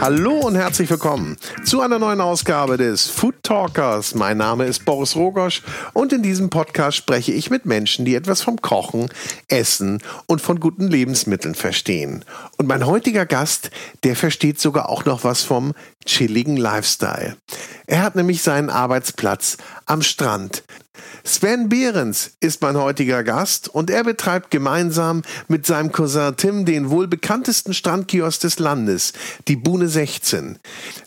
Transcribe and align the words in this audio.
Hallo 0.00 0.38
und 0.46 0.54
herzlich 0.54 0.88
willkommen 0.90 1.36
zu 1.64 1.80
einer 1.80 1.98
neuen 1.98 2.20
Ausgabe 2.20 2.76
des 2.76 3.08
Food 3.08 3.42
Talkers. 3.42 4.14
Mein 4.14 4.36
Name 4.36 4.64
ist 4.64 4.84
Boris 4.84 5.16
Rogosch 5.16 5.62
und 5.92 6.12
in 6.12 6.22
diesem 6.22 6.50
Podcast 6.50 6.96
spreche 6.96 7.32
ich 7.32 7.50
mit 7.50 7.66
Menschen, 7.66 8.04
die 8.04 8.14
etwas 8.14 8.40
vom 8.40 8.62
Kochen, 8.62 9.08
Essen 9.48 10.00
und 10.26 10.40
von 10.40 10.60
guten 10.60 10.86
Lebensmitteln 10.86 11.56
verstehen. 11.56 12.24
Und 12.58 12.68
mein 12.68 12.86
heutiger 12.86 13.26
Gast, 13.26 13.72
der 14.04 14.14
versteht 14.14 14.60
sogar 14.60 14.88
auch 14.88 15.04
noch 15.04 15.24
was 15.24 15.42
vom 15.42 15.74
chilligen 16.06 16.56
Lifestyle. 16.56 17.36
Er 17.88 18.02
hat 18.02 18.14
nämlich 18.14 18.42
seinen 18.42 18.70
Arbeitsplatz 18.70 19.56
am 19.84 20.02
Strand. 20.02 20.62
Sven 21.24 21.68
Behrens 21.68 22.32
ist 22.40 22.62
mein 22.62 22.76
heutiger 22.76 23.24
Gast 23.24 23.68
und 23.68 23.90
er 23.90 24.04
betreibt 24.04 24.50
gemeinsam 24.50 25.22
mit 25.48 25.66
seinem 25.66 25.92
Cousin 25.92 26.36
Tim 26.36 26.64
den 26.64 26.90
wohl 26.90 27.08
bekanntesten 27.08 27.74
Strandkiosk 27.74 28.40
des 28.40 28.58
Landes, 28.58 29.12
die 29.46 29.56
Bune 29.56 29.88
16. 29.88 30.58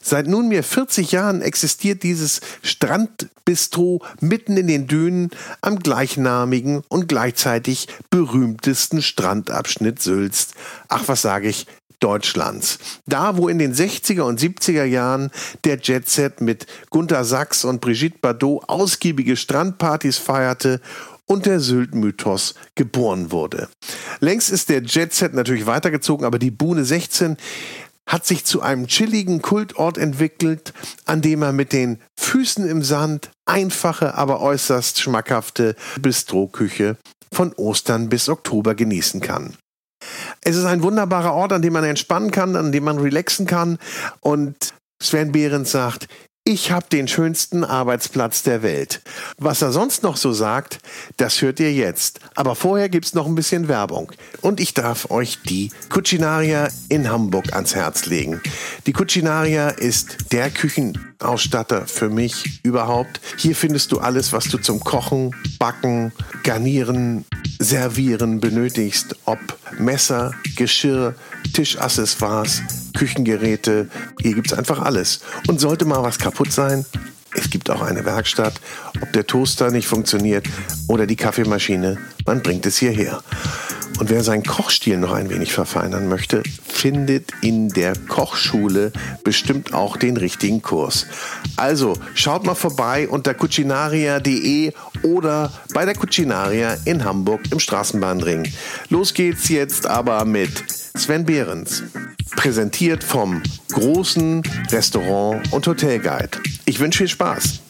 Seit 0.01 0.27
nunmehr 0.27 0.63
40 0.63 1.11
Jahren 1.11 1.41
existiert 1.41 2.03
dieses 2.03 2.41
Strandbistro 2.63 4.03
mitten 4.19 4.57
in 4.57 4.67
den 4.67 4.87
Dünen 4.87 5.31
am 5.61 5.79
gleichnamigen 5.79 6.83
und 6.87 7.07
gleichzeitig 7.07 7.87
berühmtesten 8.09 9.01
Strandabschnitt 9.01 10.01
Sülst. 10.01 10.53
Ach, 10.87 11.03
was 11.07 11.21
sage 11.21 11.49
ich, 11.49 11.67
Deutschlands. 12.01 12.79
Da, 13.05 13.37
wo 13.37 13.47
in 13.47 13.59
den 13.59 13.73
60er 13.73 14.23
und 14.23 14.41
70er 14.41 14.83
Jahren 14.83 15.31
der 15.63 15.77
Jetset 15.81 16.41
mit 16.41 16.65
Gunter 16.89 17.23
Sachs 17.23 17.63
und 17.63 17.79
Brigitte 17.79 18.17
Bardot 18.21 18.67
ausgiebige 18.67 19.37
Strandpartys 19.37 20.17
feierte 20.17 20.81
und 21.25 21.45
der 21.45 21.61
Sylt-Mythos 21.61 22.55
geboren 22.75 23.31
wurde. 23.31 23.69
Längst 24.19 24.49
ist 24.49 24.67
der 24.67 24.83
Jetset 24.83 25.33
natürlich 25.33 25.65
weitergezogen, 25.65 26.25
aber 26.25 26.39
die 26.39 26.51
Buhne 26.51 26.83
16 26.83 27.37
hat 28.05 28.25
sich 28.25 28.43
zu 28.43 28.61
einem 28.61 28.87
chilligen 28.87 29.41
Kultort 29.41 29.97
entwickelt, 29.97 30.73
an 31.05 31.21
dem 31.21 31.39
man 31.39 31.55
mit 31.55 31.71
den 31.71 31.99
Füßen 32.19 32.67
im 32.67 32.83
Sand 32.83 33.31
einfache, 33.45 34.15
aber 34.15 34.41
äußerst 34.41 34.99
schmackhafte 34.99 35.75
Bistroküche 36.01 36.97
von 37.31 37.53
Ostern 37.53 38.09
bis 38.09 38.27
Oktober 38.27 38.75
genießen 38.75 39.21
kann. 39.21 39.55
Es 40.43 40.55
ist 40.55 40.65
ein 40.65 40.81
wunderbarer 40.81 41.33
Ort, 41.33 41.53
an 41.53 41.61
dem 41.61 41.73
man 41.73 41.83
entspannen 41.83 42.31
kann, 42.31 42.55
an 42.55 42.71
dem 42.71 42.83
man 42.83 42.97
relaxen 42.97 43.45
kann. 43.45 43.77
Und 44.21 44.73
Sven 45.01 45.31
Behrens 45.31 45.71
sagt, 45.71 46.07
ich 46.43 46.71
habe 46.71 46.87
den 46.91 47.07
schönsten 47.07 47.63
Arbeitsplatz 47.63 48.41
der 48.41 48.63
Welt. 48.63 49.03
Was 49.37 49.61
er 49.61 49.71
sonst 49.71 50.01
noch 50.01 50.17
so 50.17 50.33
sagt, 50.33 50.79
das 51.17 51.39
hört 51.43 51.59
ihr 51.59 51.71
jetzt. 51.71 52.19
Aber 52.33 52.55
vorher 52.55 52.89
gibt 52.89 53.05
es 53.05 53.13
noch 53.13 53.27
ein 53.27 53.35
bisschen 53.35 53.67
Werbung. 53.67 54.11
Und 54.41 54.59
ich 54.59 54.73
darf 54.73 55.11
euch 55.11 55.37
die 55.43 55.71
Cucinaria 55.89 56.67
in 56.89 57.11
Hamburg 57.11 57.53
ans 57.53 57.75
Herz 57.75 58.07
legen. 58.07 58.41
Die 58.87 58.91
Cucinaria 58.91 59.69
ist 59.69 60.31
der 60.31 60.49
Küchenausstatter 60.49 61.85
für 61.85 62.09
mich 62.09 62.61
überhaupt. 62.63 63.21
Hier 63.37 63.55
findest 63.55 63.91
du 63.91 63.99
alles, 63.99 64.33
was 64.33 64.45
du 64.45 64.57
zum 64.57 64.79
Kochen, 64.79 65.35
Backen, 65.59 66.11
Garnieren, 66.41 67.23
Servieren 67.61 68.39
benötigst. 68.39 69.15
Ob 69.25 69.39
Messer, 69.77 70.33
Geschirr, 70.55 71.13
Tischaccessoires, 71.53 72.63
Küchengeräte. 72.97 73.87
Hier 74.19 74.33
gibt 74.33 74.51
es 74.51 74.57
einfach 74.57 74.79
alles. 74.79 75.21
Und 75.47 75.59
sollte 75.59 75.85
mal 75.85 76.01
was 76.01 76.17
kaputt 76.17 76.51
sein, 76.51 76.85
es 77.35 77.51
gibt 77.51 77.69
auch 77.69 77.83
eine 77.83 78.03
Werkstatt. 78.03 78.59
Ob 78.99 79.13
der 79.13 79.27
Toaster 79.27 79.69
nicht 79.69 79.87
funktioniert 79.87 80.47
oder 80.87 81.05
die 81.05 81.15
Kaffeemaschine, 81.15 81.99
man 82.25 82.41
bringt 82.41 82.65
es 82.65 82.77
hierher. 82.77 83.21
Und 84.01 84.09
wer 84.09 84.23
seinen 84.23 84.41
Kochstil 84.41 84.97
noch 84.97 85.11
ein 85.11 85.29
wenig 85.29 85.53
verfeinern 85.53 86.09
möchte, 86.09 86.41
findet 86.67 87.29
in 87.43 87.69
der 87.69 87.93
Kochschule 87.95 88.91
bestimmt 89.23 89.75
auch 89.75 89.95
den 89.95 90.17
richtigen 90.17 90.63
Kurs. 90.63 91.05
Also 91.55 91.93
schaut 92.15 92.43
mal 92.43 92.55
vorbei 92.55 93.07
unter 93.07 93.35
cucinaria.de 93.35 94.73
oder 95.03 95.53
bei 95.75 95.85
der 95.85 95.93
Cucinaria 95.93 96.77
in 96.85 97.03
Hamburg 97.03 97.41
im 97.51 97.59
Straßenbahnring. 97.59 98.51
Los 98.89 99.13
geht's 99.13 99.49
jetzt 99.49 99.85
aber 99.85 100.25
mit 100.25 100.49
Sven 100.97 101.23
Behrens. 101.23 101.83
Präsentiert 102.35 103.03
vom 103.03 103.43
großen 103.71 104.41
Restaurant 104.71 105.53
und 105.53 105.67
Hotelguide. 105.67 106.39
Ich 106.65 106.79
wünsche 106.79 106.97
viel 106.97 107.07
Spaß. 107.07 107.61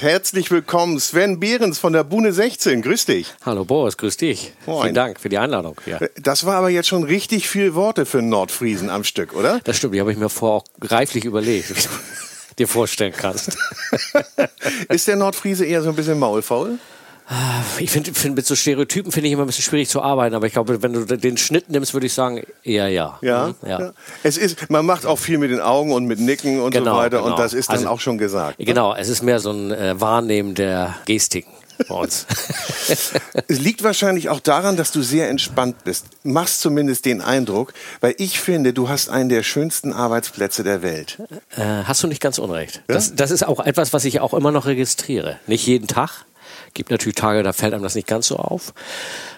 Herzlich 0.00 0.50
willkommen, 0.50 0.98
Sven 0.98 1.40
Behrens 1.40 1.78
von 1.78 1.92
der 1.92 2.04
Bune 2.04 2.32
16. 2.32 2.82
Grüß 2.82 3.06
dich. 3.06 3.34
Hallo 3.44 3.64
Boris, 3.64 3.96
grüß 3.96 4.16
dich. 4.16 4.52
Moin. 4.66 4.82
Vielen 4.82 4.94
Dank 4.94 5.20
für 5.20 5.28
die 5.28 5.38
Einladung. 5.38 5.76
Ja. 5.86 5.98
Das 6.16 6.46
war 6.46 6.56
aber 6.56 6.70
jetzt 6.70 6.88
schon 6.88 7.04
richtig 7.04 7.48
viel 7.48 7.74
Worte 7.74 8.06
für 8.06 8.22
Nordfriesen 8.22 8.90
am 8.90 9.04
Stück, 9.04 9.34
oder? 9.34 9.60
Das 9.64 9.76
stimmt, 9.76 9.94
die 9.94 10.00
habe 10.00 10.12
ich 10.12 10.18
mir 10.18 10.28
vorher 10.28 10.56
auch 10.58 10.64
reiflich 10.80 11.24
überlegt 11.24 11.88
dir 12.58 12.68
vorstellen 12.68 13.12
kannst. 13.16 13.56
ist 14.88 15.08
der 15.08 15.16
Nordfriese 15.16 15.64
eher 15.64 15.82
so 15.82 15.90
ein 15.90 15.96
bisschen 15.96 16.18
maulfaul? 16.18 16.78
Ich 17.78 17.90
finde, 17.90 18.12
find, 18.12 18.36
mit 18.36 18.46
so 18.46 18.54
Stereotypen 18.54 19.10
finde 19.10 19.28
ich 19.28 19.32
immer 19.32 19.44
ein 19.44 19.46
bisschen 19.46 19.64
schwierig 19.64 19.88
zu 19.88 20.02
arbeiten, 20.02 20.34
aber 20.34 20.46
ich 20.46 20.52
glaube, 20.52 20.82
wenn 20.82 20.92
du 20.92 21.04
den 21.04 21.38
Schnitt 21.38 21.70
nimmst, 21.70 21.94
würde 21.94 22.06
ich 22.06 22.12
sagen, 22.12 22.42
eher 22.62 22.88
ja. 22.88 23.18
Ja, 23.22 23.48
mhm, 23.48 23.68
ja. 23.68 23.80
ja. 23.80 23.92
Es 24.22 24.36
ist, 24.36 24.70
man 24.70 24.84
macht 24.84 25.06
auch 25.06 25.18
viel 25.18 25.38
mit 25.38 25.50
den 25.50 25.60
Augen 25.60 25.92
und 25.92 26.04
mit 26.04 26.20
Nicken 26.20 26.60
und 26.60 26.72
genau, 26.72 26.92
so 26.92 26.98
weiter 26.98 27.18
genau. 27.18 27.30
und 27.30 27.38
das 27.38 27.54
ist 27.54 27.70
dann 27.70 27.78
also, 27.78 27.88
auch 27.88 28.00
schon 28.00 28.18
gesagt. 28.18 28.58
Ne? 28.58 28.66
Genau, 28.66 28.94
es 28.94 29.08
ist 29.08 29.22
mehr 29.22 29.40
so 29.40 29.52
ein 29.52 29.70
äh, 29.70 29.98
Wahrnehmen 29.98 30.54
der 30.54 30.96
Gestiken 31.06 31.52
bei 31.88 31.94
uns. 31.94 32.26
es 32.88 33.58
liegt 33.58 33.82
wahrscheinlich 33.82 34.28
auch 34.28 34.40
daran, 34.40 34.76
dass 34.76 34.92
du 34.92 35.02
sehr 35.02 35.28
entspannt 35.28 35.84
bist. 35.84 36.06
Machst 36.22 36.60
zumindest 36.60 37.04
den 37.04 37.20
Eindruck, 37.20 37.72
weil 38.00 38.14
ich 38.18 38.38
finde, 38.38 38.72
du 38.72 38.88
hast 38.88 39.08
einen 39.08 39.28
der 39.28 39.42
schönsten 39.42 39.92
Arbeitsplätze 39.92 40.62
der 40.62 40.82
Welt. 40.82 41.18
Äh, 41.56 41.84
hast 41.84 42.02
du 42.02 42.06
nicht 42.06 42.20
ganz 42.20 42.38
unrecht. 42.38 42.82
Ja? 42.88 42.94
Das, 42.94 43.14
das 43.14 43.30
ist 43.30 43.46
auch 43.46 43.60
etwas, 43.64 43.92
was 43.92 44.04
ich 44.04 44.20
auch 44.20 44.34
immer 44.34 44.52
noch 44.52 44.66
registriere. 44.66 45.38
Nicht 45.46 45.66
jeden 45.66 45.86
Tag. 45.88 46.26
Gibt 46.74 46.90
natürlich 46.90 47.14
Tage, 47.14 47.42
da 47.42 47.52
fällt 47.52 47.72
einem 47.72 47.82
das 47.82 47.94
nicht 47.94 48.08
ganz 48.08 48.26
so 48.26 48.36
auf. 48.36 48.74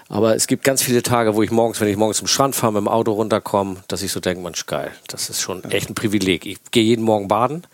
Aber 0.09 0.37
es 0.37 0.47
gibt 0.47 0.65
ganz 0.65 0.83
viele 0.83 1.03
Tage, 1.03 1.35
wo 1.35 1.43
ich 1.43 1.51
morgens, 1.51 1.81
wenn 1.81 1.89
ich 1.89 1.97
morgens 1.97 2.19
zum 2.19 2.29
Strand 2.29 2.55
fahre, 2.55 2.73
mit 2.73 2.81
dem 2.81 2.89
Auto 2.89 3.13
runterkomme, 3.13 3.77
dass 3.89 4.03
ich 4.03 4.13
so 4.13 4.21
denke, 4.21 4.43
Mensch, 4.43 4.67
geil, 4.67 4.93
das 5.09 5.29
ist 5.29 5.41
schon 5.41 5.65
echt 5.65 5.91
ein 5.91 5.95
Privileg. 5.95 6.47
Ich 6.47 6.59
gehe 6.71 6.85
jeden 6.85 7.05
Morgen 7.05 7.29
baden. 7.29 7.65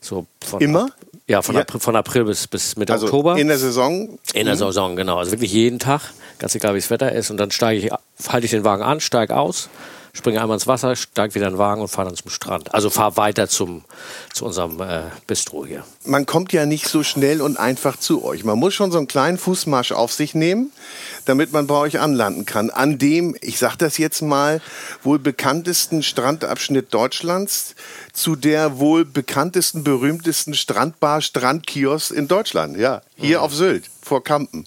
So 0.00 0.26
von 0.44 0.60
Immer? 0.60 0.88
Ja, 1.28 1.42
von, 1.42 1.56
ja. 1.56 1.62
April, 1.62 1.80
von 1.80 1.96
April 1.96 2.24
bis, 2.24 2.46
bis 2.46 2.76
Mitte 2.76 2.92
also 2.92 3.06
Oktober. 3.06 3.36
In 3.36 3.48
der 3.48 3.58
Saison? 3.58 4.18
In 4.32 4.46
der 4.46 4.54
mhm. 4.54 4.58
Saison, 4.58 4.96
genau. 4.96 5.18
Also 5.18 5.32
wirklich 5.32 5.52
jeden 5.52 5.78
Tag, 5.78 6.12
ganz 6.38 6.54
egal 6.54 6.74
wie 6.74 6.78
das 6.78 6.90
Wetter 6.90 7.10
ist. 7.12 7.30
Und 7.30 7.38
dann 7.38 7.50
steige 7.50 7.84
ich, 7.84 7.92
halte 8.28 8.44
ich 8.44 8.52
den 8.52 8.64
Wagen 8.64 8.82
an, 8.82 9.00
steige 9.00 9.36
aus, 9.36 9.68
springe 10.16 10.40
einmal 10.40 10.56
ins 10.56 10.66
Wasser, 10.66 10.96
steige 10.96 11.34
wieder 11.34 11.46
in 11.46 11.54
den 11.54 11.58
Wagen 11.58 11.80
und 11.80 11.88
fahre 11.88 12.08
dann 12.08 12.16
zum 12.16 12.30
Strand. 12.30 12.74
Also 12.74 12.90
fahre 12.90 13.16
weiter 13.16 13.48
zum, 13.48 13.84
zu 14.32 14.46
unserem 14.46 14.80
äh, 14.80 15.02
Bistro 15.26 15.66
hier. 15.66 15.84
Man 16.04 16.26
kommt 16.26 16.52
ja 16.52 16.66
nicht 16.66 16.88
so 16.88 17.02
schnell 17.02 17.42
und 17.42 17.58
einfach 17.58 17.96
zu 17.98 18.24
euch. 18.24 18.44
Man 18.44 18.58
muss 18.58 18.74
schon 18.74 18.90
so 18.90 18.98
einen 18.98 19.08
kleinen 19.08 19.38
Fußmarsch 19.38 19.92
auf 19.92 20.12
sich 20.12 20.34
nehmen, 20.34 20.72
damit 21.26 21.52
man 21.52 21.66
bei 21.66 21.74
euch 21.74 22.00
anlanden 22.00 22.46
kann. 22.46 22.70
An 22.70 22.98
dem, 22.98 23.36
ich 23.40 23.58
sage 23.58 23.76
das 23.78 23.98
jetzt 23.98 24.22
mal, 24.22 24.60
wohl 25.02 25.18
bekanntesten 25.18 26.02
Strandabschnitt 26.02 26.92
Deutschlands 26.92 27.74
zu 28.12 28.36
der 28.36 28.78
wohl 28.78 29.04
bekanntesten, 29.04 29.84
berühmtesten 29.84 30.54
Strandbar, 30.54 31.20
Strandkiosk 31.20 32.10
in 32.12 32.28
Deutschland. 32.28 32.78
Ja, 32.78 33.02
hier 33.16 33.38
mhm. 33.38 33.44
auf 33.44 33.54
Sylt 33.54 33.90
vor 34.02 34.24
Kampen 34.24 34.66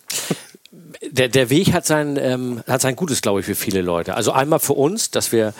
der, 1.11 1.27
der 1.29 1.49
Weg 1.49 1.73
hat 1.73 1.85
sein, 1.85 2.17
ähm, 2.17 2.63
hat 2.67 2.81
sein 2.81 2.95
Gutes, 2.95 3.21
glaube 3.21 3.39
ich, 3.41 3.45
für 3.45 3.55
viele 3.55 3.81
Leute. 3.81 4.15
Also 4.15 4.31
einmal 4.31 4.59
für 4.59 4.73
uns, 4.73 5.11
dass 5.11 5.31
wir 5.31 5.53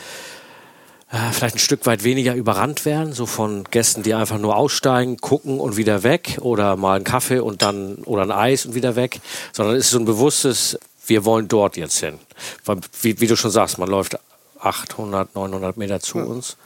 äh, 1.12 1.32
vielleicht 1.32 1.56
ein 1.56 1.60
Stück 1.60 1.86
weit 1.86 2.04
weniger 2.04 2.34
überrannt 2.34 2.84
werden, 2.84 3.12
so 3.12 3.26
von 3.26 3.64
Gästen, 3.64 4.02
die 4.02 4.14
einfach 4.14 4.38
nur 4.38 4.56
aussteigen, 4.56 5.16
gucken 5.16 5.58
und 5.58 5.76
wieder 5.76 6.02
weg 6.02 6.38
oder 6.40 6.76
mal 6.76 6.96
einen 6.96 7.04
Kaffee 7.04 7.40
und 7.40 7.62
dann 7.62 7.96
oder 8.04 8.22
ein 8.22 8.30
Eis 8.30 8.66
und 8.66 8.74
wieder 8.74 8.96
weg, 8.96 9.20
sondern 9.52 9.76
es 9.76 9.86
ist 9.86 9.90
so 9.90 9.98
ein 9.98 10.04
bewusstes, 10.04 10.78
wir 11.06 11.24
wollen 11.24 11.48
dort 11.48 11.76
jetzt 11.76 11.98
hin. 11.98 12.18
Weil, 12.64 12.78
wie, 13.02 13.20
wie 13.20 13.26
du 13.26 13.36
schon 13.36 13.50
sagst, 13.50 13.78
man 13.78 13.88
läuft 13.88 14.18
800, 14.60 15.34
900 15.34 15.76
Meter 15.76 16.00
zu 16.00 16.18
uns. 16.18 16.56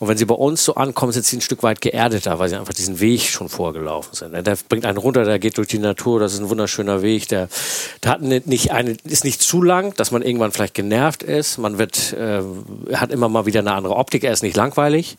Und 0.00 0.08
wenn 0.08 0.16
sie 0.16 0.24
bei 0.24 0.34
uns 0.34 0.64
so 0.64 0.76
ankommen, 0.76 1.12
sind 1.12 1.26
sie 1.26 1.36
ein 1.36 1.42
Stück 1.42 1.62
weit 1.62 1.82
geerdeter, 1.82 2.38
weil 2.38 2.48
sie 2.48 2.56
einfach 2.56 2.72
diesen 2.72 3.00
Weg 3.00 3.20
schon 3.20 3.50
vorgelaufen 3.50 4.14
sind. 4.14 4.32
Der 4.32 4.56
bringt 4.66 4.86
einen 4.86 4.96
runter, 4.96 5.24
der 5.24 5.38
geht 5.38 5.58
durch 5.58 5.68
die 5.68 5.78
Natur, 5.78 6.18
das 6.18 6.32
ist 6.32 6.40
ein 6.40 6.48
wunderschöner 6.48 7.02
Weg. 7.02 7.28
Der, 7.28 7.50
der 8.02 8.12
hat 8.12 8.22
nicht 8.22 8.72
eine, 8.72 8.96
ist 9.04 9.24
nicht 9.24 9.42
zu 9.42 9.62
lang, 9.62 9.94
dass 9.96 10.10
man 10.10 10.22
irgendwann 10.22 10.52
vielleicht 10.52 10.72
genervt 10.72 11.22
ist. 11.22 11.58
Man 11.58 11.76
wird, 11.76 12.14
äh, 12.14 12.42
hat 12.94 13.12
immer 13.12 13.28
mal 13.28 13.44
wieder 13.44 13.60
eine 13.60 13.72
andere 13.72 13.94
Optik, 13.94 14.24
er 14.24 14.32
ist 14.32 14.42
nicht 14.42 14.56
langweilig. 14.56 15.18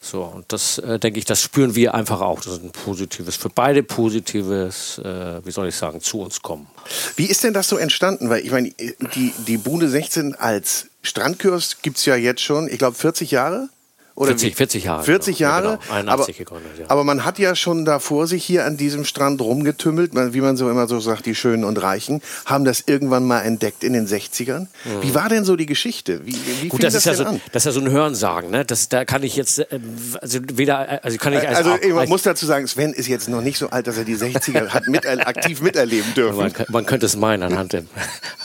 So, 0.00 0.22
und 0.22 0.46
das 0.48 0.78
äh, 0.78 0.98
denke 0.98 1.18
ich, 1.18 1.26
das 1.26 1.42
spüren 1.42 1.74
wir 1.74 1.92
einfach 1.92 2.22
auch. 2.22 2.40
Das 2.40 2.54
ist 2.54 2.62
ein 2.62 2.72
positives, 2.72 3.36
für 3.36 3.50
beide 3.50 3.82
positives, 3.82 4.98
äh, 5.04 5.44
wie 5.44 5.50
soll 5.50 5.68
ich 5.68 5.74
sagen, 5.74 6.00
zu 6.00 6.22
uns 6.22 6.40
kommen. 6.40 6.66
Wie 7.16 7.26
ist 7.26 7.44
denn 7.44 7.52
das 7.52 7.68
so 7.68 7.76
entstanden? 7.76 8.30
Weil 8.30 8.42
ich 8.42 8.50
meine, 8.50 8.70
die, 9.14 9.34
die 9.46 9.58
Bude 9.58 9.90
16 9.90 10.34
als 10.34 10.86
Strandkiosk 11.02 11.82
gibt 11.82 11.98
es 11.98 12.06
ja 12.06 12.16
jetzt 12.16 12.40
schon, 12.40 12.68
ich 12.68 12.78
glaube, 12.78 12.96
40 12.96 13.30
Jahre. 13.30 13.68
Oder 14.16 14.28
40, 14.28 14.52
wie? 14.52 14.54
40 14.54 14.84
Jahre. 14.84 15.02
40 15.02 15.38
genau. 15.38 15.50
Jahre? 15.50 15.66
Ja, 15.66 15.76
genau. 15.76 15.94
81 15.94 16.12
aber, 16.12 16.32
gegründet, 16.38 16.72
ja. 16.78 16.84
aber 16.88 17.04
man 17.04 17.24
hat 17.24 17.40
ja 17.40 17.56
schon 17.56 17.84
da 17.84 17.98
vor 17.98 18.28
sich 18.28 18.44
hier 18.44 18.64
an 18.64 18.76
diesem 18.76 19.04
Strand 19.04 19.40
rumgetümmelt, 19.40 20.12
wie 20.14 20.40
man 20.40 20.56
so 20.56 20.70
immer 20.70 20.86
so 20.86 21.00
sagt, 21.00 21.26
die 21.26 21.34
Schönen 21.34 21.64
und 21.64 21.82
Reichen, 21.82 22.22
haben 22.46 22.64
das 22.64 22.84
irgendwann 22.86 23.24
mal 23.24 23.40
entdeckt 23.40 23.82
in 23.82 23.92
den 23.92 24.06
60ern. 24.06 24.68
Wie 25.00 25.14
war 25.16 25.28
denn 25.28 25.44
so 25.44 25.56
die 25.56 25.66
Geschichte? 25.66 26.24
Wie, 26.24 26.36
wie 26.62 26.68
Gut, 26.68 26.84
das, 26.84 26.94
das, 26.94 27.06
ist 27.06 27.06
ja 27.06 27.14
so, 27.14 27.24
an? 27.24 27.40
das 27.52 27.62
ist 27.62 27.66
ja 27.66 27.72
so 27.72 27.80
ein 27.80 27.90
Hörensagen, 27.90 28.50
ne? 28.50 28.64
Das, 28.64 28.88
da 28.88 29.04
kann 29.04 29.24
ich 29.24 29.34
jetzt, 29.34 29.58
äh, 29.58 29.80
also 30.20 30.38
weder, 30.52 31.04
also 31.04 31.18
kann 31.18 31.32
ich 31.32 31.46
als, 31.46 31.58
Also 31.58 31.72
als, 31.72 31.86
man 31.88 32.08
muss 32.08 32.22
dazu 32.22 32.46
sagen, 32.46 32.68
Sven 32.68 32.92
ist 32.92 33.08
jetzt 33.08 33.28
noch 33.28 33.42
nicht 33.42 33.58
so 33.58 33.70
alt, 33.70 33.88
dass 33.88 33.98
er 33.98 34.04
die 34.04 34.16
60er 34.16 34.68
hat 34.68 34.86
mit, 34.86 35.06
aktiv 35.06 35.60
miterleben 35.60 36.14
dürfen. 36.14 36.38
Man, 36.38 36.52
man 36.68 36.86
könnte 36.86 37.06
es 37.06 37.16
meinen, 37.16 37.42
anhand 37.42 37.72
der, 37.72 37.84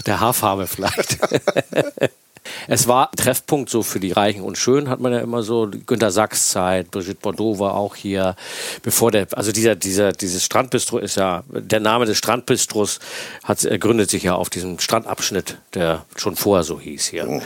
der 0.07 0.19
Haarfarbe 0.19 0.65
vielleicht. 0.65 1.19
es 2.67 2.87
war 2.87 3.09
ein 3.11 3.15
Treffpunkt 3.15 3.69
so 3.69 3.83
für 3.83 3.99
die 3.99 4.11
Reichen 4.11 4.41
und 4.41 4.57
Schönen, 4.57 4.89
hat 4.89 4.99
man 4.99 5.13
ja 5.13 5.19
immer 5.19 5.43
so. 5.43 5.69
Günter 5.85 6.11
Sachs 6.11 6.49
Zeit, 6.49 6.91
Brigitte 6.91 7.19
Bordeaux 7.21 7.59
war 7.59 7.75
auch 7.75 7.95
hier. 7.95 8.35
Bevor 8.83 9.11
der, 9.11 9.27
also 9.31 9.51
dieser, 9.51 9.75
dieser, 9.75 10.11
dieses 10.11 10.43
Strandbistro 10.43 10.97
ist 10.97 11.15
ja, 11.17 11.43
der 11.49 11.79
Name 11.79 12.05
des 12.05 12.17
Strandbistros 12.17 12.99
hat, 13.43 13.63
äh, 13.65 13.77
gründet 13.77 14.09
sich 14.09 14.23
ja 14.23 14.35
auf 14.35 14.49
diesem 14.49 14.79
Strandabschnitt, 14.79 15.57
der 15.73 16.05
schon 16.15 16.35
vorher 16.35 16.63
so 16.63 16.79
hieß 16.79 17.07
hier. 17.07 17.41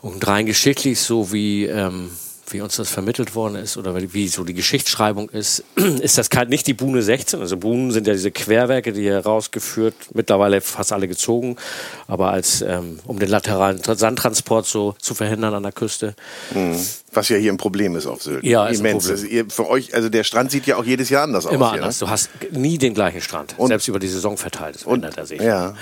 Und 0.00 0.26
rein 0.26 0.46
geschichtlich, 0.46 1.00
so 1.00 1.32
wie, 1.32 1.66
ähm, 1.66 2.10
wie 2.50 2.60
uns 2.60 2.76
das 2.76 2.88
vermittelt 2.88 3.34
worden 3.34 3.56
ist 3.56 3.76
oder 3.76 3.94
wie- 4.12 4.28
so 4.28 4.44
die 4.44 4.54
Geschichtsschreibung 4.54 5.28
ist, 5.30 5.64
ist 6.00 6.18
das 6.18 6.28
nicht 6.48 6.66
die 6.66 6.74
Buhne 6.74 7.02
16. 7.02 7.40
Also 7.40 7.56
Buhnen 7.56 7.90
sind 7.90 8.06
ja 8.06 8.12
diese 8.12 8.30
Querwerke, 8.30 8.92
die 8.92 9.02
hier 9.02 9.18
rausgeführt, 9.18 9.94
mittlerweile 10.14 10.60
fast 10.60 10.92
alle 10.92 11.08
gezogen, 11.08 11.56
aber 12.06 12.30
als 12.30 12.62
ähm, 12.62 13.00
um 13.06 13.18
den 13.18 13.28
lateralen 13.28 13.80
Tra- 13.80 13.96
Sandtransport 13.96 14.66
so 14.66 14.94
zu 15.00 15.14
verhindern 15.14 15.54
an 15.54 15.62
der 15.62 15.72
Küste. 15.72 16.14
Was 17.12 17.28
ja 17.28 17.36
hier 17.36 17.52
ein 17.52 17.56
Problem 17.56 17.96
ist 17.96 18.06
auf 18.06 18.22
Sylt. 18.22 18.44
Ja, 18.44 18.66
ist 18.66 18.80
ein 18.80 18.86
Immens. 18.86 19.04
Problem. 19.06 19.22
Das- 19.24 19.30
ihr, 19.32 19.46
für 19.50 19.68
euch, 19.68 19.94
also 19.94 20.08
der 20.08 20.24
Strand 20.24 20.50
sieht 20.50 20.66
ja 20.66 20.76
auch 20.76 20.84
jedes 20.84 21.08
Jahr 21.08 21.22
anders 21.24 21.46
aus. 21.46 21.52
Immer 21.52 21.72
anders. 21.72 22.00
Ne? 22.00 22.06
Du 22.06 22.10
hast 22.10 22.28
nie 22.52 22.78
den 22.78 22.94
gleichen 22.94 23.20
Strand, 23.20 23.54
Und- 23.56 23.68
selbst 23.68 23.88
über 23.88 23.98
die 23.98 24.08
Saison 24.08 24.36
verteilt. 24.36 24.76
Das 24.76 24.84
ändert 24.84 25.16
er 25.16 25.26
sich. 25.26 25.40
Ja. 25.40 25.74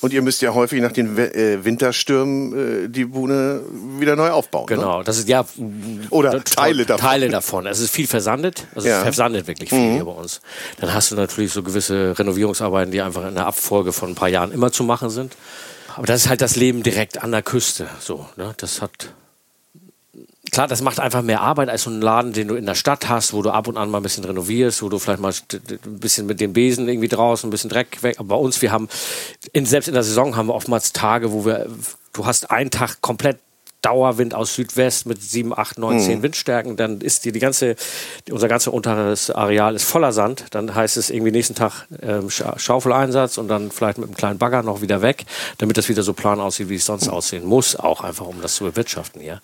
Und 0.00 0.12
ihr 0.12 0.22
müsst 0.22 0.42
ja 0.42 0.54
häufig 0.54 0.80
nach 0.80 0.92
den 0.92 1.18
äh, 1.18 1.64
Winterstürmen 1.64 2.84
äh, 2.84 2.88
die 2.88 3.04
Buhne 3.04 3.62
wieder 3.98 4.14
neu 4.14 4.30
aufbauen. 4.30 4.66
Ne? 4.70 4.76
Genau, 4.76 5.02
das 5.02 5.18
ist 5.18 5.28
ja 5.28 5.44
Oder 6.10 6.44
Teile 6.44 6.86
davon. 6.86 7.04
Teile 7.04 7.28
davon. 7.30 7.66
Es 7.66 7.80
ist 7.80 7.90
viel 7.90 8.06
versandet, 8.06 8.66
also 8.74 8.86
Ja. 8.86 8.94
Mhm. 8.94 8.98
es 9.00 9.02
versandet 9.04 9.46
wirklich 9.48 9.70
viel 9.70 9.92
hier 9.94 10.04
bei 10.04 10.12
uns. 10.12 10.40
Dann 10.80 10.94
hast 10.94 11.10
du 11.10 11.16
natürlich 11.16 11.52
so 11.52 11.62
gewisse 11.64 12.16
Renovierungsarbeiten, 12.16 12.92
die 12.92 13.02
einfach 13.02 13.26
in 13.26 13.34
der 13.34 13.46
Abfolge 13.46 13.92
von 13.92 14.10
ein 14.10 14.14
paar 14.14 14.28
Jahren 14.28 14.52
immer 14.52 14.70
zu 14.70 14.84
machen 14.84 15.10
sind. 15.10 15.36
Aber 15.96 16.06
das 16.06 16.22
ist 16.22 16.28
halt 16.28 16.42
das 16.42 16.54
Leben 16.54 16.84
direkt 16.84 17.22
an 17.24 17.32
der 17.32 17.42
Küste. 17.42 17.88
So, 17.98 18.28
ne? 18.36 18.54
Das 18.58 18.80
hat 18.80 19.12
klar, 20.50 20.68
das 20.68 20.82
macht 20.82 21.00
einfach 21.00 21.22
mehr 21.22 21.40
Arbeit 21.40 21.68
als 21.68 21.82
so 21.82 21.90
ein 21.90 22.00
Laden, 22.00 22.32
den 22.32 22.48
du 22.48 22.54
in 22.54 22.66
der 22.66 22.74
Stadt 22.74 23.08
hast, 23.08 23.32
wo 23.32 23.42
du 23.42 23.50
ab 23.50 23.68
und 23.68 23.76
an 23.76 23.90
mal 23.90 23.98
ein 23.98 24.02
bisschen 24.02 24.24
renovierst, 24.24 24.82
wo 24.82 24.88
du 24.88 24.98
vielleicht 24.98 25.20
mal 25.20 25.32
ein 25.32 25.98
bisschen 25.98 26.26
mit 26.26 26.40
dem 26.40 26.52
Besen 26.52 26.88
irgendwie 26.88 27.08
draußen, 27.08 27.48
ein 27.48 27.50
bisschen 27.50 27.70
Dreck 27.70 28.02
weg. 28.02 28.16
Aber 28.18 28.28
bei 28.28 28.36
uns, 28.36 28.62
wir 28.62 28.72
haben, 28.72 28.88
in, 29.52 29.66
selbst 29.66 29.88
in 29.88 29.94
der 29.94 30.02
Saison 30.02 30.36
haben 30.36 30.48
wir 30.48 30.54
oftmals 30.54 30.92
Tage, 30.92 31.32
wo 31.32 31.44
wir, 31.44 31.66
du 32.12 32.26
hast 32.26 32.50
einen 32.50 32.70
Tag 32.70 33.00
komplett 33.00 33.38
Dauerwind 33.82 34.34
aus 34.34 34.54
Südwest 34.54 35.06
mit 35.06 35.22
7, 35.22 35.56
8, 35.56 35.78
9, 35.78 36.00
10 36.00 36.22
Windstärken, 36.22 36.76
dann 36.76 37.00
ist 37.00 37.24
dir 37.24 37.32
die 37.32 37.38
ganze, 37.38 37.76
unser 38.30 38.48
ganze 38.48 38.72
unteres 38.72 39.30
Areal 39.30 39.76
ist 39.76 39.84
voller 39.84 40.12
Sand. 40.12 40.46
Dann 40.50 40.74
heißt 40.74 40.96
es 40.96 41.10
irgendwie 41.10 41.30
nächsten 41.30 41.54
Tag 41.54 41.86
ähm, 42.02 42.28
Scha 42.28 42.58
Schaufeleinsatz 42.58 43.38
und 43.38 43.46
dann 43.48 43.70
vielleicht 43.70 43.98
mit 43.98 44.08
einem 44.08 44.16
kleinen 44.16 44.38
Bagger 44.38 44.62
noch 44.62 44.82
wieder 44.82 45.00
weg, 45.00 45.24
damit 45.58 45.76
das 45.76 45.88
wieder 45.88 46.02
so 46.02 46.12
plan 46.12 46.40
aussieht, 46.40 46.68
wie 46.68 46.74
es 46.74 46.86
sonst 46.86 47.08
aussehen 47.08 47.44
muss, 47.44 47.76
auch 47.76 48.02
einfach 48.02 48.26
um 48.26 48.42
das 48.42 48.56
zu 48.56 48.64
bewirtschaften 48.64 49.20
hier. 49.20 49.40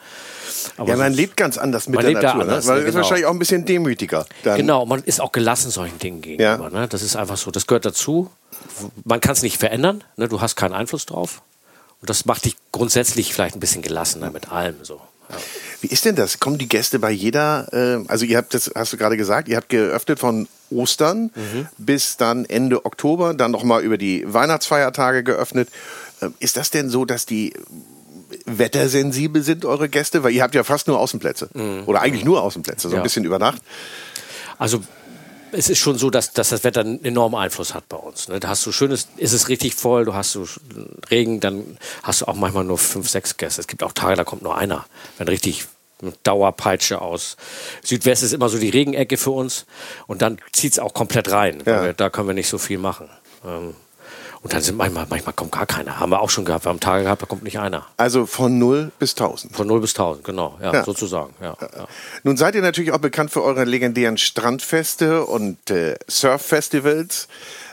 Aber 0.77 0.89
Ja, 0.89 0.97
man 0.97 1.13
lebt 1.13 1.37
ganz 1.37 1.57
anders 1.57 1.87
mit 1.87 1.97
Man 1.97 2.05
der 2.05 2.13
lebt 2.13 2.25
da 2.25 2.29
Natur. 2.29 2.43
anders, 2.43 2.65
ne? 2.67 2.71
Weil 2.73 2.79
ja, 2.79 2.83
es 2.83 2.89
ist 2.89 2.93
genau. 2.93 3.03
wahrscheinlich 3.03 3.27
auch 3.27 3.33
ein 3.33 3.39
bisschen 3.39 3.65
demütiger. 3.65 4.27
Dann. 4.43 4.57
Genau, 4.57 4.85
man 4.85 5.03
ist 5.05 5.21
auch 5.21 5.31
gelassen 5.33 5.71
solchen 5.71 5.99
Dingen 6.01 6.23
gegenüber. 6.23 6.71
Ne? 6.71 6.89
Das 6.89 7.03
ist 7.03 7.15
einfach 7.15 7.37
so, 7.37 7.51
das 7.53 7.67
gehört 7.69 7.85
dazu. 7.85 8.31
Man 9.05 9.21
kann 9.21 9.33
es 9.33 9.43
nicht 9.43 9.59
verändern, 9.59 10.03
ne? 10.17 10.27
du 10.29 10.41
hast 10.41 10.57
keinen 10.57 10.75
Einfluss 10.75 11.07
drauf. 11.07 11.43
Und 12.01 12.11
das 12.11 12.25
macht 12.27 12.45
dich 12.45 12.57
grundsätzlich 12.73 13.33
vielleicht 13.33 13.57
ein 13.57 13.61
bisschen 13.61 13.83
gelassener 13.83 14.31
mit 14.31 14.51
allem. 14.53 14.77
So. 14.83 15.01
Ja. 15.31 15.37
Wie 15.81 15.87
ist 15.89 16.05
denn 16.05 16.17
das? 16.17 16.39
Kommen 16.41 16.59
die 16.59 16.69
Gäste 16.69 16.99
bei 16.99 17.11
jeder, 17.11 17.69
äh, 17.73 18.05
also 18.09 18.25
ihr 18.25 18.37
habt 18.39 18.55
das, 18.55 18.71
hast 18.75 18.93
du 18.93 18.97
gerade 18.97 19.17
gesagt, 19.17 19.49
ihr 19.49 19.57
habt 19.57 19.69
geöffnet 19.69 20.19
von 20.19 20.49
Ostern 20.71 21.31
Mhm. 21.35 21.69
bis 21.79 22.17
dann 22.17 22.45
Ende 22.47 22.85
Oktober, 22.85 23.35
dann 23.35 23.51
nochmal 23.51 23.83
über 23.83 23.97
die 23.99 24.25
Weihnachtsfeiertage 24.27 25.23
geöffnet. 25.25 25.69
Ähm, 26.23 26.35
ist 26.41 26.57
das 26.57 26.71
denn 26.71 26.89
so, 26.91 27.05
dass 27.05 27.27
die 27.27 27.53
wettersensibel 28.47 29.43
sind, 29.43 29.65
eure 29.65 29.89
Gäste? 29.89 30.23
Weil 30.23 30.33
ihr 30.33 30.43
habt 30.43 30.55
ja 30.55 30.65
fast 30.65 30.89
nur 30.89 30.99
Außenplätze. 30.99 31.49
Oder 31.87 32.01
eigentlich 32.03 32.25
nur 32.25 32.43
Außenplätze, 32.43 32.89
so 32.89 32.89
ein 32.89 32.93
Mhm. 32.93 32.97
Ja. 32.99 33.03
bisschen 33.03 33.25
über 33.25 33.39
Nacht. 33.39 33.63
Also 34.59 34.83
es 35.55 35.71
ist 35.71 35.79
schon 35.79 35.97
so, 35.97 36.11
dass, 36.11 36.33
dass 36.33 36.51
das 36.51 36.65
Wetter 36.65 36.81
einen 36.81 37.05
enormen 37.05 37.37
Einfluss 37.37 37.75
hat 37.75 37.89
bei 37.89 37.97
uns. 37.97 38.29
Ne? 38.29 38.41
Da 38.41 38.49
hast 38.49 38.67
du 38.67 38.73
schönes, 38.73 39.09
ist 39.17 39.33
es 39.33 39.49
richtig 39.49 39.75
voll, 39.75 40.05
du 40.05 40.15
hast 40.15 40.33
so 40.33 40.47
Regen, 41.11 41.41
dann 41.41 41.79
hast 42.03 42.21
du 42.21 42.27
auch 42.27 42.35
manchmal 42.35 42.65
nur 42.65 42.79
fünf, 42.79 43.09
sechs 43.09 43.37
Gäste. 43.37 43.61
Es 43.61 43.67
gibt 43.67 43.83
auch 43.83 43.93
Tage, 43.93 44.17
da 44.17 44.25
kommt 44.25 44.43
nur 44.43 44.57
einer. 44.57 44.85
Wenn 45.19 45.29
richtig 45.29 45.67
Dauerpeitsche 46.23 47.01
aus. 47.01 47.37
Südwest 47.83 48.23
ist 48.23 48.33
immer 48.33 48.49
so 48.49 48.59
die 48.59 48.69
Regenecke 48.69 49.17
für 49.17 49.31
uns 49.31 49.65
und 50.07 50.23
dann 50.23 50.39
zieht 50.53 50.73
es 50.73 50.79
auch 50.79 50.93
komplett 50.93 51.31
rein. 51.31 51.63
Ja. 51.65 51.93
da 51.93 52.11
können 52.11 52.29
wir 52.29 52.35
nicht 52.35 52.49
so 52.49 52.59
viel 52.59 52.79
machen. 52.79 53.09
Ähm, 53.45 53.75
Und 54.45 54.53
dann 54.53 54.61
sind 54.61 54.77
manchmal, 54.77 55.07
manchmal 55.09 55.33
kommt 55.33 55.53
gar 55.53 55.65
keiner. 55.65 55.99
Haben 55.99 56.13
wir 56.13 56.21
auch 56.21 56.29
schon 56.29 56.45
gehabt. 56.45 56.67
Wir 56.67 56.69
haben 56.69 56.79
Tage 56.79 57.05
gehabt, 57.05 57.23
da 57.23 57.27
kommt 57.27 57.45
nicht 57.45 57.59
einer. 57.59 57.87
Also 57.97 58.27
von 58.27 58.59
0 58.59 58.93
bis 58.99 59.13
1000. 59.13 59.57
Von 59.57 59.67
0 59.67 59.81
bis 59.81 59.93
1000, 59.93 60.23
genau. 60.23 60.59
Ja, 60.63 60.71
Ja. 60.71 60.85
sozusagen. 60.85 61.35
Ja, 61.41 61.57
ja. 61.61 61.87
Nun 62.25 62.37
seid 62.37 62.55
ihr 62.55 62.61
natürlich 62.61 62.93
auch 62.93 62.99
bekannt 62.99 63.31
für 63.31 63.43
eure 63.43 63.65
legendären 63.65 64.19
Strandfeste 64.19 65.25
und 65.25 65.71
äh, 65.71 65.97
Surffestivals, 66.09 67.27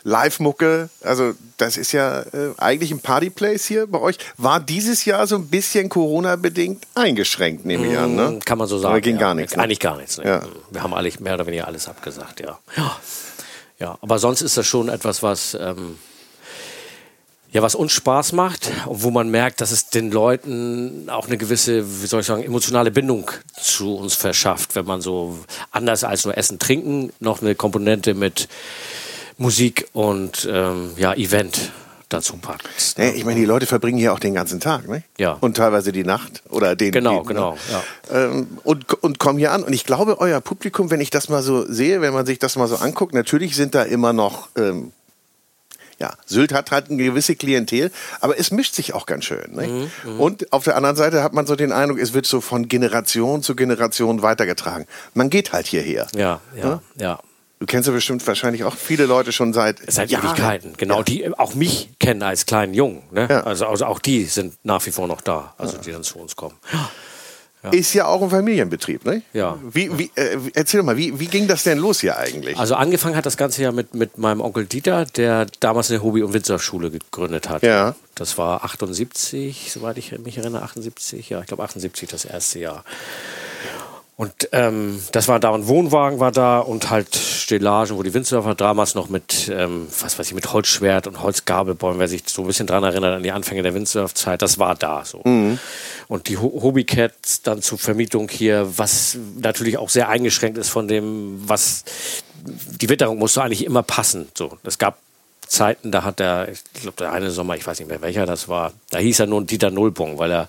Live-Mucke. 0.03 0.89
Also 1.03 1.33
das 1.57 1.75
ist 1.75 1.91
ja 1.91 2.21
äh, 2.21 2.53
eigentlich 2.57 2.91
ein 2.91 3.01
Partyplace 3.01 3.65
hier 3.65 3.85
bei 3.87 3.99
euch. 3.99 4.17
War 4.37 4.61
dieses 4.61 5.03
Jahr 5.03 5.27
so 5.27 5.35
ein 5.35 5.47
bisschen 5.47 5.89
Corona-bedingt 5.89 6.87
eingeschränkt, 6.95 7.65
nehme 7.65 7.85
ich 7.91 7.97
an, 7.97 8.15
ne? 8.15 8.39
Kann 8.45 8.57
man 8.57 8.69
so 8.69 8.77
sagen. 8.77 8.93
Oder 8.93 9.01
ging 9.01 9.15
ja. 9.15 9.19
gar 9.19 9.33
nichts. 9.33 9.57
Ne? 9.57 9.63
Eigentlich 9.63 9.81
gar 9.81 9.97
nichts. 9.97 10.19
Ne? 10.19 10.25
Ja. 10.25 10.41
Wir 10.69 10.83
haben 10.83 10.93
eigentlich 10.93 11.19
mehr 11.19 11.33
oder 11.33 11.47
weniger 11.47 11.67
alles 11.67 11.89
abgesagt, 11.89 12.39
ja. 12.39 12.57
Ja, 12.77 12.95
ja 13.77 13.97
aber 14.01 14.19
sonst 14.19 14.41
ist 14.41 14.55
das 14.55 14.65
schon 14.65 14.87
etwas, 14.87 15.21
was, 15.21 15.53
ähm, 15.59 15.97
ja, 17.51 17.61
was 17.61 17.75
uns 17.75 17.91
Spaß 17.91 18.31
macht 18.31 18.71
und 18.85 19.03
wo 19.03 19.11
man 19.11 19.29
merkt, 19.29 19.59
dass 19.61 19.71
es 19.71 19.89
den 19.89 20.09
Leuten 20.09 21.09
auch 21.09 21.27
eine 21.27 21.37
gewisse, 21.37 22.01
wie 22.01 22.07
soll 22.07 22.21
ich 22.21 22.25
sagen, 22.25 22.43
emotionale 22.43 22.91
Bindung 22.91 23.29
zu 23.61 23.95
uns 23.95 24.15
verschafft, 24.15 24.75
wenn 24.75 24.85
man 24.85 25.01
so 25.01 25.37
anders 25.71 26.03
als 26.03 26.23
nur 26.25 26.37
Essen, 26.37 26.59
Trinken 26.59 27.11
noch 27.19 27.41
eine 27.41 27.55
Komponente 27.55 28.13
mit 28.13 28.47
Musik 29.37 29.87
und 29.91 30.47
ähm, 30.49 30.91
ja, 30.97 31.13
Event 31.13 31.71
dazu 32.07 32.37
packt. 32.37 32.67
Nee, 32.97 33.11
ich 33.11 33.25
meine, 33.25 33.39
die 33.39 33.45
Leute 33.45 33.65
verbringen 33.65 33.97
hier 33.97 34.13
auch 34.13 34.19
den 34.19 34.33
ganzen 34.33 34.59
Tag, 34.59 34.87
ne? 34.87 35.03
Ja. 35.17 35.37
Und 35.39 35.57
teilweise 35.57 35.91
die 35.91 36.03
Nacht 36.03 36.43
oder 36.49 36.75
den. 36.75 36.91
Genau, 36.91 37.23
genau, 37.23 37.53
Ne? 37.53 37.57
ja. 37.71 38.25
Ähm, 38.25 38.47
und, 38.63 38.93
und 39.01 39.17
kommen 39.19 39.39
hier 39.39 39.51
an. 39.51 39.63
Und 39.63 39.73
ich 39.73 39.85
glaube, 39.85 40.19
euer 40.19 40.41
Publikum, 40.41 40.91
wenn 40.91 41.01
ich 41.01 41.09
das 41.09 41.29
mal 41.29 41.41
so 41.41 41.65
sehe, 41.71 42.01
wenn 42.01 42.13
man 42.13 42.25
sich 42.25 42.39
das 42.39 42.55
mal 42.55 42.67
so 42.67 42.75
anguckt, 42.77 43.13
natürlich 43.13 43.55
sind 43.55 43.75
da 43.75 43.83
immer 43.83 44.13
noch. 44.13 44.49
Ähm, 44.57 44.91
ja, 46.01 46.13
Sylt 46.25 46.51
hat 46.51 46.71
halt 46.71 46.89
eine 46.89 47.01
gewisse 47.03 47.35
Klientel, 47.35 47.91
aber 48.21 48.39
es 48.39 48.49
mischt 48.51 48.73
sich 48.73 48.93
auch 48.95 49.05
ganz 49.05 49.25
schön. 49.25 49.53
Ne? 49.53 49.67
Mhm, 50.03 50.19
Und 50.19 50.51
auf 50.51 50.63
der 50.63 50.75
anderen 50.75 50.95
Seite 50.95 51.21
hat 51.21 51.33
man 51.33 51.45
so 51.45 51.55
den 51.55 51.71
Eindruck, 51.71 51.99
es 51.99 52.13
wird 52.13 52.25
so 52.25 52.41
von 52.41 52.67
Generation 52.67 53.43
zu 53.43 53.55
Generation 53.55 54.21
weitergetragen. 54.23 54.87
Man 55.13 55.29
geht 55.29 55.53
halt 55.53 55.67
hierher. 55.67 56.07
Ja, 56.15 56.41
ja, 56.55 56.81
ja. 56.99 57.19
Du 57.59 57.67
kennst 57.67 57.85
ja 57.87 57.93
bestimmt 57.93 58.25
wahrscheinlich 58.25 58.63
auch 58.63 58.75
viele 58.75 59.05
Leute 59.05 59.31
schon 59.31 59.53
seit, 59.53 59.77
Seit 59.91 60.09
Jahren. 60.09 60.25
Ewigkeiten, 60.25 60.73
genau, 60.77 60.97
Ja. 60.97 61.03
die 61.03 61.37
auch 61.37 61.53
mich 61.53 61.91
kennen 61.99 62.23
als 62.23 62.47
kleinen 62.47 62.73
Jungen. 62.73 63.03
Ne? 63.11 63.27
Ja. 63.29 63.41
Also, 63.43 63.67
also 63.67 63.85
auch 63.85 63.99
die 63.99 64.23
sind 64.25 64.55
nach 64.63 64.83
wie 64.87 64.91
vor 64.91 65.05
noch 65.07 65.21
da, 65.21 65.53
also 65.59 65.77
die 65.77 65.91
dann 65.91 66.01
zu 66.03 66.17
uns 66.17 66.35
kommen. 66.35 66.55
Ist 67.69 67.93
ja 67.93 68.07
auch 68.07 68.23
ein 68.23 68.31
Familienbetrieb, 68.31 69.05
ne? 69.05 69.21
Ja. 69.33 69.59
Wie, 69.61 69.95
wie, 69.97 70.11
äh, 70.15 70.37
erzähl 70.55 70.79
doch 70.79 70.85
mal, 70.85 70.97
wie, 70.97 71.19
wie 71.19 71.27
ging 71.27 71.47
das 71.47 71.63
denn 71.63 71.77
los 71.77 72.01
hier 72.01 72.17
eigentlich? 72.17 72.57
Also 72.57 72.73
angefangen 72.73 73.15
hat 73.15 73.27
das 73.27 73.37
Ganze 73.37 73.61
ja 73.61 73.71
mit, 73.71 73.93
mit 73.93 74.17
meinem 74.17 74.41
Onkel 74.41 74.65
Dieter, 74.65 75.05
der 75.05 75.45
damals 75.59 75.91
eine 75.91 76.01
Hobby- 76.01 76.23
und 76.23 76.33
Windsurfschule 76.33 76.89
gegründet 76.89 77.49
hat. 77.49 77.61
Ja. 77.61 77.93
Das 78.15 78.39
war 78.39 78.63
78, 78.63 79.71
soweit 79.71 79.99
ich 79.99 80.17
mich 80.17 80.39
erinnere, 80.39 80.63
78, 80.63 81.29
ja, 81.29 81.41
ich 81.41 81.47
glaube 81.47 81.63
78 81.63 82.09
das 82.09 82.25
erste 82.25 82.59
Jahr. 82.59 82.83
Und 84.21 84.49
ähm, 84.51 85.01
das 85.13 85.27
war 85.27 85.39
da 85.39 85.51
ein 85.51 85.67
Wohnwagen 85.67 86.19
war 86.19 86.31
da 86.31 86.59
und 86.59 86.91
halt 86.91 87.15
Stellagen, 87.15 87.97
wo 87.97 88.03
die 88.03 88.13
Windsurfer 88.13 88.53
damals 88.53 88.93
noch 88.93 89.09
mit, 89.09 89.49
ähm, 89.51 89.87
was 89.99 90.19
weiß 90.19 90.27
ich, 90.27 90.35
mit 90.35 90.53
Holzschwert 90.53 91.07
und 91.07 91.23
Holzgabelbäumen, 91.23 91.97
wer 91.97 92.07
sich 92.07 92.21
so 92.27 92.43
ein 92.43 92.47
bisschen 92.47 92.67
dran 92.67 92.83
erinnert 92.83 93.15
an 93.15 93.23
die 93.23 93.31
Anfänge 93.31 93.63
der 93.63 93.73
Windsurfzeit, 93.73 94.39
das 94.43 94.59
war 94.59 94.75
da 94.75 95.05
so. 95.05 95.21
Und 96.07 96.27
die 96.27 96.37
Ho- 96.37 96.61
Hobbycats 96.61 97.41
dann 97.41 97.63
zur 97.63 97.79
Vermietung 97.79 98.29
hier, 98.29 98.67
was 98.77 99.17
natürlich 99.39 99.79
auch 99.79 99.89
sehr 99.89 100.07
eingeschränkt 100.07 100.59
ist 100.59 100.69
von 100.69 100.87
dem, 100.87 101.41
was 101.49 101.83
die 102.45 102.89
Witterung 102.89 103.17
musste 103.17 103.41
eigentlich 103.41 103.65
immer 103.65 103.81
passen. 103.81 104.27
So, 104.37 104.55
es 104.63 104.77
gab 104.77 104.99
Zeiten, 105.47 105.91
da 105.91 106.03
hat 106.03 106.19
der, 106.19 106.47
ich 106.49 106.63
glaube, 106.79 106.97
der 106.99 107.11
eine 107.11 107.31
Sommer, 107.31 107.55
ich 107.55 107.65
weiß 107.65 107.79
nicht 107.79 107.89
mehr 107.89 108.03
welcher 108.03 108.27
das 108.27 108.47
war, 108.47 108.71
da 108.91 108.99
hieß 108.99 109.19
er 109.21 109.25
nur 109.25 109.43
Dieter 109.43 109.71
Nullbong, 109.71 110.19
weil 110.19 110.31
er 110.31 110.47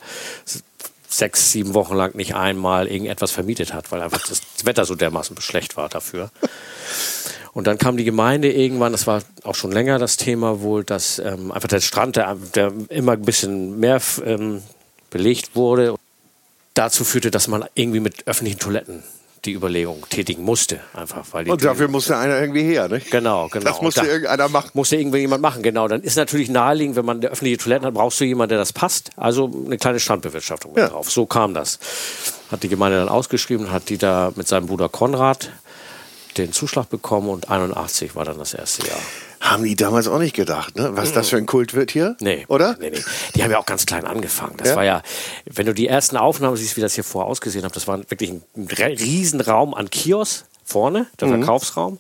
sechs, 1.12 1.52
sieben 1.52 1.75
Wochen 1.75 1.95
lang 1.95 2.14
nicht 2.14 2.35
einmal 2.35 2.88
irgendetwas 2.88 3.31
vermietet 3.31 3.73
hat, 3.75 3.92
weil 3.92 4.02
einfach 4.02 4.26
das 4.26 4.42
Wetter 4.64 4.85
so 4.85 4.95
dermaßen 4.95 5.40
schlecht 5.40 5.76
war 5.76 5.88
dafür. 5.88 6.31
Und 7.52 7.66
dann 7.66 7.76
kam 7.76 7.97
die 7.99 8.04
Gemeinde 8.04 8.50
irgendwann, 8.50 8.92
das 8.92 9.07
war 9.07 9.23
auch 9.45 9.54
schon 9.54 9.73
länger 9.73 9.99
das 9.99 10.16
Thema 10.16 10.62
wohl, 10.62 10.85
dass 10.85 11.19
ähm, 11.19 11.52
einfach 11.52 11.69
der 11.69 11.81
Strand, 11.81 12.16
der, 12.16 12.37
der 12.54 12.73
immer 12.88 13.12
ein 13.12 13.23
bisschen 13.23 13.78
mehr 13.78 14.00
ähm, 14.25 14.62
belegt 15.11 15.54
wurde, 15.54 15.97
dazu 16.73 17.04
führte, 17.04 17.31
dass 17.31 17.49
man 17.49 17.64
irgendwie 17.75 18.00
mit 18.00 18.26
öffentlichen 18.26 18.59
Toiletten 18.59 19.02
die 19.44 19.52
Überlegung 19.54 20.04
tätigen 20.08 20.44
musste, 20.44 20.80
einfach 20.94 21.25
weil 21.32 21.50
Und 21.50 21.64
dafür 21.64 21.88
musste 21.88 22.16
einer 22.16 22.40
irgendwie 22.40 22.62
her, 22.62 22.88
ne? 22.88 23.00
Genau, 23.11 23.49
genau. 23.49 23.64
Das 23.64 23.82
musste 23.82 24.02
da 24.02 24.06
irgendeiner 24.06 24.49
machen. 24.49 24.70
Musste 24.75 24.96
irgendjemand 24.96 25.42
machen, 25.42 25.62
genau. 25.62 25.88
Dann 25.88 26.02
ist 26.02 26.16
natürlich 26.16 26.49
naheliegend, 26.49 26.94
wenn 26.94 27.04
man 27.04 27.20
der 27.20 27.30
öffentliche 27.32 27.58
Toiletten 27.58 27.87
hat, 27.87 27.94
brauchst 27.94 28.20
du 28.20 28.25
jemanden, 28.25 28.50
der 28.50 28.58
das 28.58 28.72
passt. 28.72 29.11
Also 29.16 29.50
eine 29.66 29.78
kleine 29.78 29.99
Strandbewirtschaftung 29.99 30.76
Ja. 30.76 30.88
drauf. 30.88 31.11
So 31.11 31.26
kam 31.26 31.54
das. 31.54 31.80
Hat 32.52 32.62
die 32.62 32.68
Gemeinde 32.68 32.99
dann 32.99 33.08
ausgeschrieben, 33.08 33.72
hat 33.72 33.88
die 33.88 33.99
da 33.99 34.32
mit 34.37 34.46
seinem 34.46 34.66
Bruder 34.66 34.88
Konrad 34.88 35.50
den 36.37 36.52
Zuschlag 36.52 36.88
bekommen 36.88 37.28
und 37.28 37.50
81 37.50 38.14
war 38.14 38.25
dann 38.25 38.38
das 38.38 38.54
erste 38.54 38.87
Jahr. 38.87 38.99
Haben 39.42 39.64
die 39.64 39.75
damals 39.75 40.06
auch 40.06 40.18
nicht 40.20 40.37
gedacht, 40.37 40.76
ne? 40.76 40.90
Was 40.94 41.12
das 41.12 41.28
für 41.28 41.37
ein 41.37 41.46
Kult 41.46 41.75
wird 41.75 41.90
hier? 41.90 42.16
Nee. 42.20 42.44
Oder? 42.49 42.76
Nee, 42.80 42.90
nee. 42.90 43.00
Die 43.34 43.42
haben 43.42 43.50
ja 43.50 43.58
auch 43.58 43.66
ganz 43.66 43.87
klein 43.87 44.06
angefangen. 44.06 44.54
Das 44.56 44.68
Ja? 44.68 44.76
war 44.76 44.84
ja, 44.84 45.02
wenn 45.46 45.66
du 45.66 45.75
die 45.75 45.88
ersten 45.88 46.16
Aufnahmen 46.16 46.56
siehst, 46.56 46.76
wie 46.76 46.80
das 46.80 46.94
hier 46.94 47.02
vorher 47.02 47.28
ausgesehen 47.28 47.64
hat, 47.64 47.75
das 47.75 47.88
war 47.88 47.99
wirklich 48.08 48.30
ein, 48.30 48.42
Riesenraum 48.56 49.75
an 49.75 49.90
Kiosk 49.90 50.44
vorne, 50.64 51.06
der 51.20 51.26
Mhm. 51.26 51.38
Verkaufsraum. 51.38 51.99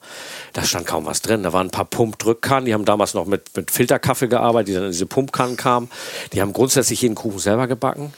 Da 0.52 0.62
stand 0.62 0.86
kaum 0.86 1.04
was 1.04 1.20
drin. 1.20 1.42
Da 1.42 1.52
waren 1.52 1.66
ein 1.66 1.70
paar 1.72 1.84
Pumpdrückkannen. 1.84 2.64
Die 2.66 2.74
haben 2.74 2.84
damals 2.84 3.12
noch 3.12 3.26
mit, 3.26 3.56
mit 3.56 3.72
Filterkaffee 3.72 4.28
gearbeitet, 4.28 4.68
die 4.68 4.74
dann 4.74 4.84
in 4.84 4.92
diese 4.92 5.06
Pumpkannen 5.06 5.56
kamen. 5.56 5.90
Die 6.32 6.40
haben 6.40 6.52
grundsätzlich 6.52 7.02
jeden 7.02 7.16
Kuchen 7.16 7.40
selber 7.40 7.66
gebacken. 7.66 8.14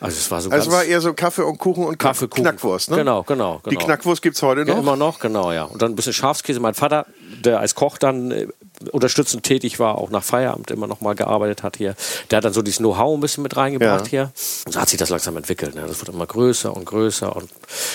Also 0.00 0.16
es 0.16 0.30
war 0.30 0.40
so. 0.40 0.50
Also 0.50 0.70
ganz 0.70 0.76
war 0.78 0.84
eher 0.84 1.00
so 1.00 1.12
Kaffee 1.12 1.42
und 1.42 1.58
Kuchen 1.58 1.84
und 1.84 1.98
Kaffee, 1.98 2.28
Kuchen. 2.28 2.44
Knackwurst, 2.44 2.90
ne? 2.90 2.96
Genau, 2.98 3.22
genau, 3.24 3.60
Die 3.64 3.70
genau. 3.70 3.84
Knackwurst 3.84 4.22
gibt's 4.22 4.42
heute 4.42 4.64
noch? 4.64 4.74
Ja, 4.74 4.80
immer 4.80 4.96
noch, 4.96 5.18
genau, 5.18 5.50
ja. 5.52 5.64
Und 5.64 5.82
dann 5.82 5.92
ein 5.92 5.96
bisschen 5.96 6.12
Schafskäse. 6.12 6.60
Mein 6.60 6.74
Vater, 6.74 7.06
der 7.44 7.58
als 7.58 7.74
Koch 7.74 7.98
dann 7.98 8.30
äh, 8.30 8.46
unterstützend 8.92 9.42
tätig 9.42 9.80
war, 9.80 9.98
auch 9.98 10.10
nach 10.10 10.22
Feierabend 10.22 10.70
immer 10.70 10.86
noch 10.86 11.00
mal 11.00 11.14
gearbeitet 11.16 11.64
hat 11.64 11.76
hier, 11.76 11.96
der 12.30 12.36
hat 12.36 12.44
dann 12.44 12.52
so 12.52 12.62
dieses 12.62 12.78
Know-how 12.78 13.16
ein 13.16 13.20
bisschen 13.20 13.42
mit 13.42 13.56
reingebracht 13.56 14.04
Ja. 14.06 14.10
hier. 14.10 14.32
Und 14.66 14.72
so 14.72 14.80
hat 14.80 14.88
sich 14.88 14.98
das 14.98 15.08
langsam 15.10 15.36
entwickelt. 15.36 15.74
Ne? 15.74 15.84
Das 15.88 15.98
wird 15.98 16.10
immer 16.10 16.26
größer 16.26 16.74
und 16.76 16.84
größer 16.84 17.34
und 17.34 17.50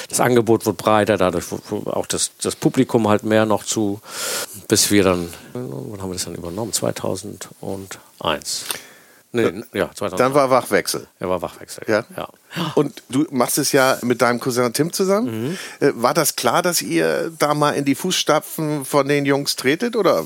das 0.09 0.19
Angebot 0.19 0.65
wird 0.65 0.75
breiter, 0.77 1.17
dadurch 1.17 1.49
wird 1.51 1.61
auch 1.87 2.05
das, 2.05 2.31
das 2.41 2.57
Publikum 2.57 3.07
halt 3.07 3.23
mehr 3.23 3.45
noch 3.45 3.63
zu, 3.63 4.01
bis 4.67 4.91
wir 4.91 5.03
dann, 5.05 5.29
wann 5.53 6.01
haben 6.01 6.09
wir 6.09 6.15
das 6.15 6.25
dann 6.25 6.35
übernommen? 6.35 6.73
2001. 6.73 8.65
Nee, 9.33 9.63
ja, 9.73 9.89
2001. 9.93 10.17
Dann 10.17 10.33
war 10.35 10.49
Wachwechsel. 10.51 11.07
er 11.19 11.27
war 11.29 11.41
Wachwechsel. 11.41 11.83
Ja? 11.87 12.05
ja. 12.15 12.29
Und 12.75 13.01
du 13.09 13.25
machst 13.31 13.57
es 13.57 13.71
ja 13.71 13.97
mit 14.03 14.21
deinem 14.21 14.39
Cousin 14.39 14.71
Tim 14.73 14.93
zusammen. 14.93 15.49
Mhm. 15.49 15.57
Äh, 15.79 15.91
War 15.95 16.13
das 16.13 16.35
klar, 16.35 16.61
dass 16.61 16.81
ihr 16.81 17.31
da 17.39 17.53
mal 17.55 17.71
in 17.71 17.83
die 17.83 17.95
Fußstapfen 17.95 18.85
von 18.85 19.07
den 19.07 19.25
Jungs 19.25 19.55
tretet? 19.55 19.95
Oder 19.95 20.23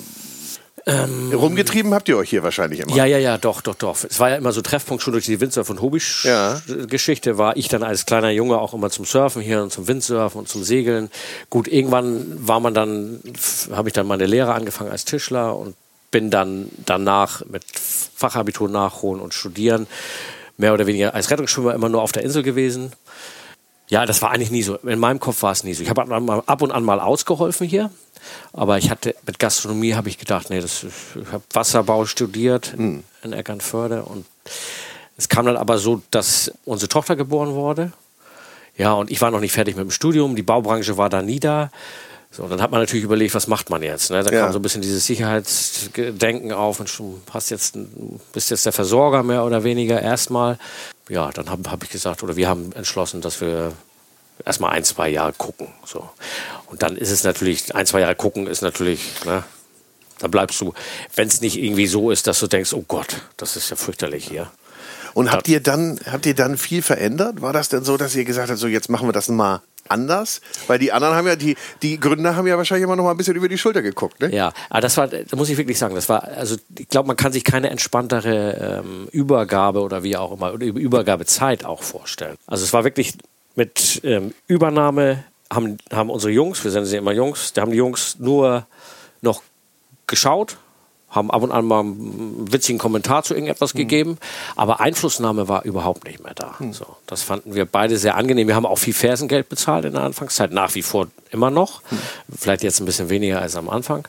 rumgetrieben 1.33 1.93
habt 1.93 2.07
ihr 2.07 2.17
euch 2.17 2.29
hier 2.29 2.43
wahrscheinlich 2.43 2.79
immer? 2.79 2.91
Ähm. 2.91 2.97
Ja, 2.97 3.05
ja, 3.05 3.17
ja, 3.17 3.37
doch, 3.37 3.61
doch, 3.61 3.75
doch. 3.75 3.97
Es 4.03 4.19
war 4.19 4.29
ja 4.29 4.35
immer 4.37 4.53
so 4.53 4.61
Treffpunkt 4.61 5.03
schon 5.03 5.11
durch 5.13 5.25
die 5.25 5.39
Windsurf- 5.41 5.69
und 5.69 5.79
Ja. 6.23 6.61
Hobby-Geschichte. 6.67 7.37
War 7.37 7.57
ich 7.57 7.67
dann 7.67 7.83
als 7.83 8.05
kleiner 8.05 8.29
Junge 8.31 8.57
auch 8.59 8.73
immer 8.73 8.89
zum 8.89 9.03
Surfen 9.05 9.41
hier 9.41 9.63
und 9.63 9.71
zum 9.71 9.87
Windsurfen 9.87 10.39
und 10.39 10.47
zum 10.47 10.63
Segeln. 10.63 11.09
Gut, 11.49 11.67
irgendwann 11.67 12.37
war 12.47 12.59
man 12.61 12.73
dann, 12.73 13.21
habe 13.71 13.89
ich 13.89 13.93
dann 13.93 14.07
meine 14.07 14.25
Lehre 14.25 14.53
angefangen 14.53 14.89
als 14.91 15.03
Tischler 15.05 15.55
und 15.57 15.75
bin 16.17 16.31
dann 16.31 16.71
danach 16.83 17.45
mit 17.45 17.63
Fachabitur 18.15 18.67
nachholen 18.69 19.21
und 19.21 19.35
studieren. 19.35 19.85
Mehr 20.57 20.73
oder 20.73 20.87
weniger 20.87 21.13
als 21.13 21.29
Rettungsschwimmer 21.29 21.75
immer 21.75 21.89
nur 21.89 22.01
auf 22.01 22.11
der 22.11 22.23
Insel 22.23 22.41
gewesen. 22.41 22.91
Ja, 23.87 24.07
das 24.07 24.23
war 24.23 24.31
eigentlich 24.31 24.49
nie 24.49 24.63
so. 24.63 24.77
In 24.77 24.97
meinem 24.97 25.19
Kopf 25.19 25.43
war 25.43 25.51
es 25.51 25.63
nie 25.63 25.75
so. 25.75 25.83
Ich 25.83 25.91
habe 25.91 26.01
ab 26.01 26.61
und 26.63 26.71
an 26.71 26.83
mal- 26.83 26.99
ausgeholfen 26.99 27.67
hier, 27.67 27.91
aber 28.51 28.79
ich 28.79 28.89
hatte 28.89 29.13
mit 29.27 29.37
Gastronomie 29.37 29.93
habe 29.93 30.09
ich 30.09 30.17
gedacht, 30.17 30.49
nee, 30.49 30.59
das, 30.59 30.83
ich 30.83 31.31
habe 31.31 31.43
Wasserbau 31.53 32.05
studiert 32.05 32.73
in, 32.75 33.03
in 33.21 33.31
Eckernförde 33.33 34.01
und 34.01 34.25
es 35.17 35.29
kam 35.29 35.45
dann 35.45 35.55
aber 35.55 35.77
so, 35.77 36.01
dass 36.09 36.51
unsere 36.65 36.89
Tochter 36.89 37.15
geboren 37.15 37.53
wurde. 37.53 37.91
Ja, 38.75 38.93
und 38.93 39.11
ich 39.11 39.21
war 39.21 39.29
noch 39.29 39.39
nicht 39.39 39.53
fertig 39.53 39.75
mit 39.75 39.83
dem 39.85 39.91
Studium. 39.91 40.35
Die 40.35 40.41
Baubranche 40.41 40.97
war 40.97 41.09
da 41.09 41.21
nie 41.21 41.39
da. 41.39 41.69
So, 42.37 42.43
und 42.43 42.51
dann 42.51 42.61
hat 42.61 42.69
man 42.69 42.79
natürlich 42.81 43.03
überlegt, 43.03 43.33
was 43.33 43.47
macht 43.47 43.71
man 43.71 43.81
jetzt? 43.81 44.11
Ne? 44.11 44.21
Da 44.21 44.31
Ja. 44.31 44.43
kam 44.43 44.53
so 44.53 44.59
ein 44.59 44.61
bisschen 44.61 44.83
dieses 44.83 45.07
Sicherheitsdenken 45.07 46.51
auf 46.51 46.79
und 46.79 46.87
schon 46.87 47.19
hast 47.33 47.49
jetzt, 47.49 47.75
bist 48.31 48.51
jetzt 48.51 48.63
der 48.63 48.73
Versorger 48.73 49.23
mehr 49.23 49.43
oder 49.43 49.63
weniger 49.63 49.99
erstmal. 49.99 50.59
Ja, 51.09 51.31
dann 51.31 51.49
habe 51.49 51.71
hab 51.71 51.83
ich 51.83 51.89
gesagt, 51.89 52.21
oder 52.21 52.35
wir 52.35 52.47
haben 52.47 52.73
entschlossen, 52.73 53.21
dass 53.21 53.41
wir 53.41 53.71
erstmal 54.45 54.73
ein, 54.73 54.83
zwei 54.83 55.09
Jahre 55.09 55.33
gucken. 55.33 55.69
So. 55.83 56.07
Und 56.67 56.83
dann 56.83 56.95
ist 56.95 57.09
es 57.09 57.23
natürlich, 57.23 57.73
ein, 57.73 57.87
zwei 57.87 58.01
Jahre 58.01 58.13
gucken 58.13 58.45
ist 58.45 58.61
natürlich, 58.61 59.01
ne? 59.25 59.43
Da 60.19 60.27
bleibst 60.27 60.61
du, 60.61 60.73
wenn 61.15 61.27
es 61.27 61.41
nicht 61.41 61.57
irgendwie 61.57 61.87
so 61.87 62.11
ist, 62.11 62.27
dass 62.27 62.39
du 62.39 62.45
denkst, 62.47 62.73
oh 62.73 62.83
Gott, 62.87 63.21
das 63.37 63.55
ist 63.55 63.69
ja 63.71 63.75
fürchterlich 63.75 64.27
hier. 64.27 64.51
Und 65.13 65.31
habt 65.31 65.47
ihr 65.47 65.59
dann, 65.59 65.99
habt 66.11 66.27
ihr 66.27 66.35
dann 66.35 66.57
viel 66.57 66.83
verändert? 66.83 67.41
War 67.41 67.53
das 67.53 67.69
denn 67.69 67.83
so, 67.83 67.97
dass 67.97 68.15
ihr 68.15 68.25
gesagt 68.25 68.49
habt, 68.51 68.59
so 68.59 68.67
jetzt 68.67 68.89
machen 68.89 69.07
wir 69.07 69.13
das 69.13 69.27
mal 69.27 69.61
anders? 69.89 70.41
Weil 70.67 70.79
die 70.79 70.91
anderen 70.91 71.15
haben 71.15 71.27
ja, 71.27 71.35
die, 71.35 71.55
die 71.81 71.99
Gründer 71.99 72.35
haben 72.35 72.47
ja 72.47 72.57
wahrscheinlich 72.57 72.83
immer 72.83 72.95
noch 72.95 73.03
mal 73.03 73.11
ein 73.11 73.17
bisschen 73.17 73.35
über 73.35 73.47
die 73.47 73.57
Schulter 73.57 73.81
geguckt, 73.81 74.19
ne? 74.21 74.33
Ja, 74.33 74.53
aber 74.69 74.81
das 74.81 74.97
war, 74.97 75.07
da 75.07 75.35
muss 75.35 75.49
ich 75.49 75.57
wirklich 75.57 75.77
sagen, 75.77 75.95
das 75.95 76.09
war, 76.09 76.23
also 76.23 76.55
ich 76.77 76.89
glaube, 76.89 77.07
man 77.07 77.15
kann 77.15 77.31
sich 77.31 77.43
keine 77.43 77.69
entspanntere 77.69 78.81
ähm, 78.83 79.07
Übergabe 79.11 79.81
oder 79.81 80.03
wie 80.03 80.17
auch 80.17 80.31
immer, 80.31 80.51
Übergabezeit 80.53 81.65
auch 81.65 81.83
vorstellen. 81.83 82.37
Also 82.47 82.63
es 82.63 82.73
war 82.73 82.83
wirklich 82.83 83.13
mit 83.55 84.01
ähm, 84.03 84.33
Übernahme, 84.47 85.23
haben, 85.51 85.77
haben 85.91 86.09
unsere 86.09 86.31
Jungs, 86.31 86.63
wir 86.63 86.71
sind 86.71 86.87
ja 86.87 86.99
immer 86.99 87.13
Jungs, 87.13 87.53
da 87.53 87.61
haben 87.61 87.71
die 87.71 87.77
Jungs 87.77 88.17
nur 88.19 88.67
noch 89.21 89.41
geschaut, 90.05 90.57
haben 91.17 91.31
ab 91.31 91.41
und 91.41 91.51
an 91.51 91.65
mal 91.65 91.81
einen 91.81 92.51
witzigen 92.51 92.79
Kommentar 92.79 93.23
zu 93.23 93.33
irgendetwas 93.33 93.73
gegeben, 93.73 94.17
aber 94.55 94.79
Einflussnahme 94.79 95.49
war 95.49 95.65
überhaupt 95.65 96.05
nicht 96.05 96.23
mehr 96.23 96.33
da. 96.33 96.55
So, 96.71 96.85
das 97.05 97.23
fanden 97.23 97.55
wir 97.55 97.65
beide 97.65 97.97
sehr 97.97 98.15
angenehm. 98.15 98.47
Wir 98.47 98.55
haben 98.55 98.65
auch 98.65 98.77
viel 98.77 98.93
Fersengeld 98.93 99.49
bezahlt 99.49 99.85
in 99.85 99.93
der 99.93 100.03
Anfangszeit, 100.03 100.51
nach 100.53 100.75
wie 100.75 100.81
vor 100.81 101.07
immer 101.31 101.49
noch. 101.49 101.81
Vielleicht 102.33 102.63
jetzt 102.63 102.79
ein 102.79 102.85
bisschen 102.85 103.09
weniger 103.09 103.41
als 103.41 103.55
am 103.55 103.69
Anfang. 103.69 104.07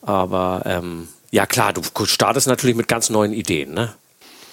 Aber 0.00 0.62
ähm, 0.64 1.08
ja 1.30 1.46
klar, 1.46 1.72
du 1.72 1.82
startest 2.04 2.46
natürlich 2.46 2.76
mit 2.76 2.88
ganz 2.88 3.08
neuen 3.10 3.32
Ideen. 3.32 3.72
Ne? 3.72 3.94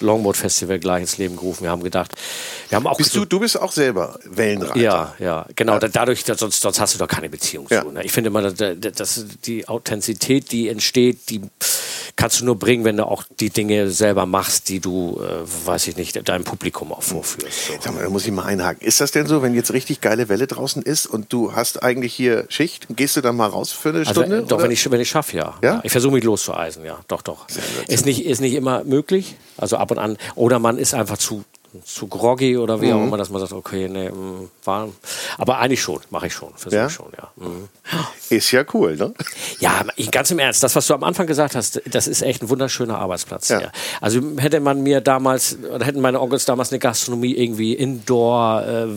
Longboard 0.02 0.38
Festival 0.38 0.80
gleich 0.80 1.02
ins 1.02 1.18
Leben 1.18 1.36
gerufen. 1.36 1.64
Wir 1.64 1.72
haben 1.72 1.84
gedacht, 1.84 2.14
wir 2.70 2.76
haben 2.78 2.88
auch 2.88 2.98
Bist 2.98 3.16
du, 3.16 3.26
du 3.26 3.40
bist 3.40 3.60
auch 3.60 3.72
selber 3.72 4.20
Wellenreiter. 4.26 4.80
ja, 4.80 5.16
ja, 5.20 5.46
genau. 5.56 5.80
Da, 5.80 5.88
dadurch, 5.88 6.24
da, 6.24 6.36
sonst, 6.36 6.62
sonst 6.62 6.80
hast 6.80 6.94
du 6.96 7.00
doch 7.00 7.08
keine 7.08 7.30
Beziehung 7.30 7.68
Ja. 7.70 7.84
zu. 7.84 7.92
Ne? 7.92 8.04
Ich 8.04 8.12
finde 8.12 8.30
immer, 8.30 8.42
dass, 8.42 8.56
dass 8.80 9.26
die 9.46 9.68
Authentizität, 9.68 10.52
die 10.52 10.70
entsteht, 10.70 11.30
die 11.30 11.42
kannst 12.16 12.42
du 12.42 12.46
nur 12.46 12.60
bringen, 12.60 12.84
wenn 12.84 12.98
du 12.98 13.06
auch 13.08 13.24
die 13.40 13.50
Dinge 13.50 13.90
selber 13.92 14.26
machst, 14.26 14.68
die 14.68 14.82
du, 14.82 15.22
äh, 15.24 15.68
weiß 15.68 15.88
ich 15.88 15.96
nicht, 15.96 16.28
deinem 16.28 16.44
Publikum 16.44 16.92
auch 16.92 17.02
vorführst. 17.04 17.68
So. 17.68 17.74
Sag 17.80 17.94
mal, 17.96 18.04
da 18.04 18.10
muss 18.10 18.26
ich 18.26 18.32
mal 18.34 18.44
einhaken. 18.44 18.86
Ist 18.86 19.00
das 19.00 19.12
denn 19.12 19.26
so, 19.26 19.42
wenn 19.42 19.54
jetzt 19.54 19.72
richtig 19.72 20.02
geile 20.02 20.28
Welle 20.28 20.46
draußen 20.46 20.82
ist 20.84 21.06
und 21.06 21.32
du 21.32 21.54
hast 21.54 21.82
eigentlich 21.82 22.14
hier 22.14 22.46
Schicht, 22.50 22.88
gehst 22.90 23.16
du 23.16 23.22
dann 23.22 23.38
mal 23.38 23.48
raus 23.48 23.72
für 23.72 23.90
eine 23.90 24.00
Also, 24.00 24.12
Stunde? 24.22 24.40
äh, 24.40 24.42
doch, 24.44 24.58
oder? 24.58 24.66
wenn 24.66 24.72
ich, 24.72 24.92
wenn 24.92 25.00
ich 25.00 25.10
schaffe, 25.10 25.38
ja. 25.38 25.58
Ja? 25.64 25.80
Ich 25.84 25.92
versuche 25.94 26.14
mich 26.14 26.24
loszueisen, 26.26 26.84
ja. 26.84 27.00
Doch, 27.08 27.22
doch. 27.22 27.46
Ist 27.88 28.06
nicht, 28.06 28.26
ist 28.26 28.42
nicht 28.42 28.54
immer 28.54 28.84
möglich. 28.84 29.36
Also 29.56 29.78
ab 29.78 29.89
und 29.92 30.00
an. 30.00 30.18
Oder 30.36 30.60
man 30.60 30.78
ist 30.78 30.94
einfach 30.94 31.18
zu, 31.18 31.44
zu 31.86 32.08
groggy 32.08 32.58
oder 32.58 32.82
wie 32.82 32.88
Mhm. 32.88 32.94
auch 32.94 33.04
immer, 33.04 33.18
dass 33.18 33.30
man 33.30 33.40
sagt, 33.42 33.54
okay, 33.54 33.88
nee, 33.88 34.10
mh, 34.10 34.48
war. 34.66 34.90
Aber 35.38 35.60
eigentlich 35.60 35.82
schon, 35.82 36.00
mache 36.10 36.26
ich 36.28 36.34
schon. 36.34 36.50
Versuche 36.56 36.76
Ja? 36.82 36.88
ich 36.88 36.94
schon, 36.94 37.12
ja. 37.16 37.32
Mhm. 37.36 37.70
Ist 38.30 38.52
ja 38.52 38.64
cool, 38.74 38.96
ne? 38.96 39.14
Ja, 39.60 39.84
ganz 40.12 40.32
im 40.32 40.40
Ernst, 40.40 40.64
das, 40.64 40.76
was 40.76 40.88
du 40.88 40.96
am 40.96 41.04
Anfang 41.04 41.28
gesagt 41.28 41.56
hast, 41.56 41.82
das 41.86 42.08
ist 42.08 42.22
echt 42.24 42.42
ein 42.42 42.50
wunderschöner 42.50 42.98
Arbeitsplatz 42.98 43.50
Ja. 43.50 43.60
hier. 43.60 43.72
Also 44.02 44.20
hätte 44.38 44.60
man 44.62 44.82
mir 44.82 45.00
damals, 45.02 45.58
oder 45.72 45.86
hätten 45.86 46.02
meine 46.02 46.20
Onkels 46.20 46.46
damals 46.46 46.72
eine 46.72 46.80
Gastronomie 46.80 47.34
irgendwie 47.36 47.74
Indoor, 47.74 48.64
äh, 48.66 48.88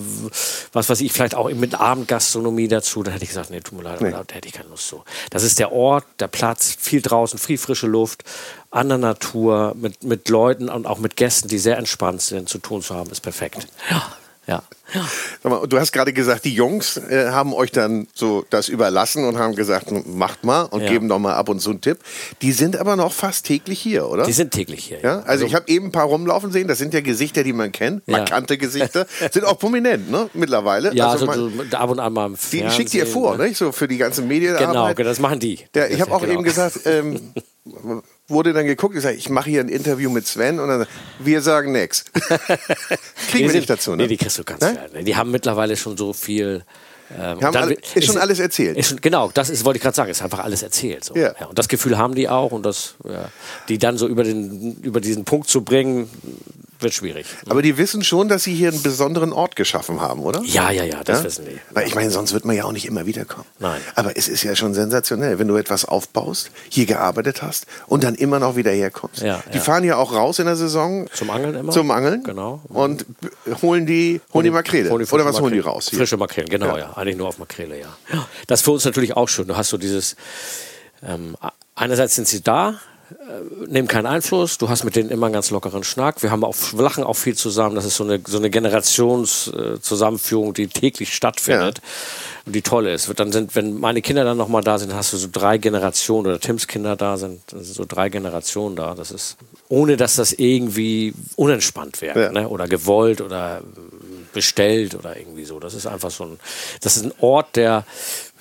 was 0.73 0.89
weiß 0.89 1.01
ich, 1.03 1.13
vielleicht 1.13 1.35
auch 1.35 1.51
mit 1.51 1.75
Abendgastronomie 1.79 2.69
dazu, 2.69 3.03
dann 3.03 3.13
hätte 3.13 3.25
ich 3.25 3.31
gesagt, 3.31 3.51
nee, 3.51 3.61
tut 3.61 3.77
mir 3.79 3.85
leid, 3.85 4.01
aber 4.01 4.25
da 4.27 4.35
hätte 4.35 4.49
ich 4.49 4.55
keine 4.55 4.69
Lust 4.71 4.89
so. 4.89 5.05
Das 5.31 5.43
ist 5.43 5.59
der 5.59 5.73
Ort, 5.73 6.05
der 6.21 6.29
Platz, 6.29 6.75
viel 6.79 7.03
draußen, 7.03 7.39
viel 7.39 7.59
frische 7.59 7.87
Luft, 7.87 8.25
an 8.73 8.89
der 8.89 8.99
Natur, 8.99 9.75
mit, 9.79 10.03
mit 10.03 10.29
Leuten 10.29 10.69
und 10.69 10.87
auch 10.87 10.99
mit 10.99 11.15
Gästen, 11.17 11.47
die 11.49 11.59
sehr 11.59 11.77
entspannt 11.79 12.23
sind, 12.23 12.49
zu 12.49 12.59
tun 12.59 12.83
zu 12.83 12.95
haben, 12.95 13.11
ist 13.11 13.21
perfekt. 13.21 13.67
Ja, 13.91 14.03
ja. 14.49 14.63
ja. 14.95 15.67
Du 15.67 15.79
hast 15.79 15.93
gerade 15.93 16.13
gesagt, 16.15 16.45
die 16.47 16.55
Jungs 16.55 16.97
äh, 16.97 17.29
haben 17.31 17.53
euch 17.55 17.71
dann 17.71 18.09
so 18.15 18.45
das 18.51 18.69
überlassen 18.69 19.25
und 19.27 19.37
haben 19.39 19.55
gesagt, 19.55 19.93
macht 20.07 20.43
mal 20.43 20.63
und 20.63 20.81
Ja. 20.81 20.89
geben 20.89 21.07
noch 21.07 21.19
mal 21.19 21.35
ab 21.35 21.49
und 21.51 21.61
zu 21.61 21.69
einen 21.71 21.81
Tipp. 21.83 21.99
Die 22.41 22.53
sind 22.53 22.77
aber 22.79 22.97
noch 22.97 23.13
fast 23.13 23.45
täglich 23.47 23.79
hier, 23.79 24.09
oder? 24.09 24.25
Die 24.25 24.33
sind 24.33 24.53
täglich 24.53 24.85
hier. 24.87 25.01
ja, 25.01 25.21
also, 25.21 25.45
ich 25.45 25.55
habe 25.55 25.69
eben 25.69 25.87
ein 25.89 25.93
paar 25.93 26.07
rumlaufen 26.07 26.51
sehen. 26.51 26.67
Das 26.67 26.79
sind 26.79 26.95
ja 26.95 27.03
Gesichter, 27.03 27.45
die 27.45 27.53
man 27.53 27.73
kennt, 27.73 28.03
Ja. 28.07 28.19
markante 28.19 28.57
Gesichter, 28.59 29.07
sind 29.31 29.45
auch 29.45 29.59
prominent, 29.59 30.11
ne? 30.11 30.31
Mittlerweile. 30.33 30.95
Ja, 30.95 31.11
also, 31.11 31.27
man, 31.27 31.69
du, 31.71 31.77
ab 31.77 31.91
und 31.91 32.01
an 32.01 32.13
mal 32.13 32.27
im 32.27 32.33
die 32.33 32.39
Fernsehen. 32.39 32.71
schickt 32.71 32.95
ihr 32.95 33.07
vor, 33.07 33.37
ne? 33.37 33.55
So 33.55 33.71
für 33.71 33.87
die 33.87 33.99
ganze 33.99 34.23
Medienarbeit. 34.23 34.67
Genau, 34.73 34.95
genau, 34.95 35.09
das 35.11 35.19
machen 35.21 35.41
die. 35.41 35.61
Ja, 35.77 35.87
ich 35.87 36.01
habe 36.01 36.11
auch 36.11 36.21
Genau. 36.23 36.33
eben 36.33 36.43
gesagt, 36.43 36.81
ähm, 36.87 37.33
wurde 38.33 38.53
dann 38.53 38.67
geguckt, 38.67 38.97
ich, 38.97 39.03
sag, 39.03 39.17
ich 39.17 39.29
mache 39.29 39.51
hier 39.51 39.61
ein 39.61 39.69
Interview 39.69 40.11
mit 40.11 40.27
Sven 40.27 40.59
und 40.61 40.69
dann 40.69 40.87
wir 41.21 41.41
sagen 41.43 41.73
nix. 41.73 42.05
Kriegen 43.31 43.49
wir 43.49 43.55
nicht 43.55 43.71
dazu, 43.71 43.93
ne? 43.93 43.99
Nee, 44.05 44.09
die 44.09 44.17
kriegst 44.17 44.39
du 44.39 44.45
ganz 44.45 44.61
Ne? 44.63 44.79
ne? 44.93 45.05
Die 45.05 45.17
haben 45.17 45.31
mittlerweile 45.31 45.77
schon 45.77 45.97
so 45.97 46.13
viel. 46.13 46.65
Ähm, 47.19 47.41
dann 47.41 47.55
alle, 47.57 47.71
wird- 47.71 47.95
ist 47.97 48.07
schon 48.07 48.17
alles 48.17 48.39
erzählt. 48.39 48.77
Ist 48.79 48.89
schon, 48.89 49.01
genau, 49.01 49.31
das 49.35 49.51
ist, 49.51 49.65
wollte 49.67 49.77
ich 49.77 49.83
gerade 49.83 49.95
sagen, 49.95 50.11
ist 50.11 50.23
einfach 50.23 50.39
alles 50.39 50.63
erzählt. 50.63 51.05
So. 51.05 51.15
Ja. 51.15 51.35
und 51.47 51.59
das 51.59 51.69
Gefühl 51.69 51.99
haben 51.99 52.15
die 52.15 52.29
auch 52.29 52.53
und 52.53 52.65
das, 52.65 52.95
ja, 53.05 53.29
die 53.69 53.77
dann 53.79 53.99
so 53.99 54.09
über, 54.09 54.25
den, 54.25 54.77
über 54.83 55.01
diesen 55.01 55.25
Punkt 55.27 55.49
zu 55.49 55.63
bringen, 55.63 56.09
wird 56.83 56.95
schwierig. 56.95 57.27
Aber 57.49 57.63
die 57.63 57.77
wissen 57.79 58.05
schon, 58.05 58.29
dass 58.29 58.45
sie 58.45 58.55
hier 58.55 58.71
einen 58.71 58.83
besonderen 58.83 59.33
Ort 59.33 59.57
geschaffen 59.57 60.01
haben, 60.01 60.21
oder? 60.21 60.43
Ja, 60.45 60.71
ja, 60.71 60.85
ja, 60.85 61.03
das 61.05 61.19
Ja? 61.19 61.25
wissen 61.25 61.45
die. 61.47 61.59
Weil 61.71 61.87
ich 61.87 61.95
meine, 61.95 62.11
sonst 62.11 62.33
wird 62.33 62.45
man 62.45 62.57
ja 62.57 62.65
auch 62.65 62.73
nicht 62.73 62.87
immer 62.87 63.07
wiederkommen. 63.07 63.47
Nein. 63.59 63.81
Aber 63.95 64.17
es 64.17 64.29
ist 64.29 64.43
ja 64.43 64.55
schon 64.57 64.75
sensationell, 64.75 65.39
wenn 65.39 65.49
du 65.49 65.57
etwas 65.57 65.85
aufbaust, 65.85 66.51
hier 66.69 66.87
gearbeitet 66.87 67.43
hast 67.43 67.67
und 67.87 68.05
dann 68.05 68.15
immer 68.15 68.39
noch 68.39 68.57
wieder 68.57 68.71
herkommst. 68.71 69.23
Ja, 69.23 69.43
die 69.53 69.59
ja. 69.59 69.63
fahren 69.63 69.85
ja 69.85 69.97
auch 69.97 70.13
raus 70.13 70.39
in 70.39 70.47
der 70.47 70.57
Saison. 70.57 71.07
Zum 71.13 71.31
Angeln 71.31 71.55
immer? 71.55 71.73
Zum 71.73 71.91
Angeln. 71.91 72.23
Genau. 72.25 72.61
Und 72.69 73.07
holen 73.63 73.87
die, 73.87 74.21
holen 74.33 74.45
die 74.45 74.51
Makrele. 74.51 74.91
Holen 74.91 75.05
die 75.05 75.13
Oder 75.13 75.25
was 75.25 75.41
holen 75.41 75.53
die 75.53 75.61
raus? 75.61 75.89
Hier? 75.89 75.99
Frische 75.99 76.17
Makrelen, 76.17 76.49
genau, 76.49 76.77
ja. 76.77 76.93
Eigentlich 76.97 77.17
nur 77.17 77.29
auf 77.29 77.39
Makrele, 77.39 77.79
ja. 77.79 77.89
ja. 78.13 78.27
Das 78.47 78.61
ist 78.61 78.65
für 78.65 78.73
uns 78.73 78.85
natürlich 78.85 79.17
auch 79.17 79.29
schön. 79.29 79.47
Du 79.49 79.57
hast 79.57 79.69
so 79.69 79.79
dieses, 79.79 80.17
ähm, 81.07 81.37
einerseits 81.75 82.15
sind 82.15 82.29
sie 82.29 82.43
da, 82.43 82.75
nehmen 83.67 83.89
keinen 83.89 84.07
Einfluss, 84.07 84.59
du 84.59 84.69
hast 84.69 84.85
mit 84.85 84.97
denen 84.97 85.11
immer 85.11 85.27
einen 85.27 85.33
ganz 85.33 85.51
lockeren 85.51 85.85
Schnack. 85.85 86.23
Wir 86.23 86.31
haben 86.31 86.45
auch, 86.45 86.55
lachen 86.73 87.05
auch 87.05 87.17
viel 87.17 87.37
zusammen. 87.37 87.75
Das 87.75 87.85
ist 87.85 87.97
so 87.97 88.05
eine, 88.05 88.21
so 88.27 88.39
eine 88.39 88.51
Generationszusammenführung, 88.51 90.51
äh, 90.51 90.55
die 90.55 90.69
täglich 90.69 91.15
stattfindet 91.15 91.81
und 92.47 92.55
die 92.55 92.63
toll 92.63 92.87
ist. 92.87 93.11
Dann 93.19 93.33
sind, 93.33 93.55
wenn 93.57 93.79
meine 93.79 94.03
Kinder 94.03 94.25
dann 94.25 94.37
nochmal 94.37 94.63
da 94.63 94.79
sind, 94.79 94.95
hast 94.95 95.13
du 95.13 95.17
so 95.17 95.29
drei 95.31 95.59
Generationen 95.59 96.27
oder 96.27 96.41
Tims 96.41 96.67
Kinder 96.67 96.97
da 96.97 97.17
sind, 97.17 97.41
dann 97.53 97.63
sind 97.65 97.75
so 97.75 97.85
drei 97.87 98.09
Generationen 98.09 98.77
da. 98.77 98.95
Das 98.95 99.11
ist, 99.11 99.37
ohne 99.69 99.97
dass 99.97 100.17
das 100.17 100.33
irgendwie 100.33 101.15
unentspannt 101.37 102.01
wäre 102.01 102.23
Ja. 102.25 102.33
ne? 102.33 102.49
oder 102.49 102.69
gewollt 102.69 103.21
oder 103.21 103.63
bestellt 104.33 104.95
oder 104.95 105.17
irgendwie 105.17 105.45
so. 105.45 105.61
Das 105.61 105.75
ist 105.75 105.87
einfach 105.87 106.11
so 106.11 106.25
ein, 106.25 106.41
das 106.81 106.97
ist 106.97 107.05
ein 107.05 107.13
Ort, 107.21 107.57
der, 107.57 107.85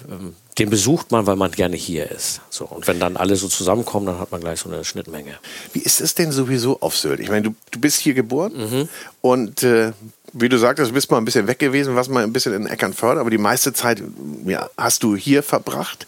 ähm, 0.10 0.36
den 0.62 0.70
besucht 0.70 1.12
man, 1.12 1.26
weil 1.26 1.36
man 1.36 1.52
gerne 1.52 1.76
hier 1.76 2.12
ist. 2.12 2.40
So. 2.52 2.66
Und 2.66 2.88
wenn 2.88 3.00
dann 3.00 3.18
alle 3.18 3.36
so 3.36 3.48
zusammenkommen, 3.48 4.06
dann 4.06 4.20
hat 4.20 4.32
man 4.32 4.42
gleich 4.42 4.60
so 4.60 4.70
eine 4.70 4.86
Schnittmenge. 4.86 5.40
Wie 5.74 5.80
ist 5.80 6.00
es 6.02 6.14
denn 6.14 6.32
sowieso 6.32 6.80
auf 6.82 6.96
Sylt? 6.96 7.20
Ich 7.20 7.30
meine, 7.30 7.42
du, 7.50 7.56
du 7.72 7.80
bist 7.80 8.00
hier 8.00 8.14
geboren 8.14 8.54
Mhm. 8.56 8.90
und 9.22 9.64
äh, 9.64 9.92
wie 10.34 10.50
du 10.50 10.58
sagtest, 10.60 10.92
du 10.92 10.94
bist 10.94 11.10
mal 11.10 11.18
ein 11.18 11.26
bisschen 11.26 11.48
weg 11.48 11.58
gewesen, 11.60 11.96
warst 11.96 12.10
mal 12.12 12.24
ein 12.24 12.32
bisschen 12.32 12.54
in 12.54 12.68
Eckernförde, 12.68 13.20
aber 13.20 13.30
die 13.32 13.38
meiste 13.40 13.74
Zeit 13.74 14.02
ja, 14.46 14.70
hast 14.78 15.02
du 15.04 15.16
hier 15.16 15.42
verbracht. 15.44 16.06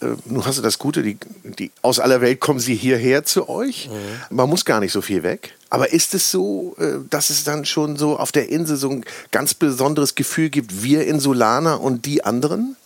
Äh, 0.00 0.06
Nun 0.24 0.44
hast 0.46 0.56
du 0.58 0.62
das 0.62 0.78
Gute, 0.78 1.02
die, 1.02 1.18
die, 1.58 1.70
aus 1.82 2.00
aller 2.00 2.20
Welt 2.22 2.40
kommen 2.40 2.60
sie 2.60 2.74
hierher 2.74 3.24
zu 3.24 3.48
euch. 3.50 3.90
Mhm. 3.90 4.36
Man 4.36 4.48
muss 4.48 4.64
gar 4.64 4.80
nicht 4.80 4.92
so 4.92 5.02
viel 5.02 5.22
weg. 5.22 5.54
Aber 5.68 5.92
ist 5.92 6.14
es 6.14 6.30
so, 6.30 6.74
äh, 6.78 6.98
dass 7.10 7.28
es 7.30 7.44
dann 7.44 7.64
schon 7.66 7.96
so 7.96 8.18
auf 8.18 8.32
der 8.32 8.48
Insel 8.48 8.76
so 8.76 8.88
ein 8.88 9.04
ganz 9.30 9.52
besonderes 9.54 10.14
Gefühl 10.14 10.48
gibt, 10.48 10.82
wir 10.82 11.06
Insulaner 11.06 11.80
und 11.82 12.06
die 12.06 12.24
anderen? 12.24 12.76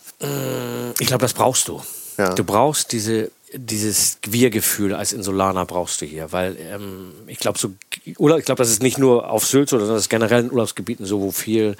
Ich 0.99 1.07
glaube, 1.07 1.21
das 1.21 1.33
brauchst 1.33 1.67
du. 1.67 1.81
Ja. 2.17 2.33
Du 2.33 2.43
brauchst 2.43 2.91
diese, 2.91 3.31
dieses 3.53 4.17
Wir-Gefühl 4.27 4.93
als 4.93 5.13
Insulaner 5.13 5.65
brauchst 5.65 6.01
du 6.01 6.05
hier, 6.05 6.31
weil 6.33 6.57
ähm, 6.59 7.13
ich 7.27 7.39
glaube, 7.39 7.57
so, 7.57 7.71
Urlaub- 8.17 8.39
ich 8.39 8.45
glaube, 8.45 8.61
das 8.61 8.69
ist 8.69 8.83
nicht 8.83 8.97
nur 8.97 9.29
auf 9.29 9.45
Sylt 9.45 9.69
so, 9.69 9.77
sondern 9.77 9.95
das 9.95 10.03
ist 10.03 10.09
generell 10.09 10.43
in 10.43 10.51
Urlaubsgebieten 10.51 11.05
so, 11.05 11.21
wo 11.21 11.31
viel, 11.31 11.77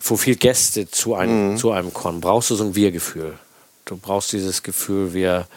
wo 0.00 0.16
viel 0.16 0.36
Gäste 0.36 0.88
zu 0.88 1.14
einem, 1.16 1.56
zu 1.56 1.72
einem 1.72 1.92
kommen. 1.92 2.20
Brauchst 2.20 2.50
du 2.50 2.54
so 2.54 2.64
ein 2.64 2.76
Wir-Gefühl. 2.76 3.36
Du 3.84 3.96
brauchst 3.96 4.32
dieses 4.32 4.62
Gefühl, 4.62 5.12
wir, 5.12 5.48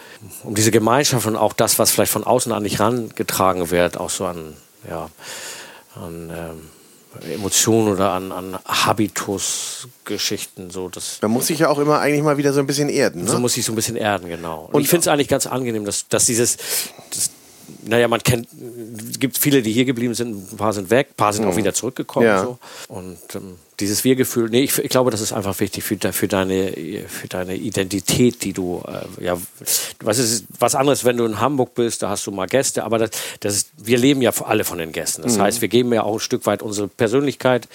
um 0.43 0.55
diese 0.55 0.71
Gemeinschaft 0.71 1.27
und 1.27 1.35
auch 1.35 1.53
das, 1.53 1.77
was 1.77 1.91
vielleicht 1.91 2.11
von 2.11 2.23
außen 2.23 2.51
an 2.51 2.63
dich 2.63 2.79
rangetragen 2.79 3.69
wird, 3.69 3.97
auch 3.97 4.09
so 4.09 4.25
an, 4.25 4.57
ja, 4.89 5.11
an 5.93 6.31
ähm, 6.35 6.69
Emotionen 7.33 7.93
oder 7.93 8.11
an, 8.11 8.31
an 8.31 8.59
Habitus-Geschichten, 8.65 10.69
so 10.69 10.89
das. 10.89 11.19
Man 11.21 11.31
muss 11.31 11.47
sich 11.47 11.59
ja 11.59 11.69
auch 11.69 11.79
immer 11.79 11.99
eigentlich 11.99 12.23
mal 12.23 12.37
wieder 12.37 12.53
so 12.53 12.59
ein 12.59 12.67
bisschen 12.67 12.89
erden. 12.89 13.23
Ne? 13.23 13.29
So 13.29 13.39
muss 13.39 13.57
ich 13.57 13.65
so 13.65 13.71
ein 13.71 13.75
bisschen 13.75 13.95
erden, 13.95 14.27
genau. 14.29 14.65
Und, 14.65 14.75
Und- 14.75 14.81
ich 14.81 14.89
finde 14.89 15.01
es 15.01 15.07
eigentlich 15.07 15.27
ganz 15.27 15.47
angenehm, 15.47 15.85
dass, 15.85 16.07
dass 16.07 16.25
dieses, 16.25 16.57
das, 17.11 17.29
naja, 17.85 18.07
man 18.07 18.21
kennt, 18.21 18.47
es 19.09 19.19
gibt 19.19 19.37
viele, 19.37 19.61
die 19.61 19.71
hier 19.71 19.85
geblieben 19.85 20.13
sind, 20.13 20.53
ein 20.53 20.57
paar 20.57 20.73
sind 20.73 20.89
weg, 20.89 21.09
ein 21.11 21.15
paar 21.15 21.33
sind 21.33 21.45
auch 21.45 21.55
wieder 21.55 21.73
zurückgekommen. 21.73 22.27
Ja. 22.27 22.43
So. 22.43 22.59
Und 22.87 23.17
ähm, 23.35 23.57
dieses 23.79 24.03
Wir-Gefühl, 24.03 24.49
nee, 24.49 24.63
ich, 24.63 24.77
ich 24.79 24.89
glaube, 24.89 25.11
das 25.11 25.21
ist 25.21 25.33
einfach 25.33 25.59
wichtig 25.59 25.83
für, 25.83 25.97
für, 26.13 26.27
deine, 26.27 26.73
für 27.07 27.27
deine 27.27 27.55
Identität, 27.55 28.43
die 28.43 28.53
du, 28.53 28.83
äh, 28.87 29.23
ja, 29.23 29.37
was 30.01 30.17
ist 30.19 30.45
was 30.59 30.75
anderes, 30.75 31.05
wenn 31.05 31.17
du 31.17 31.25
in 31.25 31.39
Hamburg 31.39 31.75
bist, 31.75 32.01
da 32.01 32.09
hast 32.09 32.25
du 32.27 32.31
mal 32.31 32.47
Gäste, 32.47 32.83
aber 32.83 32.97
das, 32.97 33.11
das 33.41 33.55
ist, 33.55 33.69
wir 33.77 33.97
leben 33.97 34.21
ja 34.21 34.31
alle 34.43 34.63
von 34.63 34.77
den 34.77 34.91
Gästen. 34.91 35.21
Mhm. 35.21 35.25
Das 35.25 35.39
heißt, 35.39 35.61
wir 35.61 35.67
geben 35.67 35.93
ja 35.93 36.03
auch 36.03 36.15
ein 36.15 36.19
Stück 36.19 36.45
weit 36.45 36.61
unsere 36.61 36.87
Persönlichkeit 36.87 37.67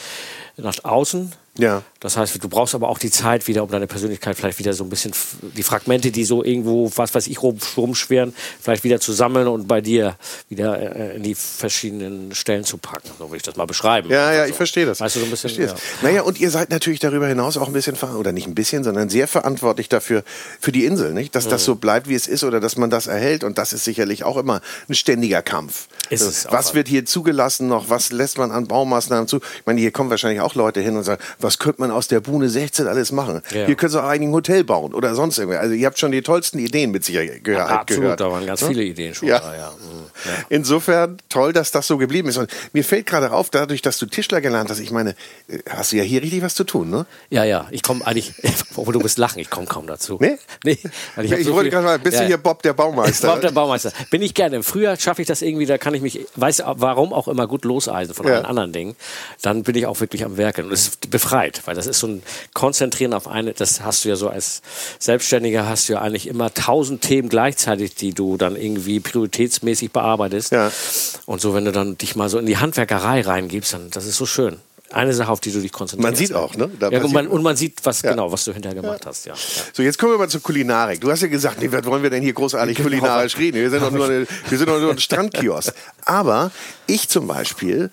nach 0.57 0.83
außen. 0.85 1.33
Ja. 1.61 1.83
Das 2.01 2.17
heißt, 2.17 2.43
du 2.43 2.49
brauchst 2.49 2.75
aber 2.75 2.89
auch 2.89 2.99
die 2.99 3.11
Zeit 3.11 3.47
wieder, 3.47 3.63
um 3.63 3.71
deine 3.71 3.87
Persönlichkeit 3.87 4.37
vielleicht 4.37 4.59
wieder 4.59 4.73
so 4.73 4.85
ein 4.85 4.89
bisschen, 4.91 5.13
die 5.55 5.63
Fragmente, 5.63 6.11
die 6.11 6.25
so 6.25 6.43
irgendwo, 6.43 6.91
was 6.97 7.15
weiß 7.15 7.27
ich, 7.27 7.43
rum, 7.43 7.59
rumschwirren, 7.77 8.35
vielleicht 8.61 8.85
wieder 8.85 9.01
zu 9.01 9.13
sammeln 9.13 9.47
und 9.49 9.69
bei 9.69 9.83
dir 9.83 10.17
wieder 10.49 10.97
äh, 10.97 11.17
in 11.17 11.23
die 11.23 11.35
verschiedenen 11.35 12.35
Stellen 12.35 12.65
zu 12.65 12.79
packen. 12.79 13.11
So 13.19 13.27
würde 13.29 13.37
ich 13.37 13.43
das 13.43 13.57
mal 13.57 13.67
beschreiben. 13.67 14.09
Ja, 14.11 14.33
ja, 14.33 14.45
so. 14.45 14.51
ich 14.51 14.57
verstehe 14.57 14.87
das. 14.87 15.01
Weißt 15.01 15.17
du, 15.17 15.21
so 15.21 15.27
ein 15.27 15.31
bisschen. 15.31 15.51
Ja. 15.63 15.75
Naja, 16.03 16.23
und 16.23 16.41
ihr 16.41 16.51
seid 16.51 16.71
natürlich 16.71 17.01
darüber 17.01 17.27
hinaus 17.27 17.57
auch 17.59 17.67
ein 17.67 17.73
bisschen, 17.75 17.97
oder 18.17 18.33
nicht 18.33 18.47
ein 18.47 18.55
bisschen, 18.55 18.83
sondern 18.83 19.11
sehr 19.11 19.29
verantwortlich 19.29 19.89
dafür, 19.91 20.25
für 20.59 20.73
die 20.73 20.87
Insel, 20.87 21.13
nicht? 21.13 21.35
Dass 21.35 21.47
Mhm. 21.47 21.51
das 21.51 21.65
so 21.65 21.75
bleibt, 21.75 22.09
wie 22.09 22.15
es 22.15 22.27
ist 22.27 22.45
oder 22.45 22.61
dass 22.61 22.77
man 22.77 22.89
das 22.89 23.07
erhält. 23.09 23.45
Und 23.45 23.59
das 23.59 23.73
ist 23.75 23.85
sicherlich 23.85 24.25
auch 24.25 24.39
immer 24.39 24.63
ein 24.89 24.95
ständiger 24.95 25.43
Kampf. 25.43 25.89
Ist 26.09 26.23
Also, 26.23 26.31
es 26.31 26.47
was 26.51 26.75
wird 26.75 26.89
hier 26.89 27.05
zugelassen 27.05 27.69
noch? 27.69 27.91
Was 27.91 28.11
lässt 28.11 28.39
man 28.39 28.51
an 28.51 28.67
Baumaßnahmen 28.67 29.29
zu? 29.29 29.37
Ich 29.39 29.67
meine, 29.67 29.81
hier 29.81 29.91
kommen 29.91 30.09
wahrscheinlich 30.11 30.41
auch 30.41 30.55
Leute 30.55 30.81
hin 30.81 30.97
und 30.97 31.05
sagen, 31.05 31.23
was 31.39 31.50
könnte 31.59 31.81
man 31.81 31.91
aus 31.91 32.09
der 32.09 32.21
Buhne 32.21 32.49
16 32.49 32.87
alles 32.87 33.13
machen? 33.13 33.43
Ja. 33.53 33.67
Hier 33.67 33.75
könnt 33.75 33.95
ihr 33.95 34.03
auch 34.05 34.09
ein 34.09 34.31
Hotel 34.33 34.65
bauen 34.65 34.95
oder 34.95 35.15
sonst 35.15 35.39
irgendwas. 35.39 35.61
Also 35.61 35.75
ihr 35.75 35.87
habt 35.87 35.99
schon 35.99 36.13
die 36.13 36.23
tollsten 36.23 36.59
Ideen 36.59 36.91
mit 36.91 37.05
Sicherheit 37.05 37.43
ge 37.45 37.57
Absolut, 37.57 38.03
gehört. 38.03 38.21
da 38.21 38.31
waren 38.31 38.47
ganz 38.47 38.61
Ne? 38.63 38.69
viele 38.69 38.83
Ideen 38.85 39.15
schon 39.15 39.29
Ja. 39.29 39.39
da, 39.41 39.57
ja. 39.57 39.71
Mhm. 39.71 40.05
ja. 40.27 40.31
Insofern 40.49 41.19
toll, 41.29 41.53
dass 41.53 41.71
das 41.71 41.87
so 41.87 41.97
geblieben 41.99 42.29
ist. 42.29 42.37
Und 42.37 42.51
mir 42.73 42.85
fällt 42.85 43.07
gerade 43.07 43.33
auf, 43.33 43.51
dadurch, 43.51 43.83
dass 43.83 43.99
du 43.99 44.07
Tischler 44.07 44.41
gelernt 44.41 44.71
hast, 44.71 44.79
ich 44.81 44.91
meine, 44.91 45.11
äh, 45.49 45.59
hast 45.69 45.93
du 45.93 45.97
ja 45.97 46.03
hier 46.03 46.23
richtig 46.23 46.43
was 46.43 46.55
zu 46.55 46.65
tun, 46.65 46.91
ne? 46.91 47.07
Ja, 47.31 47.45
ja, 47.45 47.67
ich 47.71 47.83
komme 47.83 48.07
eigentlich, 48.07 48.33
obwohl 48.77 48.93
du 48.95 49.01
bist 49.01 49.19
lachen, 49.19 49.39
ich 49.39 49.51
komme 49.51 49.67
kaum 49.67 49.87
dazu. 49.87 50.19
Nee? 50.21 50.37
Nee, 50.65 50.79
weil 51.17 51.25
Ich, 51.25 51.33
hab 51.33 51.41
so 51.41 51.53
wollte 51.55 51.71
gerade 51.71 51.85
mal, 51.85 51.99
bist 51.99 52.15
Ja. 52.17 52.23
du 52.23 52.27
hier 52.27 52.39
Bob 52.39 52.63
der 52.63 52.73
Baumeister? 52.75 53.29
Bob 53.33 53.41
der 53.41 53.51
Baumeister. 53.53 53.93
Bin 54.11 54.23
ich 54.23 54.35
gerne. 54.35 54.63
Früher 54.63 54.97
schaffe 54.97 55.23
ich 55.23 55.29
das 55.29 55.43
irgendwie, 55.43 55.67
da 55.67 55.79
kann 55.79 55.95
ich 55.95 56.03
mich, 56.03 56.21
weiß 56.37 56.63
warum 56.67 57.13
auch 57.13 57.29
immer 57.29 57.47
gut 57.47 57.65
loseisen 57.65 58.15
von 58.15 58.27
Ja. 58.27 58.35
allen 58.35 58.45
anderen 58.47 58.73
Dingen. 58.73 58.97
Dann 59.43 59.63
bin 59.63 59.75
ich 59.77 59.87
auch 59.87 60.01
wirklich 60.01 60.25
am 60.25 60.37
Werken. 60.37 60.67
Und 60.67 60.73
es 60.73 60.89
ist 60.89 61.11
befreit, 61.31 61.63
weil 61.67 61.75
das 61.75 61.87
ist 61.87 62.01
so 62.01 62.09
ein 62.09 62.23
Konzentrieren 62.55 63.15
auf 63.15 63.29
eine, 63.29 63.53
das 63.53 63.81
hast 63.83 64.05
du 64.05 64.09
ja 64.09 64.17
so 64.17 64.29
als 64.29 64.63
Selbstständiger 64.99 65.69
hast 65.69 65.89
du 65.89 65.95
ja 65.95 66.01
eigentlich 66.01 66.27
immer 66.27 66.53
tausend 66.53 67.03
Themen 67.03 67.29
gleichzeitig, 67.29 67.95
die 67.95 68.13
du 68.13 68.37
dann 68.37 68.57
irgendwie 68.57 69.01
prioritätsmäßig 69.01 69.93
bearbeitest. 69.93 70.53
Ja. 70.53 70.71
Und 71.27 71.41
so, 71.41 71.55
wenn 71.55 71.65
du 71.65 71.73
dann 71.73 71.97
dich 71.99 72.17
mal 72.17 72.29
so 72.29 72.39
in 72.39 72.47
die 72.47 72.59
Handwerkerei 72.59 73.23
reingibst, 73.23 73.73
dann, 73.73 73.91
das 73.91 74.07
ist 74.07 74.17
so 74.17 74.27
schön. 74.27 74.57
Eine 74.93 75.13
Sache, 75.13 75.31
auf 75.31 75.39
die 75.39 75.53
du 75.53 75.61
dich 75.61 75.71
konzentrierst. 75.71 76.03
Man 76.11 76.17
sieht 76.17 76.35
auch, 76.35 76.57
ne? 76.57 76.69
Ja, 76.81 76.89
und, 77.01 77.13
man, 77.13 77.29
und 77.29 77.45
man 77.45 77.55
sieht, 77.57 77.79
was 77.85 78.03
Ja. 78.03 78.11
genau, 78.11 78.33
was 78.33 78.45
du 78.45 78.53
hinterher 78.53 78.75
gemacht 78.75 79.07
hast, 79.07 79.25
ja. 79.25 79.35
ja. 79.35 79.39
So, 79.73 79.85
jetzt 79.85 79.99
kommen 80.01 80.13
wir 80.15 80.19
mal 80.19 80.29
zur 80.29 80.43
Kulinarik. 80.43 81.01
Du 81.01 81.13
hast 81.13 81.23
ja 81.23 81.29
gesagt, 81.29 81.63
nee, 81.63 81.71
was 81.71 81.85
wollen 81.85 82.03
wir 82.03 82.11
denn 82.11 82.25
hier 82.25 82.33
großartig 82.33 82.77
Genau. 82.77 82.89
kulinarisch 82.89 83.39
reden? 83.39 83.59
Wir 83.59 83.71
sind 83.71 83.83
doch 83.85 83.93
nur, 83.93 84.07
eine, 84.07 84.27
wir 84.49 84.59
sind 84.59 84.69
doch 84.69 84.81
nur 84.81 84.91
ein 84.91 84.99
Strandkiosk. 84.99 85.73
Aber 86.07 86.51
ich 86.89 87.09
zum 87.09 87.29
Beispiel 87.29 87.93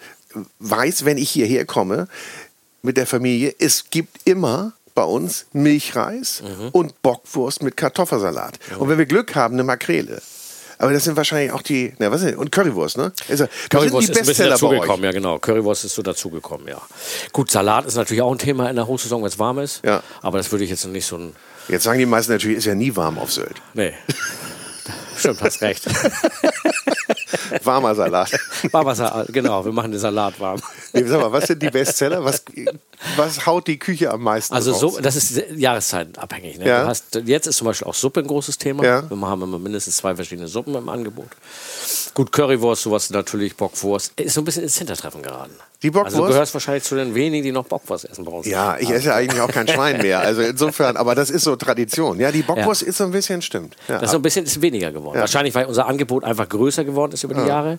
weiß, 0.58 1.06
wenn 1.06 1.20
ich 1.20 1.30
hierher 1.30 1.66
komme 1.66 2.08
mit 2.82 2.98
der 2.98 3.08
Familie, 3.08 3.54
es 3.60 3.86
gibt 3.90 4.20
immer 4.26 4.74
bei 4.96 5.04
uns 5.04 5.46
Milchreis 5.54 6.42
Mhm. 6.42 6.70
und 6.72 7.02
Bockwurst 7.02 7.62
mit 7.62 7.78
Kartoffelsalat. 7.78 8.60
Und 8.80 8.90
wenn 8.90 8.98
wir 8.98 9.06
Glück 9.06 9.36
haben, 9.36 9.54
eine 9.56 9.64
Makrele. 9.64 10.22
Aber 10.80 10.94
das 10.94 11.06
sind 11.06 11.18
wahrscheinlich 11.18 11.52
auch 11.52 11.64
die, 11.64 11.94
na 11.98 12.12
was 12.12 12.22
ist? 12.22 12.36
Und 12.38 12.52
Currywurst, 12.52 12.98
ne? 12.98 13.12
Also, 13.30 13.48
Currywurst 13.72 14.10
ist 14.10 14.18
ein 14.20 14.26
bisschen 14.28 14.50
dazugekommen, 14.50 15.04
ja 15.04 15.12
genau. 15.12 15.40
Currywurst 15.40 15.86
ist 15.86 15.96
so 15.96 16.04
dazugekommen, 16.04 16.68
ja. 16.68 16.80
Gut, 17.32 17.50
Salat 17.50 17.86
ist 17.86 17.96
natürlich 17.96 18.22
auch 18.22 18.32
ein 18.32 18.38
Thema 18.38 18.70
in 18.70 18.76
der 18.76 18.86
Hochsaison, 18.86 19.22
wenn 19.24 19.28
es 19.28 19.40
warm 19.40 19.58
ist. 19.60 19.84
Ja. 19.84 20.04
Aber 20.22 20.38
das 20.38 20.52
würde 20.52 20.64
ich 20.66 20.70
jetzt 20.70 20.86
nicht 20.86 21.06
so 21.08 21.18
ein. 21.18 21.36
Jetzt 21.68 21.84
sagen 21.84 21.98
die 22.00 22.06
meisten 22.06 22.32
natürlich, 22.32 22.58
ist 22.58 22.66
ja 22.66 22.76
nie 22.76 22.96
warm 22.96 23.18
auf 23.18 23.32
Sylt. 23.32 23.56
Nee. 23.74 23.94
Stimmt, 25.18 25.42
hast 25.42 25.62
recht. 25.62 25.84
Warmer 27.64 27.96
Salat. 27.96 28.32
Warmer 28.72 28.96
Salat, 28.96 29.28
genau, 29.32 29.64
wir 29.66 29.72
machen 29.72 29.92
den 29.92 30.00
Salat 30.00 30.40
warm. 30.40 30.60
Nee, 30.94 31.04
sag 31.04 31.20
mal, 31.22 31.32
was 31.32 31.48
sind 31.48 31.62
die 31.62 31.70
Bestseller? 31.70 32.24
Was, 32.24 32.44
was 33.16 33.46
haut 33.46 33.68
die 33.68 33.78
Küche 33.78 34.12
am 34.12 34.22
meisten 34.24 34.54
Also 34.54 34.72
raus? 34.72 34.80
so, 34.80 35.00
das 35.00 35.16
ist 35.16 35.44
jahreszeitenabhängig. 35.56 36.60
Ne? 36.60 36.68
Ja. 36.68 36.88
Hast, 36.88 37.16
jetzt 37.26 37.48
ist 37.48 37.58
zum 37.58 37.66
Beispiel 37.68 37.88
auch 37.88 37.94
Suppe 37.94 38.22
ein 38.22 38.28
großes 38.28 38.58
Thema. 38.58 38.84
Ja. 38.84 39.10
Wir 39.10 39.22
haben 39.28 39.42
immer 39.42 39.60
mindestens 39.60 39.98
zwei 39.98 40.16
verschiedene 40.16 40.48
Suppen 40.48 40.76
im 40.76 40.90
Angebot. 40.90 41.30
Gut, 42.18 42.32
Currywurst, 42.32 42.82
sowas 42.82 43.12
natürlich, 43.12 43.56
Bockwurst. 43.56 44.20
Ist 44.20 44.34
so 44.34 44.42
ein 44.42 44.46
bisschen 44.46 44.64
ins 44.64 44.76
Hintertreffen 44.76 45.22
geraten. 45.22 45.54
Die 45.84 45.92
Bockwurst? 45.92 46.16
Also 46.16 46.26
du 46.26 46.34
gehörst 46.34 46.52
wahrscheinlich 46.56 46.84
zu 46.84 46.96
den 46.96 47.14
wenigen, 47.14 47.44
die 47.44 47.52
noch 47.52 47.66
Bockwurst 47.66 48.06
essen 48.06 48.26
bei 48.26 48.32
uns. 48.32 48.48
Ja, 48.48 48.76
ich 48.80 48.90
esse 48.90 49.10
ja 49.10 49.14
eigentlich 49.14 49.40
auch 49.40 49.52
kein 49.52 49.68
Schwein 49.68 50.02
mehr. 50.02 50.22
Also 50.22 50.42
insofern, 50.42 50.98
aber 50.98 51.14
das 51.14 51.30
ist 51.30 51.44
so 51.44 51.56
Tradition. 51.56 52.20
Ja, 52.20 52.32
die 52.32 52.42
Bockwurst 52.42 52.82
ist 52.82 52.98
so 52.98 53.04
ein 53.04 53.12
bisschen, 53.12 53.44
stimmt. 53.44 53.76
Ja. 53.88 54.00
Das 54.00 54.06
ist 54.06 54.12
so 54.14 54.18
ein 54.18 54.24
bisschen 54.24 54.46
ist 54.46 54.60
weniger 54.64 54.92
geworden. 54.92 55.20
Wahrscheinlich, 55.20 55.54
weil 55.54 55.68
unser 55.68 55.86
Angebot 55.86 56.24
einfach 56.24 56.50
größer 56.50 56.84
geworden 56.86 57.12
ist 57.12 57.24
über 57.24 57.36
die 57.36 57.48
Jahre. 57.48 57.78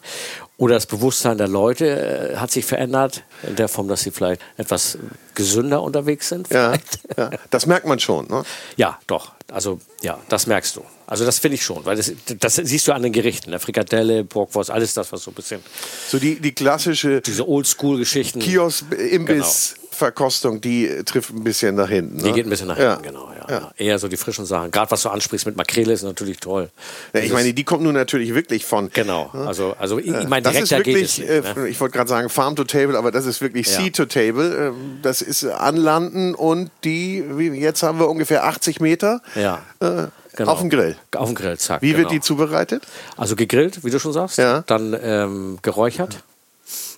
Oder 0.56 0.74
das 0.74 0.86
Bewusstsein 0.86 1.36
der 1.36 1.48
Leute 1.48 2.34
äh, 2.34 2.36
hat 2.36 2.52
sich 2.52 2.64
verändert, 2.64 3.24
in 3.42 3.56
der 3.56 3.66
Form, 3.66 3.88
dass 3.88 4.02
sie 4.02 4.12
vielleicht 4.12 4.40
etwas 4.56 4.98
gesünder 5.34 5.82
unterwegs 5.82 6.28
sind. 6.28 6.48
ja, 6.50 6.74
ja, 7.16 7.30
das 7.50 7.66
merkt 7.66 7.88
man 7.88 7.98
schon. 7.98 8.28
Ne? 8.28 8.44
Ja, 8.76 9.00
doch. 9.08 9.32
Also, 9.50 9.80
ja, 10.02 10.18
das 10.28 10.46
merkst 10.46 10.76
du. 10.76 10.84
Also, 11.06 11.24
das 11.24 11.38
finde 11.38 11.54
ich 11.54 11.64
schon, 11.64 11.84
weil 11.86 11.96
das, 11.96 12.12
das 12.38 12.56
siehst 12.56 12.86
du 12.86 12.92
an 12.92 13.02
den 13.02 13.12
Gerichten. 13.12 13.50
Der 13.50 13.60
Frikadelle, 13.60 14.24
Bockwurst, 14.24 14.70
alles 14.70 14.92
das, 14.94 15.10
was 15.10 15.22
so 15.22 15.30
ein 15.30 15.34
bisschen 15.34 15.62
So 16.08 16.18
die, 16.18 16.38
die 16.38 16.52
klassische 16.52 17.22
diese 17.22 17.48
Oldschool-Geschichten. 17.48 18.40
Kiosk-Imbiss-Verkostung, 19.98 20.60
die 20.60 20.88
trifft 21.04 21.30
ein 21.30 21.44
bisschen 21.44 21.74
nach 21.74 21.88
hinten. 21.88 22.16
Ne? 22.16 22.22
Die 22.24 22.32
geht 22.32 22.46
ein 22.46 22.50
bisschen 22.50 22.68
nach 22.68 22.78
Ja. 22.78 22.92
hinten, 22.94 23.02
genau. 23.04 23.30
Ja, 23.48 23.54
ja. 23.54 23.70
Eher 23.76 23.98
so 23.98 24.08
die 24.08 24.16
frischen 24.16 24.46
Sachen. 24.46 24.70
Gerade 24.70 24.90
was 24.90 25.02
du 25.02 25.08
ansprichst 25.08 25.46
mit 25.46 25.56
Makrele 25.56 25.92
ist 25.92 26.02
natürlich 26.02 26.38
toll. 26.38 26.70
Ja, 27.12 27.20
ich 27.20 27.32
meine, 27.32 27.52
die 27.52 27.64
kommt 27.64 27.82
nun 27.82 27.94
natürlich 27.94 28.34
wirklich 28.34 28.64
von. 28.64 28.90
Genau. 28.92 29.30
Also, 29.32 29.74
also 29.78 29.98
ich 29.98 30.06
meine, 30.28 30.42
Das 30.42 30.54
ist 30.58 30.70
direkter 30.70 30.82
geht 30.84 30.94
wirklich, 30.94 31.10
es 31.12 31.18
nicht. 31.18 31.28
äh, 31.56 31.60
Ne? 31.60 31.68
ich 31.68 31.80
wollte 31.80 31.96
gerade 31.96 32.08
sagen 32.08 32.28
Farm 32.28 32.56
to 32.56 32.64
Table, 32.64 32.96
aber 32.96 33.10
das 33.10 33.26
ist 33.26 33.40
wirklich 33.40 33.66
Ja. 33.68 33.80
Sea 33.80 33.90
to 33.90 34.04
Table. 34.04 34.68
Ähm, 34.68 34.98
Das 35.02 35.22
ist 35.22 35.44
Anlanden 35.44 36.34
und 36.34 36.70
die, 36.84 37.18
jetzt 37.18 37.82
haben 37.82 37.98
wir 37.98 38.08
ungefähr 38.08 38.44
80 38.44 38.80
Meter 38.80 39.20
Ja. 39.34 39.62
äh, 39.80 40.06
Genau. 40.36 40.52
auf 40.52 40.60
dem 40.60 40.70
Grill. 40.70 40.96
Auf 41.16 41.26
dem 41.28 41.34
Grill, 41.34 41.58
zack. 41.58 41.82
Wie 41.82 41.88
genau. 41.88 41.98
wird 42.00 42.12
die 42.12 42.20
zubereitet? 42.20 42.84
Also 43.16 43.34
gegrillt, 43.34 43.82
wie 43.84 43.90
du 43.90 43.98
schon 43.98 44.12
sagst. 44.12 44.38
Ja. 44.38 44.62
Dann 44.66 44.96
ähm, 45.02 45.58
geräuchert. 45.62 46.18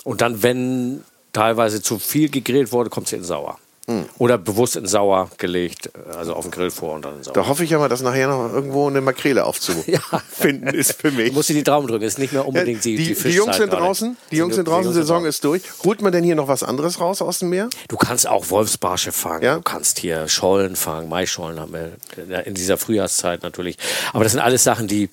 Und 0.04 0.20
dann, 0.20 0.42
wenn 0.42 1.02
teilweise 1.32 1.82
zu 1.82 1.98
viel 1.98 2.28
gegrillt 2.30 2.72
wurde, 2.72 2.90
kommt 2.90 3.08
sie 3.08 3.16
in 3.16 3.24
sauer. 3.24 3.58
Hm. 3.86 4.04
Oder 4.18 4.38
bewusst 4.38 4.76
in 4.76 4.86
sauer 4.86 5.30
gelegt, 5.38 5.90
also 6.16 6.34
auf 6.34 6.44
den 6.44 6.50
Grill 6.52 6.70
vor 6.70 6.94
und 6.94 7.04
dann 7.04 7.16
in 7.16 7.22
sauer. 7.24 7.32
Da 7.34 7.48
hoffe 7.48 7.64
ich 7.64 7.70
ja 7.70 7.78
mal, 7.78 7.88
dass 7.88 8.02
nachher 8.02 8.28
noch 8.28 8.52
irgendwo 8.52 8.86
eine 8.86 9.00
Makrele 9.00 9.44
aufzufinden 9.44 10.68
ist 10.74 11.00
für 11.00 11.10
mich. 11.10 11.32
Musst 11.32 11.48
dir 11.48 11.54
die 11.54 11.64
Daumen 11.64 11.88
drücken, 11.88 12.04
ist 12.04 12.18
nicht 12.18 12.32
mehr 12.32 12.42
Ja, 12.42 12.46
unbedingt 12.46 12.84
die, 12.84 12.96
die, 12.96 13.14
die, 13.14 13.20
die 13.20 13.30
Jungs 13.30 13.56
sind 13.56 13.72
draußen, 13.72 14.16
die 14.30 14.36
Jungs 14.36 14.54
sind 14.54 14.68
draußen, 14.68 14.92
Saison 14.92 15.24
ist 15.24 15.42
durch. 15.42 15.62
Holt 15.82 16.02
man 16.02 16.12
denn 16.12 16.22
hier 16.22 16.36
noch 16.36 16.46
was 16.46 16.62
anderes 16.62 17.00
raus 17.00 17.20
aus 17.22 17.40
dem 17.40 17.48
Meer? 17.48 17.68
Du 17.88 17.96
kannst 17.96 18.28
auch 18.28 18.50
Wolfsbarsche 18.50 19.12
fangen, 19.12 19.42
Ja. 19.42 19.56
du 19.56 19.62
kannst 19.62 19.98
hier 19.98 20.28
Schollen 20.28 20.76
fangen, 20.76 21.08
Maischollen 21.08 21.58
haben 21.58 21.72
wir 21.72 22.46
in 22.46 22.54
dieser 22.54 22.76
Frühjahrszeit 22.76 23.42
natürlich. 23.42 23.76
Aber 24.12 24.22
das 24.24 24.32
sind 24.32 24.40
alles 24.42 24.62
Sachen, 24.62 24.86
die 24.86 25.08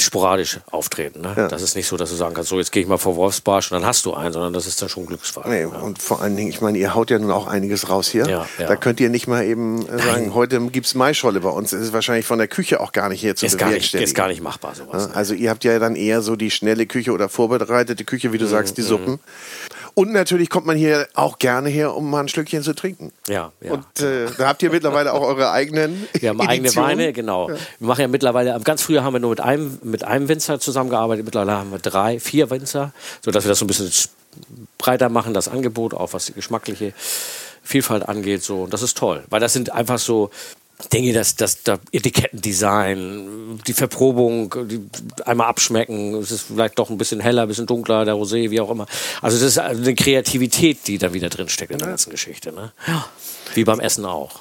sporadisch 0.00 0.60
auftreten. 0.70 1.20
Ne? 1.22 1.34
Ja. 1.36 1.48
Das 1.48 1.62
ist 1.62 1.74
nicht 1.76 1.86
so, 1.86 1.96
dass 1.96 2.10
du 2.10 2.16
sagen 2.16 2.34
kannst, 2.34 2.50
so 2.50 2.58
jetzt 2.58 2.72
gehe 2.72 2.82
ich 2.82 2.88
mal 2.88 2.98
vor 2.98 3.16
Wolfsbarsch 3.16 3.70
und 3.72 3.76
dann 3.80 3.86
hast 3.86 4.06
du 4.06 4.14
einen, 4.14 4.32
sondern 4.32 4.52
das 4.52 4.66
ist 4.66 4.80
dann 4.80 4.88
schon 4.88 5.06
Glücksfall. 5.06 5.44
Nee, 5.48 5.62
Ja. 5.62 5.68
und 5.80 6.00
vor 6.00 6.20
allen 6.22 6.36
Dingen, 6.36 6.48
ich 6.50 6.60
meine, 6.60 6.78
ihr 6.78 6.94
haut 6.94 7.10
ja 7.10 7.18
nun 7.18 7.30
auch 7.30 7.46
einiges 7.46 7.88
raus 7.90 8.08
hier. 8.08 8.26
Ja. 8.28 8.46
Da 8.58 8.76
könnt 8.76 9.00
ihr 9.00 9.10
nicht 9.10 9.26
mal 9.26 9.44
eben 9.44 9.86
äh, 9.88 9.98
sagen, 9.98 10.34
heute 10.34 10.60
gibt's 10.68 10.94
Maischolle 10.94 11.40
bei 11.40 11.50
uns. 11.50 11.70
Das 11.70 11.80
ist 11.80 11.92
wahrscheinlich 11.92 12.26
von 12.26 12.38
der 12.38 12.48
Küche 12.48 12.80
auch 12.80 12.92
gar 12.92 13.08
nicht 13.08 13.20
hier 13.20 13.34
zu 13.36 13.46
Ist 13.46 13.58
gar, 13.58 13.70
nicht, 13.70 13.94
ist 13.94 14.14
gar 14.14 14.28
nicht 14.28 14.42
machbar 14.42 14.74
sowas. 14.74 15.08
Ja, 15.10 15.14
Also 15.16 15.34
ihr 15.34 15.50
habt 15.50 15.64
ja 15.64 15.78
dann 15.78 15.96
eher 15.96 16.22
so 16.22 16.36
die 16.36 16.50
schnelle 16.50 16.86
Küche 16.86 17.12
oder 17.12 17.28
vorbereitete 17.28 18.04
Küche, 18.04 18.28
Mhm, 18.28 18.32
wie 18.32 18.38
du 18.38 18.46
sagst, 18.46 18.76
die 18.78 18.82
Suppen. 18.82 19.18
Und 19.98 20.12
natürlich 20.12 20.48
kommt 20.48 20.64
man 20.64 20.76
hier 20.76 21.08
auch 21.14 21.40
gerne 21.40 21.68
her, 21.70 21.96
um 21.96 22.08
mal 22.08 22.20
ein 22.20 22.28
Schlückchen 22.28 22.62
zu 22.62 22.72
trinken. 22.72 23.10
Ja, 23.26 23.50
ja. 23.60 23.72
Und 23.72 24.00
äh, 24.00 24.26
da 24.38 24.46
habt 24.46 24.62
ihr 24.62 24.70
mittlerweile 24.70 25.12
auch 25.12 25.22
eure 25.22 25.50
eigenen 25.50 26.06
Wir 26.12 26.28
haben 26.28 26.40
eigene. 26.40 26.76
Weine, 26.76 27.12
genau. 27.12 27.48
Wir 27.48 27.58
machen 27.80 28.02
ja 28.02 28.06
mittlerweile, 28.06 28.60
ganz 28.60 28.82
früher 28.82 29.02
haben 29.02 29.14
wir 29.14 29.18
nur 29.18 29.30
mit 29.30 29.40
einem, 29.40 29.76
mit 29.82 30.04
einem 30.04 30.28
Winzer 30.28 30.60
zusammengearbeitet, 30.60 31.24
mittlerweile 31.24 31.58
haben 31.58 31.72
wir 31.72 31.80
drei, 31.80 32.20
vier 32.20 32.48
Winzer, 32.48 32.92
sodass 33.24 33.42
wir 33.42 33.48
das 33.48 33.58
so 33.58 33.64
ein 33.64 33.66
bisschen 33.66 33.90
breiter 34.78 35.08
machen, 35.08 35.34
das 35.34 35.48
Angebot, 35.48 35.94
auch 35.94 36.12
was 36.12 36.26
die 36.26 36.32
geschmackliche 36.32 36.92
Vielfalt 37.64 38.08
angeht. 38.08 38.44
So. 38.44 38.62
Und 38.62 38.72
das 38.72 38.82
ist 38.82 38.96
toll, 38.96 39.24
weil 39.30 39.40
das 39.40 39.52
sind 39.52 39.72
einfach 39.72 39.98
so 39.98 40.30
Dinge, 40.92 41.12
das, 41.12 41.34
das, 41.34 41.62
das 41.64 41.80
Etikettendesign, 41.90 43.60
die 43.66 43.72
Verprobung, 43.72 44.54
die 44.68 44.80
einmal 45.24 45.48
abschmecken, 45.48 46.14
es 46.14 46.30
ist 46.30 46.42
vielleicht 46.42 46.78
doch 46.78 46.88
ein 46.88 46.98
bisschen 46.98 47.18
heller, 47.18 47.42
ein 47.42 47.48
bisschen 47.48 47.66
dunkler, 47.66 48.04
der 48.04 48.14
Rosé, 48.14 48.50
wie 48.50 48.60
auch 48.60 48.70
immer. 48.70 48.86
Also 49.20 49.38
das 49.38 49.48
ist 49.48 49.58
eine 49.58 49.94
Kreativität, 49.94 50.86
die 50.86 50.98
da 50.98 51.12
wieder 51.12 51.30
drin 51.30 51.48
steckt 51.48 51.72
in 51.72 51.78
der 51.78 51.88
ganzen 51.88 52.10
Geschichte. 52.10 52.52
Ne? 52.52 52.72
Ja. 52.86 53.06
Wie 53.54 53.64
beim 53.64 53.80
Essen 53.80 54.04
auch. 54.04 54.40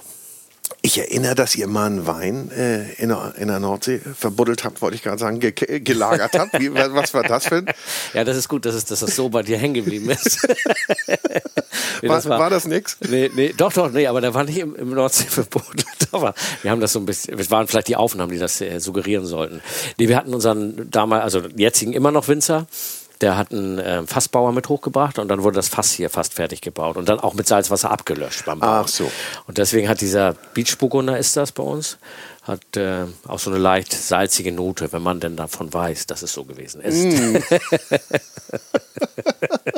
Ich 0.87 0.97
erinnere, 0.99 1.35
dass 1.35 1.53
ihr 1.53 1.67
mal 1.67 1.87
einen 1.87 2.07
Wein 2.07 2.49
äh, 2.49 2.93
in, 2.93 3.09
der, 3.09 3.33
in 3.37 3.49
der 3.49 3.59
Nordsee 3.59 3.99
verbuddelt 3.99 4.63
habt, 4.63 4.81
wollte 4.81 4.95
ich 4.95 5.03
gerade 5.03 5.17
sagen, 5.17 5.41
ge 5.41 5.51
gelagert 5.51 6.39
habt. 6.39 6.57
Wie, 6.61 6.73
was 6.73 7.13
war 7.13 7.23
das 7.23 7.47
für 7.47 7.57
ein? 7.57 7.65
Ja, 8.13 8.23
das 8.23 8.37
ist 8.37 8.47
gut, 8.47 8.65
dass, 8.65 8.73
es, 8.73 8.85
dass 8.85 9.01
das 9.01 9.13
so 9.13 9.27
bei 9.27 9.43
dir 9.43 9.57
hängen 9.57 9.73
geblieben 9.73 10.09
ist. 10.09 10.47
Nee, 12.01 12.09
War, 12.09 12.23
war 12.25 12.49
das 12.49 12.67
nix? 12.67 12.97
Nee, 13.09 13.31
nee, 13.33 13.53
doch, 13.57 13.73
doch, 13.73 13.91
nee, 13.91 14.07
aber 14.07 14.21
da 14.21 14.33
war 14.33 14.43
nicht 14.43 14.59
im, 14.59 14.75
im 14.75 14.91
Nordseeverbot. 14.91 15.83
Aber 16.11 16.35
wir 16.61 16.71
haben 16.71 16.79
das 16.79 16.93
so 16.93 16.99
ein 16.99 17.05
bisschen, 17.05 17.37
es 17.39 17.49
waren 17.49 17.67
vielleicht 17.67 17.87
die 17.87 17.95
Aufnahmen, 17.95 18.31
die 18.31 18.37
das 18.37 18.61
äh, 18.61 18.79
suggerieren 18.79 19.25
sollten. 19.25 19.61
Nee, 19.97 20.07
wir 20.07 20.15
hatten 20.15 20.33
unseren 20.33 20.89
damals, 20.91 21.23
also 21.23 21.47
jetzigen 21.55 21.93
immer 21.93 22.11
noch 22.11 22.27
Winzer, 22.27 22.67
der 23.21 23.37
hat 23.37 23.51
einen 23.51 23.79
äh, 23.79 24.03
Fassbauer 24.03 24.51
mit 24.51 24.69
hochgebracht 24.69 25.19
und 25.19 25.27
dann 25.27 25.43
wurde 25.43 25.55
das 25.55 25.69
Fass 25.69 25.91
hier 25.91 26.09
fast 26.09 26.33
fertig 26.33 26.61
gebaut 26.61 26.97
und 26.97 27.09
dann 27.09 27.19
auch 27.19 27.33
mit 27.33 27.47
Salzwasser 27.47 27.91
abgelöscht 27.91 28.45
beim 28.45 28.59
Bau. 28.59 28.67
Ach 28.67 28.87
so. 28.87 29.09
Und 29.47 29.57
deswegen 29.57 29.89
hat 29.89 30.01
dieser 30.01 30.35
Beachburgunder 30.53 31.17
ist 31.17 31.35
das 31.35 31.51
bei 31.51 31.63
uns, 31.63 31.97
hat 32.43 32.77
äh, 32.77 33.05
auch 33.27 33.39
so 33.39 33.49
eine 33.49 33.59
leicht 33.59 33.93
salzige 33.93 34.51
Note, 34.51 34.91
wenn 34.93 35.01
man 35.01 35.19
denn 35.19 35.35
davon 35.35 35.73
weiß, 35.73 36.07
dass 36.07 36.21
es 36.21 36.33
so 36.33 36.43
gewesen 36.43 36.81
ist. 36.81 37.05
Mm. 37.05 37.37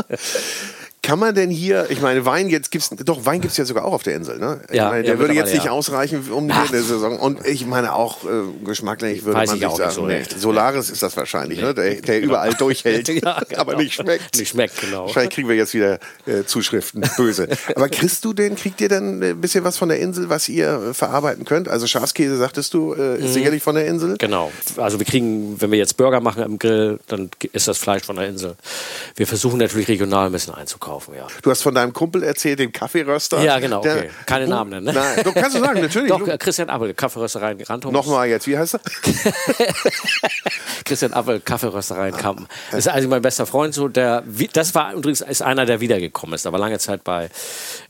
Kann 1.10 1.18
man 1.18 1.34
denn 1.34 1.50
hier, 1.50 1.88
ich 1.90 2.02
meine, 2.02 2.24
Wein 2.24 2.50
jetzt 2.50 2.70
gibt's, 2.70 2.92
doch, 3.04 3.26
Wein 3.26 3.42
gibt's 3.42 3.58
ja 3.58 3.66
sogar 3.66 3.84
auch 3.86 3.94
auf 3.94 4.04
der 4.04 4.14
Insel, 4.14 4.38
ne? 4.38 4.60
Ich 4.70 4.76
Ja, 4.76 4.90
meine, 4.90 4.98
ja, 5.08 5.14
der 5.14 5.20
würde 5.20 5.34
jetzt 5.34 5.52
nicht 5.52 5.66
ja. 5.66 5.72
ausreichen 5.72 6.30
um 6.32 6.48
die 6.48 6.54
Ach. 6.54 6.70
der 6.70 6.84
Saison. 6.84 7.18
Und 7.18 7.44
ich 7.48 7.66
meine 7.66 7.96
auch 7.96 8.26
äh, 8.26 8.28
geschmacklich 8.64 9.26
würde 9.26 9.40
Weiß 9.40 9.50
man 9.50 9.58
ich 9.58 9.64
sich 9.64 9.76
sagen, 9.76 9.92
so 9.92 10.06
nee. 10.06 10.22
Solaris 10.38 10.92
ist 10.92 11.02
das 11.02 11.18
wahrscheinlich, 11.18 11.62
ne? 11.62 11.74
Der, 11.74 11.96
der 11.96 12.22
überall 12.22 12.54
durchhält, 12.54 13.08
Ja, 13.24 13.40
genau. 13.40 13.60
aber 13.60 13.76
nicht 13.78 13.96
schmeckt. 13.96 14.38
Nicht 14.38 14.50
schmeckt, 14.50 14.80
genau. 14.82 15.06
Wahrscheinlich 15.06 15.34
kriegen 15.34 15.50
wir 15.50 15.56
jetzt 15.56 15.74
wieder 15.74 15.98
äh, 16.28 16.44
Zuschriften, 16.46 17.04
böse. 17.18 17.48
Aber 17.76 17.90
kriegst 17.90 18.24
du 18.24 18.34
denn, 18.34 18.56
kriegt 18.56 18.80
ihr 18.80 18.90
denn 18.90 19.24
ein 19.24 19.42
bisschen 19.42 19.64
was 19.64 19.78
von 19.78 19.90
der 19.90 20.00
Insel, 20.00 20.30
was 20.30 20.48
ihr 20.48 20.90
äh, 20.90 20.94
verarbeiten 20.94 21.44
könnt? 21.44 21.70
Also 21.70 21.88
Schafskäse, 21.88 22.38
sagtest 22.38 22.76
du, 22.76 22.94
äh, 22.94 23.18
ist 23.18 23.34
sicherlich 23.34 23.64
von 23.64 23.74
der 23.74 23.88
Insel? 23.88 24.16
Genau. 24.20 24.52
Also 24.78 25.00
wir 25.00 25.08
kriegen, 25.08 25.60
wenn 25.60 25.72
wir 25.72 25.80
jetzt 25.80 25.98
Burger 25.98 26.22
machen 26.22 26.44
am 26.44 26.60
Grill, 26.60 27.00
dann 27.08 27.32
ist 27.52 27.68
das 27.68 27.80
Fleisch 27.80 28.04
von 28.04 28.16
der 28.18 28.28
Insel. 28.28 28.56
Wir 29.16 29.26
versuchen 29.26 29.58
natürlich 29.58 29.88
regional 29.88 30.28
ein 30.28 30.32
bisschen 30.32 30.54
einzukaufen, 30.54 30.99
ja. 31.16 31.28
Du 31.42 31.50
hast 31.52 31.62
von 31.62 31.74
deinem 31.74 31.94
Kumpel 31.94 32.24
erzählt, 32.24 32.60
dem 32.60 32.72
Kaffeeröster. 32.72 33.42
Ja, 33.42 33.60
genau, 33.60 33.82
Der- 33.82 33.96
okay. 33.98 34.10
Keine 34.26 34.46
Wo- 34.48 34.50
Namen 34.52 34.70
nennen, 34.72 34.86
ne? 34.88 34.94
Nein, 34.94 35.20
doch, 35.24 35.34
kannst 35.34 35.56
du 35.56 35.60
sagen, 35.62 35.82
natürlich. 35.82 36.10
Doch, 36.10 36.28
äh, 36.28 36.38
Christian 36.38 36.70
Appel, 36.70 36.94
Kaffeerösterei 36.94 37.52
in 37.54 37.62
Rantum. 37.62 37.94
Nochmal 37.94 38.28
jetzt, 38.28 38.48
wie 38.48 38.58
heißt 38.58 38.76
er? 38.76 38.82
Christian 40.86 41.14
Appel, 41.14 41.40
Kaffeerösterei 41.40 42.10
in 42.10 42.18
Kampen. 42.18 42.48
Das 42.72 42.80
ist 42.80 42.88
also 42.88 43.08
mein 43.08 43.22
bester 43.22 43.46
Freund 43.46 43.74
so, 43.74 43.88
der, 43.88 44.24
das 44.54 44.74
war 44.76 44.94
übrigens 44.94 45.22
ist 45.22 45.42
einer, 45.42 45.66
der 45.66 45.80
wiedergekommen 45.82 46.34
ist. 46.36 46.46
War 46.46 46.58
lange 46.60 46.80
Zeit 46.80 47.04
bei 47.04 47.30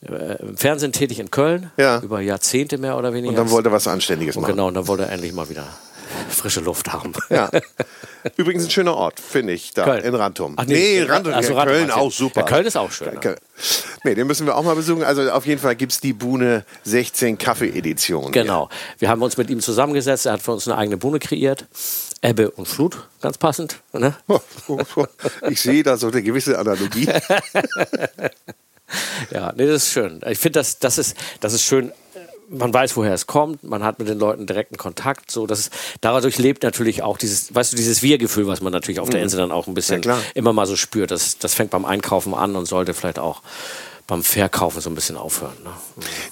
äh, 0.08 0.42
im 0.42 0.58
Fernsehen 0.58 0.92
tätig 0.92 1.20
in 1.20 1.32
Köln. 1.32 1.72
Ja. 1.78 2.00
Über 2.02 2.20
Jahrzehnte 2.22 2.78
mehr 2.78 2.98
oder 2.98 3.14
weniger. 3.14 3.30
Und 3.30 3.36
dann 3.38 3.50
wollte 3.52 3.70
er 3.70 3.72
was 3.74 3.88
Anständiges 3.88 4.36
Und 4.36 4.42
machen. 4.44 4.54
genau, 4.54 4.68
und 4.68 4.74
dann 4.74 4.88
wollte 4.88 5.04
er 5.04 5.12
endlich 5.12 5.34
mal 5.34 5.48
wieder 5.50 5.66
frische 6.30 6.62
Luft 6.62 6.92
haben. 6.92 7.14
Ja. 7.30 7.50
Übrigens 8.38 8.66
ein 8.66 8.72
schöner 8.72 8.96
Ort, 8.96 9.20
finde 9.20 9.54
ich, 9.54 9.72
da 9.74 9.86
Köln. 9.86 10.04
in 10.04 10.16
Rantum. 10.16 10.54
Ach, 10.58 10.66
nee, 10.66 11.02
Rantum, 11.04 11.34
ach 11.36 11.44
so, 11.44 11.52
ja, 11.54 11.60
Rantum 11.60 11.76
Köln 11.76 11.92
auch 11.92 12.12
super. 12.12 12.42
Ja, 12.42 12.48
Köln 12.48 12.66
ist 12.66 12.76
auch 12.76 12.92
schön, 12.92 13.20
Köln. 13.20 13.38
Nee, 14.04 14.16
den 14.16 14.26
müssen 14.26 14.48
wir 14.48 14.58
auch 14.58 14.64
mal 14.64 14.76
besuchen. 14.76 15.04
Also 15.04 15.30
auf 15.32 15.46
jeden 15.46 15.62
Fall 15.62 15.76
gibt 15.76 15.92
es 15.92 16.00
die 16.02 16.14
Buhne 16.14 16.66
16 16.84 17.38
Kaffee-Edition. 17.38 18.32
Genau. 18.32 18.70
Wir 18.98 19.10
haben 19.10 19.22
uns 19.22 19.38
mit 19.38 19.50
ihm 19.50 19.60
zusammengesetzt. 19.60 20.26
Er 20.26 20.34
hat 20.34 20.42
für 20.42 20.54
uns 20.54 20.68
eine 20.68 20.78
eigene 20.78 20.98
Bohne 20.98 21.20
kreiert. 21.20 21.66
Ebbe 22.22 22.52
und 22.52 22.68
Flut, 22.68 23.08
ganz 23.22 23.38
passend. 23.38 23.80
Ne? 23.94 24.16
Ich 25.50 25.62
sehe 25.62 25.84
da 25.84 25.96
so 25.98 26.08
eine 26.08 26.22
gewisse 26.24 26.58
Analogie. 26.58 27.08
Ja, 29.32 29.54
nee, 29.56 29.68
das 29.68 29.84
ist 29.84 29.92
schön. 29.92 30.20
Ich 30.28 30.40
finde, 30.40 30.60
das, 30.60 30.80
das, 30.80 30.98
ist, 30.98 31.16
das 31.42 31.54
ist 31.54 31.64
schön. 31.64 31.92
Man 32.50 32.74
weiß, 32.74 32.96
woher 32.98 33.14
es 33.14 33.28
kommt. 33.28 33.64
Man 33.64 33.84
hat 33.84 34.00
mit 34.00 34.08
den 34.08 34.18
Leuten 34.18 34.48
direkten 34.48 34.78
Kontakt. 34.78 35.30
So, 35.30 35.46
das 35.46 35.60
ist, 35.60 35.74
dadurch 36.02 36.38
lebt 36.38 36.64
natürlich 36.64 37.04
auch 37.04 37.18
dieses, 37.18 37.54
weißt 37.54 37.74
du, 37.74 37.78
dieses 37.78 38.02
Wir-Gefühl, 38.02 38.48
was 38.48 38.62
man 38.62 38.74
natürlich 38.74 39.00
auf 39.00 39.10
der 39.10 39.22
Insel 39.22 39.38
dann 39.38 39.52
auch 39.52 39.68
ein 39.68 39.74
bisschen 39.74 40.02
Ja, 40.02 40.20
immer 40.34 40.54
mal 40.54 40.66
so 40.66 40.76
spürt. 40.76 41.12
Das, 41.12 41.38
das 41.38 41.54
fängt 41.54 41.70
beim 41.72 41.86
Einkaufen 41.86 42.34
an 42.34 42.56
und 42.56 42.66
sollte 42.66 42.94
vielleicht 42.94 43.20
auch 43.20 43.42
beim 44.10 44.24
Verkaufen 44.24 44.82
so 44.82 44.90
ein 44.90 44.96
bisschen 44.96 45.16
aufhören. 45.16 45.54
Ne? 45.64 45.70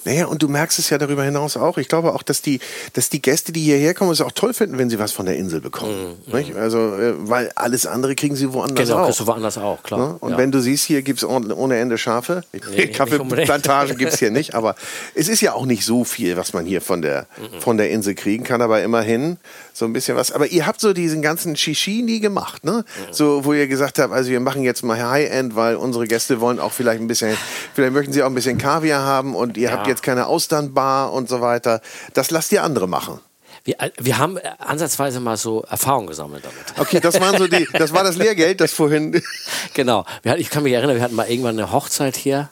Naja, 0.04 0.26
und 0.26 0.42
du 0.42 0.48
merkst 0.48 0.78
es 0.78 0.90
ja 0.90 0.98
darüber 0.98 1.24
hinaus 1.24 1.56
auch. 1.56 1.78
Ich 1.78 1.88
glaube 1.88 2.12
auch, 2.12 2.22
dass 2.22 2.42
die, 2.42 2.60
dass 2.92 3.08
die 3.08 3.22
Gäste, 3.22 3.52
die 3.52 3.62
hierher 3.62 3.94
kommen, 3.94 4.10
es 4.10 4.20
auch 4.20 4.32
toll 4.32 4.52
finden, 4.52 4.78
wenn 4.78 4.90
sie 4.90 4.98
was 4.98 5.12
von 5.12 5.26
der 5.26 5.36
Insel 5.36 5.60
bekommen. 5.60 6.16
Mm, 6.26 6.36
mm. 6.36 6.56
Also, 6.56 6.78
äh, 6.96 7.14
weil 7.28 7.50
alles 7.54 7.86
andere 7.86 8.14
kriegen 8.14 8.36
sie 8.36 8.52
woanders 8.52 8.88
genau, 8.88 9.04
auch. 9.04 9.16
Genau, 9.16 9.26
woanders 9.28 9.58
auch, 9.58 9.82
klar. 9.82 10.00
Ne? 10.00 10.16
Und 10.20 10.32
ja. 10.32 10.38
wenn 10.38 10.50
du 10.50 10.60
siehst, 10.60 10.84
hier 10.84 11.02
gibt 11.02 11.22
es 11.22 11.24
ohne 11.24 11.76
Ende 11.76 11.98
Schafe. 11.98 12.42
Nee, 12.52 12.86
Kaffeeplantagen 12.92 13.96
gibt 13.96 14.12
es 14.12 14.18
hier 14.18 14.30
nicht, 14.30 14.54
aber 14.54 14.74
es 15.14 15.28
ist 15.28 15.40
ja 15.40 15.54
auch 15.54 15.66
nicht 15.66 15.84
so 15.84 16.04
viel, 16.04 16.36
was 16.36 16.52
man 16.52 16.66
hier 16.66 16.80
von 16.80 17.00
der, 17.00 17.26
mm, 17.38 17.60
von 17.60 17.76
der 17.76 17.90
Insel 17.90 18.14
kriegen 18.14 18.44
kann, 18.44 18.60
aber 18.60 18.82
immerhin 18.82 19.38
so 19.72 19.84
ein 19.84 19.92
bisschen 19.92 20.16
was. 20.16 20.32
Aber 20.32 20.48
ihr 20.48 20.66
habt 20.66 20.80
so 20.80 20.92
diesen 20.92 21.22
ganzen 21.22 21.56
Shishi 21.56 22.02
nie 22.02 22.20
gemacht, 22.20 22.64
ne? 22.64 22.84
So, 23.12 23.44
wo 23.44 23.52
ihr 23.52 23.68
gesagt 23.68 23.98
habt, 23.98 24.12
also 24.12 24.30
wir 24.30 24.40
machen 24.40 24.62
jetzt 24.62 24.82
mal 24.82 25.00
High-End, 25.00 25.54
weil 25.54 25.76
unsere 25.76 26.06
Gäste 26.06 26.40
wollen 26.40 26.58
auch 26.58 26.72
vielleicht 26.72 27.00
ein 27.00 27.06
bisschen, 27.06 27.36
vielleicht 27.74 27.92
möchten 27.92 28.12
sie 28.12 28.22
auch 28.22 28.26
ein 28.26 28.34
bisschen 28.34 28.58
Kaviar 28.58 29.04
haben 29.04 29.34
und 29.34 29.56
ihr 29.56 29.70
ja. 29.70 29.76
habt 29.76 29.86
jetzt 29.86 30.02
keine 30.02 30.26
Austernbar 30.26 31.12
und 31.12 31.28
so 31.28 31.40
weiter. 31.40 31.80
Das 32.14 32.30
lasst 32.30 32.52
ihr 32.52 32.62
andere 32.62 32.88
machen. 32.88 33.20
Wir, 33.64 33.80
äh, 33.80 33.90
wir 33.98 34.18
haben 34.18 34.36
äh, 34.36 34.42
ansatzweise 34.58 35.20
mal 35.20 35.36
so 35.36 35.62
Erfahrungen 35.62 36.06
gesammelt 36.06 36.44
damit. 36.44 36.78
Okay, 36.78 37.00
das 37.00 37.20
waren 37.20 37.36
so 37.36 37.46
die, 37.46 37.68
das 37.72 37.92
war 37.92 38.04
das 38.04 38.16
Lehrgeld, 38.16 38.60
das 38.60 38.72
vorhin. 38.72 39.22
genau. 39.74 40.04
Ich 40.36 40.50
kann 40.50 40.62
mich 40.62 40.72
erinnern, 40.72 40.96
wir 40.96 41.02
hatten 41.02 41.14
mal 41.14 41.28
irgendwann 41.28 41.58
eine 41.58 41.72
Hochzeit 41.72 42.16
hier, 42.16 42.50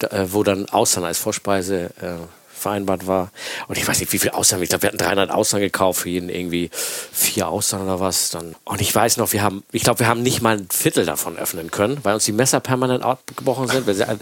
äh, 0.00 0.26
wo 0.28 0.42
dann 0.42 0.68
Austern 0.68 1.04
als 1.04 1.18
Vorspeise 1.18 1.90
vereinbart 2.58 3.06
war. 3.06 3.30
Und 3.68 3.78
ich 3.78 3.86
weiß 3.86 4.00
nicht, 4.00 4.12
wie 4.12 4.18
viel 4.18 4.30
Austern. 4.30 4.62
Ich 4.62 4.68
glaube, 4.68 4.82
wir 4.82 4.88
hatten 4.88 4.98
300 4.98 5.30
Austern 5.30 5.60
gekauft, 5.60 6.00
für 6.00 6.08
jeden 6.08 6.28
irgendwie 6.28 6.70
vier 6.72 7.48
Austern 7.48 7.82
oder 7.82 8.00
was. 8.00 8.30
Dann. 8.30 8.54
Und 8.64 8.80
ich 8.80 8.94
weiß 8.94 9.16
noch, 9.16 9.32
wir 9.32 9.42
haben, 9.42 9.62
ich 9.72 9.82
glaube, 9.82 10.00
wir 10.00 10.08
haben 10.08 10.22
nicht 10.22 10.42
mal 10.42 10.58
ein 10.58 10.68
Viertel 10.70 11.04
davon 11.04 11.36
öffnen 11.38 11.70
können, 11.70 11.98
weil 12.02 12.14
uns 12.14 12.24
die 12.24 12.32
Messer 12.32 12.60
permanent 12.60 13.02
abgebrochen 13.04 13.68
sind. 13.68 13.86
Wir 13.86 14.18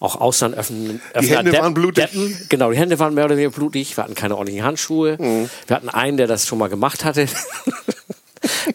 auch 0.00 0.20
Austern 0.20 0.54
öffnen. 0.54 1.00
Die 1.20 1.36
Hände 1.36 1.52
waren 1.52 1.74
blutig. 1.74 2.04
Deppen, 2.04 2.46
genau, 2.48 2.70
die 2.70 2.78
Hände 2.78 2.98
waren 2.98 3.14
mehr 3.14 3.24
oder 3.24 3.36
weniger 3.36 3.50
blutig. 3.50 3.96
Wir 3.96 4.04
hatten 4.04 4.14
keine 4.14 4.36
ordentlichen 4.36 4.64
Handschuhe. 4.64 5.16
Mhm. 5.18 5.50
Wir 5.66 5.76
hatten 5.76 5.88
einen, 5.88 6.16
der 6.16 6.26
das 6.26 6.46
schon 6.46 6.58
mal 6.58 6.68
gemacht 6.68 7.04
hatte. 7.04 7.26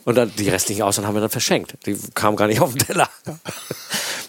Und 0.06 0.15
dann 0.15 0.32
die 0.38 0.49
restlichen 0.49 0.84
Austern 0.84 1.06
haben 1.06 1.15
wir 1.15 1.21
dann 1.21 1.30
verschenkt. 1.30 1.75
Die 1.86 1.97
kamen 2.13 2.38
gar 2.38 2.47
nicht 2.47 2.62
auf 2.62 2.73
den 2.73 2.80
Teller. 2.80 3.10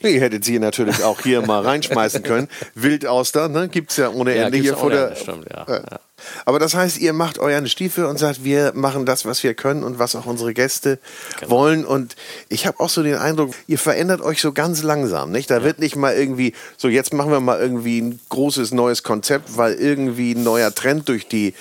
Ihr 0.03 0.21
hättet 0.21 0.45
sie 0.45 0.59
natürlich 0.59 1.03
auch 1.03 1.21
hier 1.23 1.43
mal 1.43 1.63
reinschmeißen 1.63 2.23
können. 2.23 2.49
Wildaustern, 2.75 3.51
ne? 3.51 3.69
Gibt 3.69 3.91
es 3.91 3.97
ja 3.97 4.11
ohne 4.11 4.37
ja, 4.37 4.45
Ende 4.45 4.59
hier 4.59 4.77
vor 4.77 4.91
der. 4.91 5.17
Stimmt, 5.17 5.47
ja. 5.51 5.67
ja. 5.69 6.01
Aber 6.45 6.59
das 6.59 6.75
heißt, 6.75 6.99
ihr 6.99 7.13
macht 7.13 7.39
euren 7.39 7.69
Stiefel 7.69 8.05
und 8.05 8.19
sagt, 8.19 8.45
wir 8.45 8.73
machen 8.75 9.07
das, 9.07 9.25
was 9.25 9.43
wir 9.43 9.55
können 9.55 9.83
und 9.83 9.99
was 9.99 10.15
auch 10.15 10.27
unsere 10.27 10.55
Gäste 10.55 10.99
genau. 11.41 11.51
wollen. 11.51 11.85
Und 11.85 12.17
ich 12.49 12.67
habe 12.67 12.79
auch 12.81 12.89
so 12.89 13.03
den 13.03 13.17
Eindruck, 13.17 13.55
ihr 13.67 13.79
verändert 13.79 14.21
euch 14.21 14.41
so 14.41 14.53
ganz 14.53 14.83
langsam, 14.83 15.33
nicht? 15.33 15.51
Da 15.51 15.65
wird 15.65 15.79
nicht 15.81 15.97
mal 15.97 16.15
irgendwie, 16.15 16.55
so 16.77 16.89
jetzt 16.89 17.13
machen 17.13 17.31
wir 17.31 17.41
mal 17.41 17.59
irgendwie 17.59 18.01
ein 18.01 18.21
großes 18.29 18.73
neues 18.73 19.03
Konzept, 19.03 19.57
weil 19.57 19.75
irgendwie 19.75 20.33
ein 20.33 20.45
neuer 20.45 20.73
Trend 20.75 21.09
durch 21.09 21.27
die, 21.27 21.55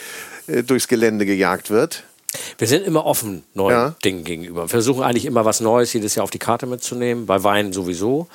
äh, 0.47 0.63
durchs 0.63 0.87
Gelände 0.87 1.25
gejagt 1.25 1.69
wird. 1.69 2.03
Wir 2.57 2.67
sind 2.67 2.85
immer 2.85 3.05
offen 3.05 3.43
neuen 3.53 3.75
ja. 3.75 3.95
Dingen 4.03 4.23
gegenüber. 4.23 4.63
Wir 4.63 4.69
versuchen 4.69 5.03
eigentlich 5.03 5.25
immer 5.25 5.45
was 5.45 5.59
Neues 5.59 5.93
jedes 5.93 6.15
Jahr 6.15 6.23
auf 6.23 6.31
die 6.31 6.39
Karte 6.39 6.65
mitzunehmen. 6.65 7.25
Bei 7.25 7.43
Wein 7.43 7.73
sowieso 7.73 8.27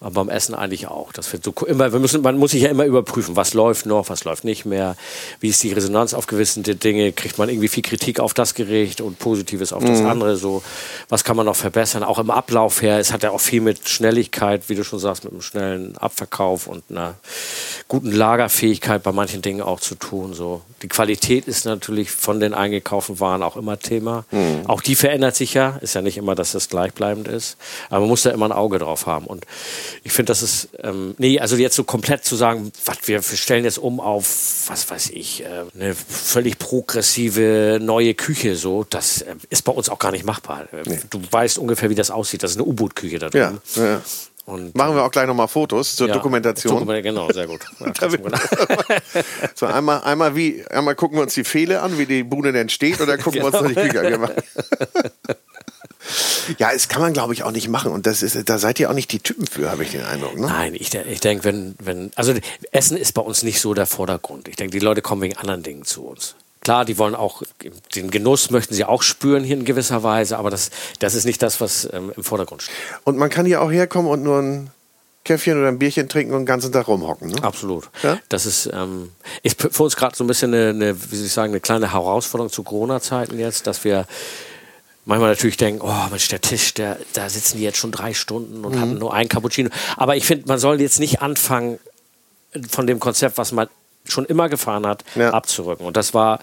aber 0.00 0.10
beim 0.10 0.28
Essen 0.28 0.54
eigentlich 0.54 0.88
auch. 0.88 1.12
Das 1.12 1.32
wird 1.32 1.42
so 1.42 1.52
immer, 1.66 1.90
wir 1.92 2.00
müssen, 2.00 2.20
man 2.20 2.36
muss 2.36 2.50
sich 2.50 2.62
ja 2.62 2.68
immer 2.68 2.84
überprüfen, 2.84 3.34
was 3.34 3.54
läuft 3.54 3.86
noch, 3.86 4.10
was 4.10 4.24
läuft 4.24 4.44
nicht 4.44 4.66
mehr, 4.66 4.94
wie 5.40 5.48
ist 5.48 5.62
die 5.62 5.72
Resonanz 5.72 6.12
auf 6.12 6.26
gewisse 6.26 6.60
Dinge, 6.60 7.12
kriegt 7.12 7.38
man 7.38 7.48
irgendwie 7.48 7.68
viel 7.68 7.82
Kritik 7.82 8.20
auf 8.20 8.34
das 8.34 8.54
Gericht 8.54 9.00
und 9.00 9.18
Positives 9.18 9.72
auf 9.72 9.82
das 9.82 10.00
mhm. 10.00 10.08
andere, 10.08 10.36
so, 10.36 10.62
was 11.08 11.24
kann 11.24 11.36
man 11.36 11.46
noch 11.46 11.56
verbessern, 11.56 12.02
auch 12.02 12.18
im 12.18 12.30
Ablauf 12.30 12.82
her, 12.82 12.98
es 12.98 13.10
hat 13.10 13.22
ja 13.22 13.30
auch 13.30 13.40
viel 13.40 13.62
mit 13.62 13.88
Schnelligkeit, 13.88 14.68
wie 14.68 14.74
du 14.74 14.84
schon 14.84 14.98
sagst, 14.98 15.24
mit 15.24 15.32
einem 15.32 15.42
schnellen 15.42 15.96
Abverkauf 15.96 16.66
und 16.66 16.84
einer 16.90 17.14
guten 17.88 18.12
Lagerfähigkeit 18.12 19.02
bei 19.02 19.12
manchen 19.12 19.40
Dingen 19.40 19.62
auch 19.62 19.80
zu 19.80 19.94
tun, 19.94 20.34
so. 20.34 20.60
Die 20.82 20.88
Qualität 20.88 21.48
ist 21.48 21.64
natürlich 21.64 22.10
von 22.10 22.38
den 22.38 22.52
eingekauften 22.52 23.18
Waren 23.18 23.42
auch 23.42 23.56
immer 23.56 23.78
Thema. 23.78 24.24
Mhm. 24.30 24.66
Auch 24.66 24.82
die 24.82 24.94
verändert 24.94 25.34
sich 25.34 25.54
ja, 25.54 25.78
ist 25.80 25.94
ja 25.94 26.02
nicht 26.02 26.18
immer, 26.18 26.34
dass 26.34 26.52
das 26.52 26.68
gleichbleibend 26.68 27.28
ist, 27.28 27.56
aber 27.88 28.00
man 28.00 28.10
muss 28.10 28.22
da 28.22 28.30
immer 28.30 28.44
ein 28.44 28.52
Auge 28.52 28.78
drauf 28.78 29.06
haben 29.06 29.26
und 29.26 29.46
ich 30.04 30.12
finde, 30.12 30.30
das 30.30 30.42
ist, 30.42 30.68
ähm, 30.82 31.14
nee, 31.18 31.38
also 31.40 31.56
jetzt 31.56 31.76
so 31.76 31.84
komplett 31.84 32.24
zu 32.24 32.36
sagen, 32.36 32.72
was 32.84 32.98
wir, 33.04 33.16
wir 33.16 33.36
stellen 33.36 33.64
jetzt 33.64 33.78
um 33.78 34.00
auf, 34.00 34.64
was 34.68 34.90
weiß 34.90 35.10
ich, 35.10 35.44
äh, 35.44 35.64
eine 35.74 35.94
völlig 35.94 36.58
progressive 36.58 37.78
neue 37.80 38.14
Küche, 38.14 38.56
so, 38.56 38.84
das 38.88 39.22
äh, 39.22 39.34
ist 39.50 39.62
bei 39.62 39.72
uns 39.72 39.88
auch 39.88 39.98
gar 39.98 40.12
nicht 40.12 40.24
machbar. 40.24 40.66
Äh, 40.72 40.82
nee. 40.88 40.98
Du 41.10 41.20
weißt 41.30 41.58
ungefähr, 41.58 41.90
wie 41.90 41.94
das 41.94 42.10
aussieht. 42.10 42.42
Das 42.42 42.52
ist 42.52 42.56
eine 42.56 42.66
U-Boot-Küche 42.66 43.18
da 43.18 43.30
drüben. 43.30 43.60
Ja, 43.74 43.84
ja. 43.84 44.02
Und, 44.46 44.76
Machen 44.76 44.94
wir 44.94 45.02
auch 45.02 45.10
gleich 45.10 45.26
nochmal 45.26 45.48
Fotos 45.48 45.96
zur 45.96 46.06
ja, 46.06 46.14
Dokumentation. 46.14 46.74
Dokument, 46.74 47.02
genau, 47.02 47.28
sehr 47.32 47.48
gut. 47.48 47.62
Ja, 47.80 48.08
so 49.54 49.66
einmal, 49.66 50.02
einmal 50.02 50.36
wie, 50.36 50.64
einmal 50.66 50.94
gucken 50.94 51.18
wir 51.18 51.22
uns 51.22 51.34
die 51.34 51.42
Fehle 51.42 51.82
an, 51.82 51.98
wie 51.98 52.06
die 52.06 52.22
Bude 52.22 52.52
denn 52.52 52.68
steht, 52.68 53.00
oder 53.00 53.18
gucken 53.18 53.40
genau. 53.40 53.52
wir 53.52 53.60
uns 53.60 53.74
noch 53.74 53.82
die 53.82 53.88
Küche 53.88 54.06
an. 54.06 54.30
Ja, 56.58 56.72
das 56.72 56.88
kann 56.88 57.02
man, 57.02 57.12
glaube 57.12 57.34
ich, 57.34 57.42
auch 57.42 57.50
nicht 57.50 57.68
machen. 57.68 57.92
Und 57.92 58.06
das 58.06 58.22
ist, 58.22 58.48
da 58.48 58.58
seid 58.58 58.80
ihr 58.80 58.90
auch 58.90 58.94
nicht 58.94 59.12
die 59.12 59.20
Typen 59.20 59.46
für, 59.46 59.70
habe 59.70 59.82
ich 59.82 59.92
den 59.92 60.02
Eindruck. 60.02 60.38
Ne? 60.38 60.46
Nein, 60.46 60.74
ich, 60.74 60.94
ich 60.94 61.20
denke, 61.20 61.44
wenn, 61.44 61.74
wenn, 61.78 62.10
also 62.14 62.34
Essen 62.72 62.96
ist 62.96 63.12
bei 63.12 63.22
uns 63.22 63.42
nicht 63.42 63.60
so 63.60 63.74
der 63.74 63.86
Vordergrund. 63.86 64.48
Ich 64.48 64.56
denke, 64.56 64.72
die 64.78 64.84
Leute 64.84 65.02
kommen 65.02 65.22
wegen 65.22 65.36
anderen 65.36 65.62
Dingen 65.62 65.84
zu 65.84 66.06
uns. 66.06 66.34
Klar, 66.60 66.84
die 66.84 66.98
wollen 66.98 67.14
auch, 67.14 67.42
den 67.94 68.10
Genuss 68.10 68.50
möchten 68.50 68.74
sie 68.74 68.84
auch 68.84 69.02
spüren 69.02 69.44
hier 69.44 69.56
in 69.56 69.64
gewisser 69.64 70.02
Weise, 70.02 70.36
aber 70.36 70.50
das, 70.50 70.70
das 70.98 71.14
ist 71.14 71.24
nicht 71.24 71.40
das, 71.40 71.60
was 71.60 71.88
ähm, 71.92 72.12
im 72.16 72.24
Vordergrund 72.24 72.62
steht. 72.62 72.74
Und 73.04 73.16
man 73.16 73.30
kann 73.30 73.46
hier 73.46 73.62
auch 73.62 73.70
herkommen 73.70 74.10
und 74.10 74.24
nur 74.24 74.40
ein 74.40 74.70
Käffchen 75.26 75.58
oder 75.58 75.68
ein 75.68 75.78
Bierchen 75.78 76.08
trinken 76.08 76.32
und 76.32 76.40
den 76.40 76.46
ganzen 76.46 76.72
Tag 76.72 76.88
rumhocken. 76.88 77.30
Ne? 77.30 77.42
Absolut. 77.42 77.88
Ja? 78.02 78.18
Das 78.28 78.46
ist, 78.46 78.70
ähm, 78.72 79.12
ist 79.42 79.60
für 79.60 79.82
uns 79.82 79.96
gerade 79.96 80.16
so 80.16 80.24
ein 80.24 80.26
bisschen 80.26 80.54
eine, 80.54 80.70
eine, 80.70 81.10
wie 81.10 81.16
soll 81.16 81.26
ich 81.26 81.32
sagen, 81.32 81.52
eine 81.52 81.60
kleine 81.60 81.92
Herausforderung 81.92 82.50
zu 82.50 82.62
Corona-Zeiten 82.62 83.38
jetzt, 83.38 83.66
dass 83.66 83.84
wir 83.84 84.06
manchmal 85.06 85.30
natürlich 85.30 85.56
denken, 85.56 85.80
oh 85.82 86.10
Mensch, 86.10 86.28
der 86.28 86.40
Tisch, 86.40 86.74
der, 86.74 86.98
da 87.14 87.30
sitzen 87.30 87.56
die 87.56 87.64
jetzt 87.64 87.78
schon 87.78 87.92
drei 87.92 88.12
Stunden 88.12 88.64
und 88.64 88.74
mhm. 88.74 88.80
haben 88.80 88.98
nur 88.98 89.14
ein 89.14 89.28
Cappuccino. 89.28 89.70
Aber 89.96 90.16
ich 90.16 90.26
finde, 90.26 90.46
man 90.46 90.58
soll 90.58 90.80
jetzt 90.80 91.00
nicht 91.00 91.22
anfangen, 91.22 91.78
von 92.68 92.86
dem 92.86 93.00
Konzept, 93.00 93.38
was 93.38 93.52
man 93.52 93.68
schon 94.04 94.24
immer 94.24 94.48
gefahren 94.48 94.86
hat, 94.86 95.04
ja. 95.14 95.30
abzurücken. 95.30 95.86
Und 95.86 95.96
das 95.96 96.14
war 96.14 96.40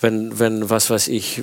wenn, 0.00 0.38
wenn, 0.38 0.68
was 0.68 0.90
weiß 0.90 1.08
ich, 1.08 1.42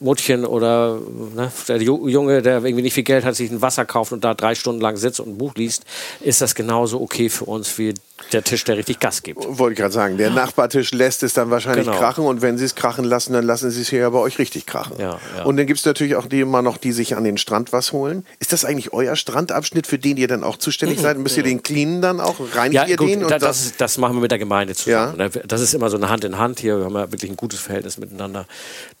Muttchen 0.00 0.44
oder 0.44 1.00
ne, 1.34 1.52
der 1.68 1.82
Junge, 1.82 2.42
der 2.42 2.64
irgendwie 2.64 2.82
nicht 2.82 2.94
viel 2.94 3.02
Geld 3.02 3.24
hat, 3.24 3.34
sich 3.34 3.50
ein 3.50 3.62
Wasser 3.62 3.84
kauft 3.84 4.12
und 4.12 4.24
da 4.24 4.34
drei 4.34 4.54
Stunden 4.54 4.80
lang 4.80 4.96
sitzt 4.96 5.20
und 5.20 5.28
ein 5.28 5.38
Buch 5.38 5.54
liest, 5.54 5.84
ist 6.20 6.40
das 6.40 6.54
genauso 6.54 7.00
okay 7.00 7.28
für 7.28 7.44
uns 7.44 7.76
wie 7.78 7.94
der 8.32 8.44
Tisch, 8.44 8.64
der 8.64 8.76
richtig 8.76 9.00
Gas 9.00 9.22
gibt. 9.22 9.44
Wollte 9.58 9.72
ich 9.72 9.78
gerade 9.78 9.92
sagen. 9.92 10.16
Der 10.18 10.30
Nachbartisch 10.30 10.92
lässt 10.92 11.22
es 11.22 11.34
dann 11.34 11.50
wahrscheinlich 11.50 11.86
genau. 11.86 11.98
krachen 11.98 12.24
und 12.24 12.42
wenn 12.42 12.58
sie 12.58 12.64
es 12.64 12.74
krachen 12.74 13.04
lassen, 13.04 13.32
dann 13.32 13.44
lassen 13.44 13.70
sie 13.70 13.82
es 13.82 13.90
hier 13.90 14.08
bei 14.10 14.18
euch 14.18 14.38
richtig 14.38 14.66
krachen. 14.66 14.96
Ja, 14.98 15.18
ja. 15.36 15.44
Und 15.44 15.56
dann 15.56 15.66
gibt 15.66 15.80
es 15.80 15.86
natürlich 15.86 16.14
auch 16.14 16.26
die 16.26 16.40
immer 16.40 16.62
noch, 16.62 16.76
die 16.76 16.92
sich 16.92 17.16
an 17.16 17.24
den 17.24 17.38
Strand 17.38 17.72
was 17.72 17.92
holen. 17.92 18.24
Ist 18.38 18.52
das 18.52 18.64
eigentlich 18.64 18.92
euer 18.92 19.16
Strandabschnitt, 19.16 19.86
für 19.86 19.98
den 19.98 20.16
ihr 20.16 20.28
dann 20.28 20.44
auch 20.44 20.56
zuständig 20.58 20.98
mhm. 20.98 21.02
seid? 21.02 21.18
Müsst 21.18 21.36
ihr 21.36 21.42
den 21.42 21.62
cleanen 21.62 22.02
dann 22.02 22.20
auch? 22.20 22.36
Reinigt 22.54 22.74
ja, 22.74 22.86
ihr 22.86 22.96
gut, 22.96 23.08
den? 23.08 23.20
Da, 23.26 23.38
das, 23.38 23.72
das, 23.76 23.98
machen 23.98 24.16
wir 24.16 24.20
mit 24.20 24.30
der 24.30 24.38
Gemeinde 24.38 24.74
zusammen. 24.74 25.18
Ja. 25.18 25.28
Das 25.28 25.60
ist 25.60 25.74
immer 25.74 25.90
so 25.90 25.96
eine 25.96 26.08
Hand 26.08 26.24
in 26.24 26.38
Hand 26.38 26.60
hier. 26.60 26.78
Wir 26.78 26.84
haben 26.84 26.94
ja 26.94 27.10
wirklich 27.10 27.30
ein 27.30 27.36
gutes 27.36 27.60
Verhältnis 27.60 27.98
miteinander. 27.98 28.46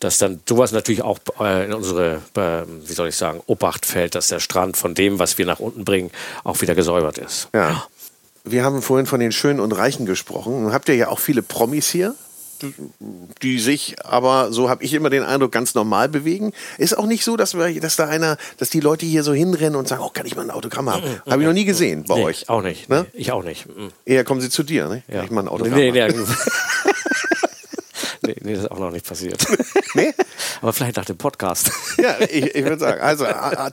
Dass 0.00 0.18
dann 0.18 0.40
sowas 0.48 0.72
natürlich 0.72 1.02
auch 1.02 1.18
äh, 1.40 1.66
in 1.66 1.72
unsere, 1.72 2.20
äh, 2.36 2.62
wie 2.86 2.92
soll 2.92 3.08
ich 3.08 3.16
sagen, 3.16 3.40
Obacht 3.46 3.86
fällt, 3.86 4.16
dass 4.16 4.28
der 4.28 4.40
Strand 4.40 4.76
von 4.76 4.94
dem, 4.94 5.18
was 5.18 5.38
wir 5.38 5.46
nach 5.46 5.60
unten 5.60 5.84
bringen, 5.84 6.10
auch 6.42 6.60
wieder 6.60 6.74
gesäubert 6.74 7.18
ist. 7.18 7.48
Ja 7.54 7.86
wir 8.44 8.62
haben 8.62 8.82
vorhin 8.82 9.06
von 9.06 9.20
den 9.20 9.32
Schönen 9.32 9.60
und 9.60 9.72
Reichen 9.72 10.06
gesprochen. 10.06 10.72
habt 10.72 10.88
ihr 10.88 10.96
ja 10.96 11.08
auch 11.08 11.18
viele 11.18 11.42
Promis 11.42 11.90
hier, 11.90 12.14
die 13.42 13.58
sich 13.58 13.96
aber, 14.04 14.52
so 14.52 14.68
habe 14.68 14.84
ich 14.84 14.94
immer 14.94 15.10
den 15.10 15.22
Eindruck, 15.22 15.52
ganz 15.52 15.74
normal 15.74 16.08
bewegen. 16.08 16.52
Ist 16.78 16.96
auch 16.96 17.06
nicht 17.06 17.24
so, 17.24 17.36
dass, 17.36 17.54
wir, 17.54 17.80
dass 17.80 17.96
da 17.96 18.06
einer, 18.06 18.36
dass 18.58 18.70
die 18.70 18.80
Leute 18.80 19.06
hier 19.06 19.22
so 19.22 19.32
hinrennen 19.32 19.76
und 19.76 19.88
sagen, 19.88 20.02
oh, 20.04 20.10
kann 20.10 20.26
ich 20.26 20.36
mal 20.36 20.42
ein 20.42 20.50
Autogramm 20.50 20.88
haben? 20.90 21.02
Mhm. 21.02 21.30
Habe 21.30 21.42
ich 21.42 21.48
noch 21.48 21.54
nie 21.54 21.64
gesehen 21.64 22.04
bei 22.06 22.16
nee, 22.16 22.24
euch. 22.24 22.48
Auch 22.48 22.62
nicht. 22.62 22.88
Ne? 22.88 23.06
Ich 23.12 23.32
auch 23.32 23.42
nicht. 23.42 23.66
Mhm. 23.66 23.90
Eher 24.04 24.24
kommen 24.24 24.40
sie 24.40 24.50
zu 24.50 24.62
dir, 24.62 24.88
ne? 24.88 25.02
Ja. 25.08 25.16
Kann 25.16 25.24
ich 25.24 25.30
mal 25.30 25.42
ein 25.42 25.48
Autogramm 25.48 25.78
nee, 25.78 25.90
nee, 25.90 26.00
Nee, 28.26 28.36
nee, 28.42 28.54
das 28.54 28.64
ist 28.64 28.70
auch 28.70 28.78
noch 28.78 28.90
nicht 28.90 29.06
passiert. 29.06 29.44
nee? 29.94 30.12
Aber 30.62 30.72
vielleicht 30.72 30.96
nach 30.96 31.04
dem 31.04 31.18
Podcast. 31.18 31.70
Ja, 31.98 32.16
ich, 32.20 32.54
ich 32.54 32.64
würde 32.64 32.78
sagen, 32.78 33.00
also 33.00 33.26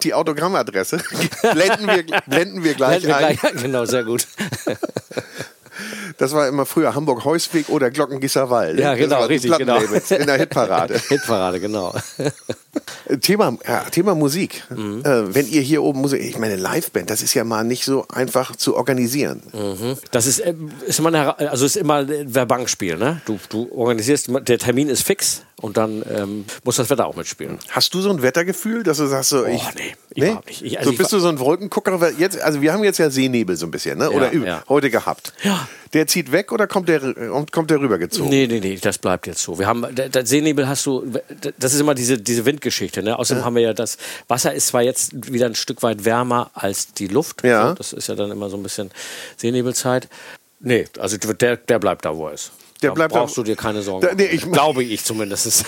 die 0.03 0.13
Autogrammadresse 0.13 0.97
blenden 1.53 1.87
wir, 1.87 2.03
blenden 2.27 2.63
wir 2.63 2.73
gleich 2.73 3.03
blenden 3.03 3.07
wir 3.07 3.27
ein. 3.27 3.37
Gleich, 3.37 3.61
genau, 3.61 3.85
sehr 3.85 4.03
gut. 4.03 4.27
Das 6.17 6.33
war 6.33 6.47
immer 6.47 6.67
früher 6.67 6.93
Hamburg-Heusweg 6.93 7.69
oder 7.69 7.89
Glockengießerwald. 7.89 8.79
Ja, 8.79 8.93
genau, 8.93 9.23
richtig, 9.25 9.57
genau. 9.57 9.77
In 9.77 10.27
der 10.27 10.37
Hitparade. 10.37 11.01
Hitparade, 11.07 11.59
genau. 11.59 11.95
Thema, 13.19 13.57
ja, 13.67 13.81
Thema 13.91 14.15
Musik. 14.15 14.63
Mhm. 14.69 15.01
Äh, 15.03 15.35
wenn 15.35 15.47
ihr 15.47 15.61
hier 15.61 15.83
oben 15.83 16.01
Musik, 16.01 16.21
ich 16.21 16.37
meine 16.37 16.55
Liveband, 16.55 17.09
das 17.09 17.21
ist 17.21 17.33
ja 17.33 17.43
mal 17.43 17.63
nicht 17.63 17.85
so 17.85 18.05
einfach 18.07 18.55
zu 18.55 18.75
organisieren. 18.75 19.41
Mhm. 19.53 19.97
Das 20.11 20.27
ist, 20.27 20.39
äh, 20.39 20.53
ist 20.85 20.99
immer 20.99 21.09
eine, 21.09 21.37
also 21.49 21.65
ist 21.65 21.77
immer 21.77 21.95
ein 21.95 22.33
Verbankspiel, 22.33 22.97
ne? 22.97 23.21
Du, 23.25 23.39
du 23.49 23.69
organisierst, 23.71 24.29
der 24.47 24.57
Termin 24.57 24.89
ist 24.89 25.03
fix 25.03 25.43
und 25.61 25.77
dann 25.77 26.03
ähm, 26.13 26.45
muss 26.63 26.75
das 26.75 26.89
Wetter 26.89 27.05
auch 27.05 27.15
mitspielen. 27.15 27.57
Hast 27.69 27.93
du 27.93 28.01
so 28.01 28.09
ein 28.09 28.21
Wettergefühl, 28.21 28.83
dass 28.83 28.97
du 28.97 29.05
sagst 29.07 29.29
so, 29.29 29.45
ich, 29.45 29.61
Oh, 29.61 29.69
nee, 30.15 30.25
überhaupt 30.27 30.47
nicht. 30.47 30.61
Ich- 30.63 30.77
also 30.79 30.89
so 30.89 30.93
ich 30.93 30.97
bist 30.97 31.13
du 31.13 31.19
so 31.19 31.29
ein 31.29 31.39
Wolkengucker? 31.39 32.01
Weil 32.01 32.15
Jetzt, 32.19 32.39
also 32.41 32.61
wir 32.61 32.73
haben 32.73 32.83
jetzt 32.83 32.97
ja 32.97 33.09
Seenebel 33.09 33.55
so 33.55 33.65
ein 33.67 33.71
bisschen, 33.71 33.97
ne? 33.97 34.11
Oder 34.11 34.31
üb- 34.31 34.45
ja. 34.45 34.63
heute 34.67 34.89
gehabt. 34.89 35.33
Ja. 35.43 35.67
Der 35.93 36.07
zieht 36.07 36.31
weg 36.31 36.51
oder 36.53 36.67
kommt 36.67 36.87
der, 36.87 37.13
kommt 37.51 37.69
der 37.69 37.79
rübergezogen? 37.81 38.29
Nee, 38.29 38.47
nee, 38.47 38.59
nee, 38.61 38.77
das 38.81 38.97
bleibt 38.97 39.27
jetzt 39.27 39.41
so. 39.43 39.59
Wir 39.59 39.67
haben, 39.67 39.85
der, 39.93 40.07
der 40.07 40.25
Seenebel 40.25 40.67
hast 40.67 40.85
du, 40.85 41.05
das 41.59 41.73
ist 41.73 41.81
immer 41.81 41.93
diese, 41.95 42.17
diese 42.17 42.45
Windgeschichte. 42.45 43.03
Ne? 43.03 43.19
Außerdem 43.19 43.43
haben 43.43 43.55
wir 43.55 43.61
ja 43.61 43.73
das, 43.73 43.97
Wasser 44.29 44.53
ist 44.53 44.67
zwar 44.67 44.83
jetzt 44.83 45.31
wieder 45.33 45.47
ein 45.47 45.55
Stück 45.55 45.83
weit 45.83 46.05
wärmer 46.05 46.49
als 46.53 46.93
die 46.93 47.07
Luft. 47.07 47.43
Ja. 47.43 47.69
So, 47.69 47.73
das 47.75 47.91
ist 47.93 48.07
ja 48.07 48.15
dann 48.15 48.31
immer 48.31 48.49
so 48.49 48.55
ein 48.55 48.63
bisschen 48.63 48.89
Seenebelzeit. 49.37 50.07
Nee, 50.61 50.85
also 50.99 51.17
der, 51.17 51.57
der 51.57 51.79
bleibt 51.79 52.05
da, 52.05 52.15
wo 52.15 52.27
er 52.27 52.33
ist. 52.33 52.51
Der 52.81 52.89
da 52.89 52.93
bleibt 52.95 53.13
brauchst 53.13 53.37
du 53.37 53.43
dir 53.43 53.55
keine 53.55 53.81
Sorgen. 53.81 54.05
Da- 54.07 54.13
nee, 54.15 54.25
ich- 54.25 54.49
Glaube 54.51 54.83
ich 54.83 55.03
zumindest. 55.03 55.65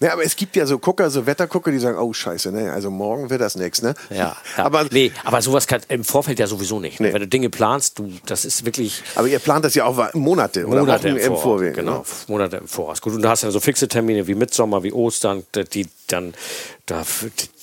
Ja, 0.00 0.12
aber 0.12 0.24
es 0.24 0.36
gibt 0.36 0.56
ja 0.56 0.66
so 0.66 0.78
Gucker, 0.78 1.10
so 1.10 1.26
Wettergucker, 1.26 1.70
die 1.70 1.78
sagen, 1.78 1.98
oh 1.98 2.12
scheiße, 2.12 2.50
ne? 2.52 2.72
also 2.72 2.90
morgen 2.90 3.28
wird 3.30 3.40
das 3.40 3.56
nichts. 3.56 3.82
Ne? 3.82 3.94
ja, 4.10 4.36
ja. 4.56 4.64
Aber, 4.64 4.84
nee, 4.90 5.12
aber 5.24 5.42
sowas 5.42 5.66
kann 5.66 5.80
im 5.88 6.04
Vorfeld 6.04 6.38
ja 6.38 6.46
sowieso 6.46 6.80
nicht. 6.80 7.00
ne? 7.00 7.08
Nee. 7.08 7.14
Wenn 7.14 7.20
du 7.22 7.28
Dinge 7.28 7.50
planst, 7.50 7.98
du, 7.98 8.10
das 8.26 8.44
ist 8.44 8.64
wirklich 8.64 9.02
aber 9.14 9.28
ihr 9.28 9.38
plant 9.38 9.64
das 9.64 9.74
ja 9.74 9.84
auch 9.84 10.12
Monate 10.14 10.66
oder 10.66 10.80
Monate 10.80 11.08
im, 11.08 11.16
im. 11.16 11.36
Vorweg. 11.36 11.74
Genau, 11.74 11.98
Ne? 11.98 12.04
Monate 12.28 12.56
im 12.58 12.68
Voraus. 12.68 13.00
Gut, 13.00 13.14
und 13.14 13.22
du 13.22 13.28
hast 13.28 13.42
ja 13.42 13.50
so 13.50 13.60
fixe 13.60 13.88
Termine 13.88 14.26
wie 14.26 14.34
Mitsommer, 14.34 14.82
wie 14.82 14.92
Ostern, 14.92 15.44
die 15.72 15.86
dann 16.06 16.34
da, 16.86 17.02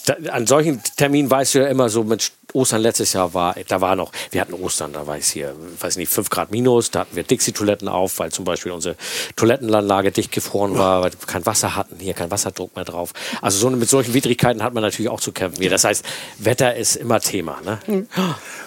da, 0.06 0.16
an 0.32 0.48
solchen 0.48 0.82
Terminen 0.98 1.30
weißt 1.30 1.56
du 1.56 1.60
ja 1.60 1.68
immer 1.68 1.90
so 1.90 2.04
mit 2.04 2.32
Ostern 2.54 2.82
letztes 2.82 3.14
Jahr 3.14 3.34
war, 3.34 3.56
da 3.68 3.82
war 3.82 3.96
noch, 3.96 4.12
wir 4.32 4.42
hatten 4.42 4.54
Ostern, 4.54 4.94
da 4.94 5.08
war 5.08 5.18
es 5.18 5.32
hier, 5.32 5.56
weiß 5.80 5.98
nicht, 5.98 6.12
5 6.12 6.30
Grad 6.30 6.52
minus, 6.52 6.92
da 6.92 7.02
hatten 7.02 7.16
wir 7.16 7.24
Dixie-Toiletten 7.24 7.88
auf, 7.88 8.20
weil 8.20 8.32
zum 8.32 8.46
Beispiel 8.46 8.72
unsere 8.72 8.96
Toilettenanlage 9.36 10.12
dicht 10.12 10.32
gefroren 10.32 10.78
war, 10.78 11.02
weil 11.02 11.12
wir 11.14 11.20
kein 11.26 11.46
Wasser 11.46 11.76
hatten, 11.76 11.98
hier 12.00 12.14
kein 12.14 12.30
Wasserdruck 12.30 12.76
mehr 12.76 12.86
drauf. 12.86 13.14
Also 13.42 13.58
so 13.58 13.70
mit 13.70 13.90
solchen 13.90 14.14
Widrigkeiten 14.14 14.62
hat 14.62 14.74
man 14.74 14.84
natürlich 14.84 15.10
auch 15.10 15.22
zu 15.22 15.32
kämpfen. 15.32 15.62
Hier. 15.62 15.70
Das 15.70 15.84
heißt, 15.84 16.06
Wetter 16.38 16.76
ist 16.76 16.96
immer 16.96 17.20
Thema. 17.20 17.60
Ne? 17.64 18.06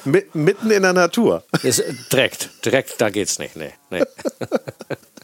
Mit, 0.05 0.35
mitten 0.35 0.70
in 0.70 0.83
der 0.83 0.92
Natur. 0.92 1.44
Ist 1.62 1.83
direkt, 2.12 2.51
direkt, 2.64 3.01
da 3.01 3.11
geht's 3.11 3.38
nicht. 3.38 3.57
Nee, 3.57 3.72
nee. 3.90 4.03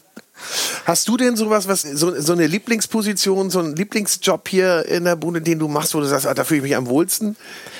Hast 0.85 1.07
du 1.07 1.17
denn 1.17 1.35
sowas, 1.35 1.67
was 1.67 1.81
so, 1.81 2.19
so 2.19 2.33
eine 2.33 2.47
Lieblingsposition, 2.47 3.49
so 3.49 3.59
einen 3.59 3.75
Lieblingsjob 3.75 4.47
hier 4.47 4.85
in 4.85 5.05
der 5.05 5.15
Bude, 5.15 5.41
den 5.41 5.59
du 5.59 5.67
machst, 5.67 5.93
wo 5.95 5.99
du 5.99 6.05
sagst, 6.05 6.27
ah, 6.27 6.33
da 6.33 6.43
fühle 6.43 6.57
ich 6.59 6.63
mich 6.63 6.75
am 6.75 6.87
wohlsten? 6.87 7.35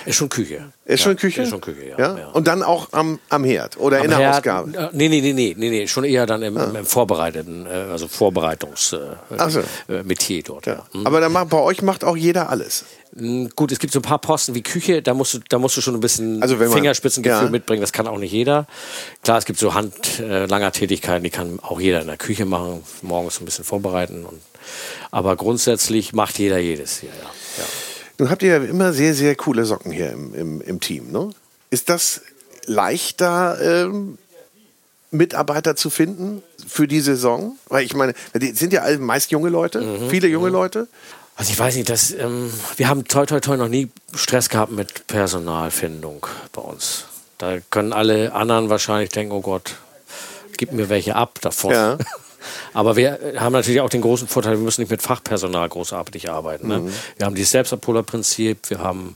Ist 0.06 0.16
schon 0.18 0.30
Küche. 0.30 0.72
Ist 0.86 1.00
ja, 1.00 1.06
schon 1.06 1.16
Küche? 1.18 1.44
Ist 1.44 1.50
schon 1.50 1.62
Küche, 1.62 1.90
ja. 1.90 1.98
ja? 1.98 2.18
ja. 2.18 2.28
Und 2.30 2.48
dann 2.48 2.62
auch 2.64 2.90
am, 2.92 3.20
am 3.30 3.44
Herd 3.44 3.78
oder 3.78 4.00
in 4.00 4.06
Am 4.06 4.10
der 4.10 4.20
Herd, 4.20 4.36
Ausgabe? 4.36 4.78
äh, 4.78 4.90
Nee, 4.92 5.08
nee, 5.10 5.22
nee, 5.22 5.34
nee, 5.34 5.56
nee, 5.58 5.70
nee, 5.70 5.88
schon 5.88 6.04
eher 6.04 6.26
dann 6.26 6.42
im, 6.42 6.58
im 6.58 6.86
vorbereiteten, 6.86 7.66
äh, 7.66 7.70
also 7.92 8.08
Vorbereitungsmetier 8.08 9.18
äh, 9.32 9.36
Ach 9.38 9.50
so. 9.50 9.60
äh, 9.90 10.04
Metier 10.04 10.44
dort. 10.44 10.66
Ja. 10.66 10.74
Ja. 10.94 11.02
Aber 11.06 11.20
dann 11.22 11.32
macht, 11.32 11.50
bei 11.50 11.60
euch 11.60 11.82
macht 11.82 12.04
auch 12.04 12.18
jeder 12.18 12.50
alles. 12.50 12.86
Mm, 13.16 13.48
Gut, 13.56 13.72
es 13.72 13.80
gibt 13.80 13.94
so 13.94 14.00
ein 14.00 14.04
paar 14.04 14.20
Posten 14.20 14.56
wie 14.56 14.62
Küche, 14.64 15.02
da 15.02 15.14
musst 15.14 15.34
du, 15.36 15.40
da 15.50 15.60
musst 15.60 15.78
du 15.78 15.82
schon 15.82 15.94
ein 15.94 16.00
bisschen 16.00 16.42
Also 16.42 16.56
man- 16.58 16.72
Fingerspitzengefühl 16.72 17.46
ja. 17.46 17.50
mitbringen, 17.50 17.82
das 17.82 17.94
kann 17.94 18.08
auch 18.08 18.18
nicht 18.18 18.32
jeder. 18.32 18.66
Klar, 19.24 19.38
es 19.38 19.46
gibt 19.46 19.60
so 19.60 19.74
handlanger 19.74 20.72
Tätigkeiten, 20.72 21.24
die 21.24 21.30
kann 21.30 21.60
auch 21.62 21.80
jeder 21.80 22.02
in 22.02 22.08
der 22.08 22.18
Küche 22.18 22.46
machen, 22.46 22.84
morgens 23.02 23.40
ein 23.40 23.46
bisschen 23.46 23.66
vorbereiten. 23.66 24.26
Und, 24.26 24.40
aber 25.12 25.36
grundsätzlich 25.36 26.14
macht 26.14 26.40
jeder 26.40 26.58
jedes 26.58 26.98
hier, 27.00 27.10
ja. 27.10 27.30
ja. 27.60 27.64
Nun 28.20 28.30
habt 28.30 28.42
ihr 28.44 28.50
ja 28.50 28.58
immer 28.64 28.94
sehr, 28.94 29.14
sehr 29.14 29.36
coole 29.36 29.66
Socken 29.66 29.92
hier 29.92 30.12
im, 30.12 30.34
im, 30.34 30.62
im 30.62 30.80
Team. 30.80 31.12
Ne? 31.12 31.30
Ist 31.70 31.90
das 31.90 32.22
leichter, 32.66 33.58
ähm, 33.62 34.18
Mitarbeiter 35.12 35.76
zu 35.76 35.90
finden 35.90 36.42
für 36.68 36.88
die 36.88 37.00
Saison? 37.02 37.58
Weil 37.68 37.86
ich 37.86 37.94
meine, 37.94 38.14
die 38.34 38.52
sind 38.52 38.74
ja 38.74 38.84
meist 38.98 39.32
junge 39.32 39.50
Leute, 39.50 39.82
Mhm. 39.82 40.10
viele 40.10 40.28
junge 40.28 40.50
Leute. 40.50 40.88
Also 41.36 41.52
ich 41.52 41.60
weiß 41.60 41.76
nicht, 41.76 41.90
das, 41.90 42.12
ähm, 42.12 42.52
wir 42.78 42.88
haben 42.88 43.06
toi 43.06 43.26
toi 43.26 43.40
toi 43.40 43.58
noch 43.58 43.68
nie 43.68 43.90
Stress 44.14 44.50
gehabt 44.50 44.72
mit 44.72 45.08
Personalfindung 45.08 46.28
bei 46.52 46.62
uns. 46.62 47.06
Da 47.38 47.58
können 47.72 47.92
alle 47.92 48.34
anderen 48.34 48.70
wahrscheinlich 48.70 49.10
denken, 49.10 49.34
oh 49.34 49.42
Gott, 49.42 49.76
gib 50.58 50.72
mir 50.72 50.90
welche 50.90 51.16
ab 51.16 51.40
davon. 51.42 51.72
Ja. 51.72 51.98
Aber 52.74 52.96
wir 52.96 53.20
haben 53.38 53.54
natürlich 53.54 53.82
auch 53.82 53.90
den 53.90 54.02
großen 54.02 54.28
Vorteil, 54.28 54.54
wir 54.54 54.64
müssen 54.64 54.82
nicht 54.82 54.92
mit 54.92 55.02
Fachpersonal 55.02 55.70
großartig 55.70 56.30
arbeiten. 56.30 56.68
Ne? 56.68 56.92
Wir 57.18 57.26
haben 57.26 57.36
dieses 57.36 57.52
Selbstabholerprinzip, 57.52 58.70
wir 58.70 58.80
haben 58.80 59.16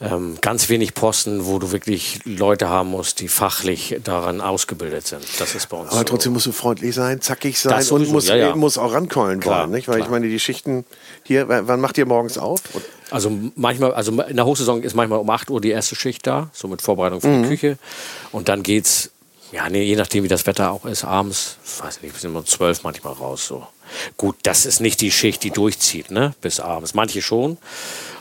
ähm, 0.00 0.38
ganz 0.40 0.68
wenig 0.68 0.94
Posten, 0.94 1.46
wo 1.46 1.58
du 1.58 1.72
wirklich 1.72 2.20
Leute 2.24 2.68
haben 2.68 2.90
musst, 2.90 3.18
die 3.20 3.26
fachlich 3.28 3.96
daran 4.04 4.40
ausgebildet 4.40 5.06
sind. 5.08 5.24
Das 5.40 5.54
ist 5.56 5.68
bei 5.68 5.76
uns 5.76 5.88
Aber 5.90 5.98
so. 5.98 6.04
trotzdem 6.04 6.32
musst 6.34 6.46
du 6.46 6.52
freundlich 6.52 6.94
sein, 6.94 7.20
zackig 7.20 7.58
sein 7.58 7.72
Das 7.72 7.90
und 7.90 7.98
sowieso, 8.00 8.12
muss, 8.12 8.28
ja, 8.28 8.36
ja. 8.36 8.54
muss 8.56 8.78
auch 8.78 8.92
rankeulen 8.92 9.40
Klar, 9.40 9.62
wollen. 9.62 9.70
Nicht? 9.72 9.88
Weil 9.88 9.96
ich 9.98 10.04
klar. 10.04 10.12
meine, 10.12 10.28
die 10.28 10.38
Schichten 10.38 10.84
hier, 11.24 11.48
wann 11.48 11.80
macht 11.80 11.98
ihr 11.98 12.06
morgens 12.06 12.38
auf? 12.38 12.60
Also 13.10 13.32
manchmal, 13.56 13.92
also 13.92 14.12
in 14.22 14.36
der 14.36 14.44
Hochsaison 14.44 14.82
ist 14.84 14.94
manchmal 14.94 15.18
um 15.18 15.28
8 15.30 15.50
Uhr 15.50 15.60
die 15.60 15.70
erste 15.70 15.96
Schicht 15.96 16.26
da, 16.28 16.48
so 16.52 16.68
mit 16.68 16.80
Vorbereitung 16.80 17.20
für 17.20 17.26
Mhm. 17.28 17.42
die 17.42 17.48
Küche. 17.48 17.78
Und 18.30 18.48
dann 18.48 18.62
geht's, 18.62 19.10
ja, 19.50 19.68
nee, 19.68 19.82
je 19.82 19.96
nachdem 19.96 20.22
wie 20.24 20.28
das 20.28 20.46
Wetter 20.46 20.70
auch 20.70 20.84
ist, 20.84 21.04
abends, 21.04 21.56
weiß 21.82 21.96
ich 21.96 22.02
nicht, 22.02 22.14
wir 22.14 22.20
sind 22.20 22.36
um 22.36 22.46
12 22.46 22.84
manchmal 22.84 23.14
raus. 23.14 23.46
So. 23.46 23.66
Gut, 24.18 24.36
das 24.42 24.66
ist 24.66 24.80
nicht 24.80 25.00
die 25.00 25.10
Schicht, 25.10 25.42
die 25.42 25.50
durchzieht, 25.50 26.10
ne? 26.10 26.34
Bis 26.42 26.60
abends. 26.60 26.92
Manche 26.94 27.22
schon, 27.22 27.56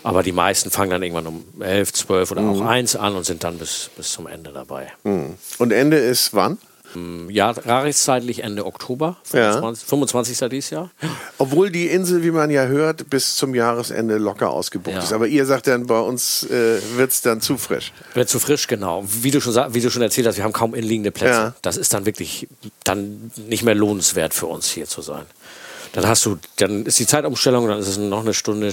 aber 0.07 0.23
die 0.23 0.31
meisten 0.31 0.71
fangen 0.71 0.91
dann 0.91 1.03
irgendwann 1.03 1.27
um 1.27 1.43
11, 1.61 1.93
12 1.93 2.31
oder 2.31 2.41
auch 2.41 2.61
1 2.61 2.95
an 2.95 3.15
und 3.15 3.25
sind 3.25 3.43
dann 3.43 3.57
bis, 3.57 3.89
bis 3.95 4.11
zum 4.11 4.27
Ende 4.27 4.51
dabei. 4.51 4.91
Und 5.03 5.71
Ende 5.71 5.97
ist 5.97 6.33
wann? 6.33 6.57
Ja, 7.29 7.53
jahreszeitlich 7.65 8.43
Ende 8.43 8.65
Oktober, 8.65 9.17
Ja. 9.33 9.51
25. 9.53 9.87
25. 9.87 10.49
dieses 10.49 10.69
Jahr. 10.71 10.89
Obwohl 11.37 11.69
die 11.69 11.87
Insel, 11.87 12.23
wie 12.23 12.31
man 12.31 12.49
ja 12.49 12.65
hört, 12.65 13.09
bis 13.09 13.35
zum 13.35 13.53
Jahresende 13.53 14.17
locker 14.17 14.49
ausgebucht 14.49 14.95
Ja. 14.95 15.03
ist. 15.03 15.11
Aber 15.13 15.27
ihr 15.27 15.45
sagt 15.45 15.67
dann, 15.67 15.85
bei 15.85 15.99
uns 15.99 16.43
äh, 16.43 16.79
wird 16.95 17.11
es 17.11 17.21
dann 17.21 17.41
zu 17.41 17.57
frisch. 17.57 17.91
Wird 18.13 18.29
zu 18.29 18.39
frisch, 18.39 18.67
genau. 18.67 19.03
Wie 19.05 19.31
du 19.31 19.41
schon, 19.41 19.53
wie 19.73 19.81
du 19.81 19.91
schon 19.91 20.01
erzählt 20.01 20.27
hast, 20.27 20.37
wir 20.37 20.43
haben 20.45 20.53
kaum 20.53 20.73
inliegende 20.73 21.11
Plätze. 21.11 21.33
Ja. 21.33 21.55
Das 21.61 21.75
ist 21.77 21.93
dann 21.93 22.05
wirklich 22.05 22.47
dann 22.85 23.31
nicht 23.35 23.63
mehr 23.63 23.75
lohnenswert 23.75 24.33
für 24.33 24.47
uns 24.47 24.69
hier 24.69 24.87
zu 24.87 25.01
sein. 25.01 25.25
Dann 25.91 26.07
hast 26.07 26.25
du, 26.25 26.37
dann 26.55 26.85
ist 26.85 26.97
die 26.99 27.05
Zeitumstellung, 27.05 27.67
dann 27.67 27.79
ist 27.79 27.87
es 27.89 27.97
noch 27.97 28.21
eine 28.21 28.33
Stunde 28.33 28.71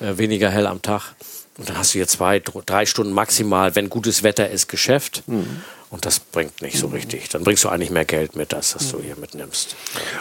äh, 0.00 0.16
weniger 0.18 0.50
hell 0.50 0.66
am 0.66 0.82
Tag. 0.82 1.14
Und 1.58 1.68
dann 1.70 1.78
hast 1.78 1.94
du 1.94 1.98
hier 1.98 2.08
zwei, 2.08 2.38
dr- 2.38 2.62
drei 2.66 2.84
Stunden 2.84 3.12
maximal, 3.12 3.74
wenn 3.76 3.88
gutes 3.88 4.22
Wetter 4.22 4.50
ist, 4.50 4.68
Geschäft. 4.68 5.22
Mhm. 5.26 5.62
Und 5.88 6.04
das 6.04 6.18
bringt 6.18 6.60
nicht 6.62 6.78
so 6.78 6.88
richtig. 6.88 7.28
Dann 7.30 7.44
bringst 7.44 7.64
du 7.64 7.68
eigentlich 7.68 7.90
mehr 7.90 8.04
Geld 8.04 8.36
mit, 8.36 8.52
als 8.52 8.72
das 8.72 8.90
du 8.90 9.00
hier 9.00 9.16
mitnimmst. 9.16 9.76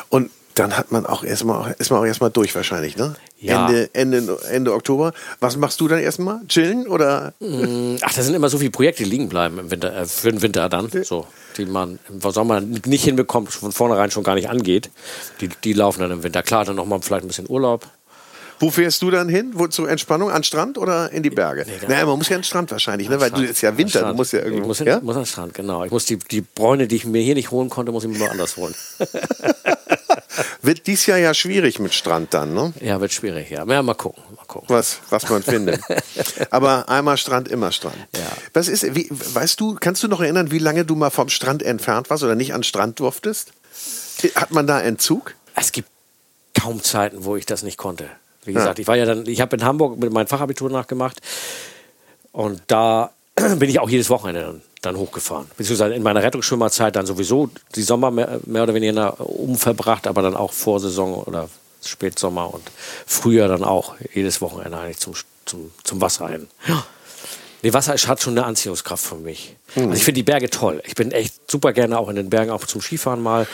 Und 0.09 0.29
dann 0.53 0.77
hat 0.77 0.93
man 0.93 1.05
auch 1.05 1.25
erstmal 1.25 1.75
ist 1.79 1.89
man 1.91 1.99
auch 1.99 2.05
erstmal 2.05 2.29
durch 2.29 2.55
wahrscheinlich, 2.55 2.95
ne? 2.95 3.17
Ja. 3.39 3.67
Ende, 3.67 3.89
Ende, 3.93 4.37
Ende 4.49 4.73
Oktober. 4.73 5.11
Was 5.41 5.57
machst 5.57 5.81
du 5.81 5.89
dann 5.89 5.99
erstmal? 5.99 6.39
Chillen 6.47 6.87
oder? 6.87 7.33
Ach, 7.41 8.13
da 8.13 8.21
sind 8.21 8.33
immer 8.35 8.47
so 8.47 8.57
viele 8.57 8.71
Projekte, 8.71 9.03
die 9.03 9.09
liegen 9.09 9.27
bleiben 9.27 9.59
im 9.59 9.69
Winter, 9.69 9.93
äh, 9.93 10.05
für 10.05 10.31
den 10.31 10.41
Winter 10.41 10.69
dann, 10.69 10.89
so, 11.03 11.27
die 11.57 11.65
man 11.65 11.99
im 12.07 12.21
Sommer 12.31 12.61
nicht 12.61 13.03
hinbekommt, 13.03 13.51
von 13.51 13.73
vornherein 13.73 14.11
schon 14.11 14.23
gar 14.23 14.35
nicht 14.35 14.47
angeht. 14.47 14.89
Die, 15.41 15.49
die 15.49 15.73
laufen 15.73 15.99
dann 15.99 16.11
im 16.11 16.23
Winter. 16.23 16.41
Klar, 16.41 16.63
dann 16.63 16.77
nochmal 16.77 17.01
vielleicht 17.01 17.25
ein 17.25 17.27
bisschen 17.27 17.49
Urlaub. 17.49 17.85
Wo 18.59 18.69
fährst 18.71 19.01
du 19.01 19.11
dann 19.11 19.27
hin? 19.29 19.51
Wo 19.53 19.67
zur 19.67 19.89
Entspannung? 19.89 20.31
An 20.31 20.43
Strand 20.43 20.77
oder 20.77 21.11
in 21.11 21.23
die 21.23 21.29
Berge? 21.29 21.65
da- 21.65 21.87
naja, 21.87 22.05
man 22.05 22.17
muss 22.17 22.29
ja 22.29 22.35
an 22.35 22.41
den 22.41 22.45
Strand 22.45 22.71
wahrscheinlich, 22.71 23.09
ne? 23.09 23.19
Weil 23.19 23.31
du 23.31 23.41
ist 23.43 23.61
ja 23.61 23.77
Winter, 23.77 23.91
du 23.93 23.99
Strand. 23.99 24.17
musst 24.17 24.33
ja 24.33 24.39
Ich 24.39 24.45
irgendwo. 24.45 24.67
muss, 24.67 24.77
hin, 24.77 24.87
ja? 24.87 24.99
muss 25.01 25.15
an 25.15 25.23
den 25.23 25.27
Strand, 25.27 25.53
genau. 25.53 25.83
Ich 25.83 25.91
muss 25.91 26.05
die, 26.05 26.17
die 26.17 26.41
Bräune, 26.41 26.87
die 26.87 26.95
ich 26.95 27.05
mir 27.05 27.21
hier 27.21 27.35
nicht 27.35 27.51
holen 27.51 27.69
konnte, 27.69 27.91
muss 27.91 28.03
ich 28.05 28.09
mir 28.09 28.19
woanders 28.19 28.55
holen. 28.57 28.73
Wird 30.61 30.87
dies 30.87 31.05
Jahr 31.05 31.17
ja 31.17 31.33
schwierig 31.33 31.79
mit 31.79 31.93
Strand 31.93 32.33
dann, 32.33 32.53
ne? 32.53 32.73
ja, 32.81 32.99
wird 32.99 33.13
schwierig, 33.13 33.49
ja. 33.51 33.65
ja 33.65 33.81
mal 33.83 33.93
gucken, 33.93 34.21
mal 34.35 34.45
gucken. 34.45 34.67
Was, 34.69 34.99
was 35.09 35.29
man 35.29 35.43
findet. 35.43 35.79
Aber 36.49 36.89
einmal 36.89 37.17
Strand, 37.17 37.47
immer 37.49 37.71
Strand. 37.71 37.95
Ja. 38.15 38.21
Was 38.53 38.67
ist, 38.67 38.95
wie, 38.95 39.07
weißt 39.11 39.59
du, 39.59 39.75
kannst 39.79 40.03
du 40.03 40.07
noch 40.07 40.21
erinnern, 40.21 40.51
wie 40.51 40.59
lange 40.59 40.83
du 40.85 40.95
mal 40.95 41.09
vom 41.09 41.29
Strand 41.29 41.63
entfernt 41.63 42.09
warst 42.09 42.23
oder 42.23 42.35
nicht 42.35 42.53
an 42.53 42.61
den 42.61 42.63
Strand 42.65 42.99
durftest? 42.99 43.51
Hat 44.35 44.51
man 44.51 44.65
da 44.67 44.81
Entzug? 44.81 45.35
Es 45.55 45.71
gibt 45.71 45.89
kaum 46.59 46.81
Zeiten, 46.83 47.23
wo 47.25 47.35
ich 47.35 47.45
das 47.45 47.63
nicht 47.63 47.77
konnte. 47.77 48.09
Wie 48.45 48.53
gesagt, 48.53 48.79
ich 48.79 48.87
war 48.87 48.95
ja 48.95 49.05
dann, 49.05 49.25
ich 49.27 49.41
habe 49.41 49.55
in 49.55 49.63
Hamburg 49.63 49.97
mit 49.97 50.11
meinem 50.11 50.27
Fachabitur 50.27 50.69
nachgemacht 50.69 51.21
und 52.31 52.61
da 52.67 53.11
bin 53.35 53.69
ich 53.69 53.79
auch 53.79 53.89
jedes 53.89 54.09
Wochenende 54.09 54.41
dann, 54.41 54.61
dann 54.81 54.97
hochgefahren. 54.97 55.47
Beziehungsweise 55.57 55.95
in 55.95 56.03
meiner 56.03 56.23
Rettungsschwimmerzeit 56.23 56.95
dann 56.95 57.05
sowieso 57.05 57.49
die 57.75 57.81
Sommer 57.81 58.11
mehr, 58.11 58.39
mehr 58.45 58.63
oder 58.63 58.73
weniger 58.73 59.19
umverbracht, 59.19 60.07
aber 60.07 60.21
dann 60.21 60.35
auch 60.35 60.53
Vorsaison 60.53 61.15
oder 61.15 61.49
Spätsommer 61.83 62.53
und 62.53 62.63
Frühjahr 63.05 63.47
dann 63.47 63.63
auch 63.63 63.95
jedes 64.13 64.41
Wochenende 64.41 64.77
eigentlich 64.77 64.99
zum, 64.99 65.13
zum, 65.45 65.71
zum 65.83 66.01
Wasser 66.01 66.29
hin. 66.29 66.47
Ja. 66.67 66.85
Nee, 67.61 67.73
Wasser 67.73 67.93
hat 67.93 68.21
schon 68.21 68.37
eine 68.37 68.45
Anziehungskraft 68.45 69.03
für 69.03 69.15
mich. 69.15 69.55
Also 69.75 69.91
ich 69.91 70.03
finde 70.03 70.19
die 70.19 70.23
Berge 70.23 70.49
toll. 70.49 70.81
Ich 70.85 70.95
bin 70.95 71.11
echt 71.11 71.49
super 71.49 71.73
gerne 71.73 71.97
auch 71.97 72.09
in 72.09 72.15
den 72.15 72.29
Bergen, 72.29 72.51
auch 72.51 72.65
zum 72.65 72.81
Skifahren 72.81 73.21
mal. 73.21 73.47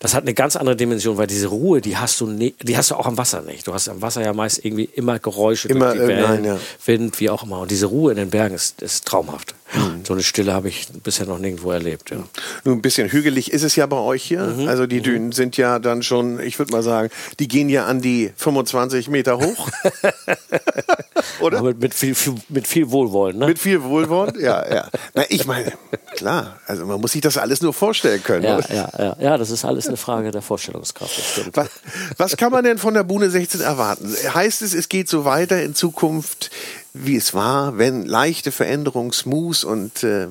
Das 0.00 0.14
hat 0.14 0.24
eine 0.24 0.34
ganz 0.34 0.56
andere 0.56 0.74
Dimension, 0.74 1.16
weil 1.16 1.28
diese 1.28 1.46
Ruhe, 1.46 1.80
die 1.80 1.96
hast 1.96 2.20
du, 2.20 2.26
ne, 2.26 2.54
die 2.60 2.76
hast 2.76 2.90
du 2.90 2.96
auch 2.96 3.06
am 3.06 3.16
Wasser 3.16 3.40
nicht. 3.40 3.68
Du 3.68 3.72
hast 3.72 3.88
am 3.88 4.02
Wasser 4.02 4.20
ja 4.20 4.32
meist 4.32 4.64
irgendwie 4.64 4.88
immer 4.94 5.20
Geräusche, 5.20 5.68
immer, 5.68 5.94
durch 5.94 6.00
die 6.00 6.08
Wellen, 6.08 6.44
ja. 6.44 6.58
Wind, 6.84 7.20
wie 7.20 7.30
auch 7.30 7.44
immer. 7.44 7.60
Und 7.60 7.70
diese 7.70 7.86
Ruhe 7.86 8.10
in 8.10 8.16
den 8.16 8.30
Bergen 8.30 8.56
ist, 8.56 8.82
ist 8.82 9.06
traumhaft. 9.06 9.54
Mhm. 9.74 10.04
So 10.04 10.12
eine 10.12 10.22
Stille 10.22 10.52
habe 10.52 10.68
ich 10.68 10.88
bisher 11.02 11.26
noch 11.26 11.38
nirgendwo 11.38 11.70
erlebt. 11.70 12.10
Ja. 12.10 12.16
Nun, 12.64 12.78
ein 12.78 12.82
bisschen 12.82 13.10
hügelig 13.10 13.52
ist 13.52 13.62
es 13.62 13.76
ja 13.76 13.86
bei 13.86 13.96
euch 13.96 14.22
hier. 14.22 14.42
Mhm. 14.42 14.68
Also 14.68 14.86
die 14.86 15.00
Dünen 15.00 15.26
mhm. 15.26 15.32
sind 15.32 15.56
ja 15.56 15.78
dann 15.78 16.02
schon, 16.02 16.40
ich 16.40 16.58
würde 16.58 16.72
mal 16.72 16.82
sagen, 16.82 17.10
die 17.38 17.48
gehen 17.48 17.68
ja 17.68 17.86
an 17.86 18.00
die 18.00 18.32
25 18.36 19.08
Meter 19.08 19.38
hoch. 19.38 19.68
Oder? 21.40 21.62
Mit, 21.62 21.80
mit, 21.80 21.94
viel, 21.94 22.14
viel, 22.14 22.34
mit 22.48 22.66
viel 22.66 22.90
Wohlwollen, 22.90 23.38
ne? 23.38 23.46
Mit 23.46 23.58
viel 23.58 23.82
Wohlwollen, 23.82 24.40
ja, 24.40 24.68
ja. 24.72 24.88
Na, 25.14 25.24
ich 25.28 25.46
meine, 25.52 25.72
klar, 26.16 26.60
also 26.66 26.86
man 26.86 27.00
muss 27.00 27.12
sich 27.12 27.20
das 27.20 27.36
alles 27.36 27.60
nur 27.60 27.72
vorstellen 27.72 28.22
können. 28.22 28.44
Ja, 28.44 28.60
ja, 28.60 28.90
ja, 28.98 29.16
ja, 29.18 29.38
das 29.38 29.50
ist 29.50 29.64
alles 29.64 29.88
eine 29.88 29.96
Frage 29.96 30.30
der 30.30 30.42
Vorstellungskraft. 30.42 31.56
Was, 31.56 31.68
was 32.16 32.36
kann 32.36 32.52
man 32.52 32.64
denn 32.64 32.78
von 32.78 32.94
der 32.94 33.04
Bune 33.04 33.30
16 33.30 33.60
erwarten? 33.60 34.14
Heißt 34.34 34.62
es, 34.62 34.74
es 34.74 34.88
geht 34.88 35.08
so 35.08 35.24
weiter 35.24 35.62
in 35.62 35.74
Zukunft, 35.74 36.50
wie 36.92 37.16
es 37.16 37.34
war, 37.34 37.78
wenn 37.78 38.04
leichte 38.04 38.52
Veränderung, 38.52 39.12
smooth 39.12 39.64
und 39.64 40.02
äh, 40.02 40.28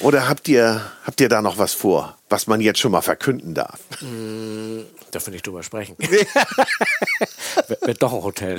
oder 0.00 0.28
habt 0.28 0.48
ihr, 0.48 0.82
habt 1.04 1.20
ihr 1.20 1.28
da 1.28 1.42
noch 1.42 1.58
was 1.58 1.72
vor, 1.72 2.16
was 2.28 2.46
man 2.46 2.60
jetzt 2.60 2.78
schon 2.78 2.92
mal 2.92 3.00
verkünden 3.00 3.54
darf? 3.54 3.80
Mm, 4.00 4.80
da 5.10 5.18
finde 5.18 5.36
ich 5.36 5.42
drüber 5.42 5.62
sprechen. 5.62 5.96
wird 7.80 8.02
doch 8.02 8.12
ein 8.12 8.22
Hotel. 8.22 8.56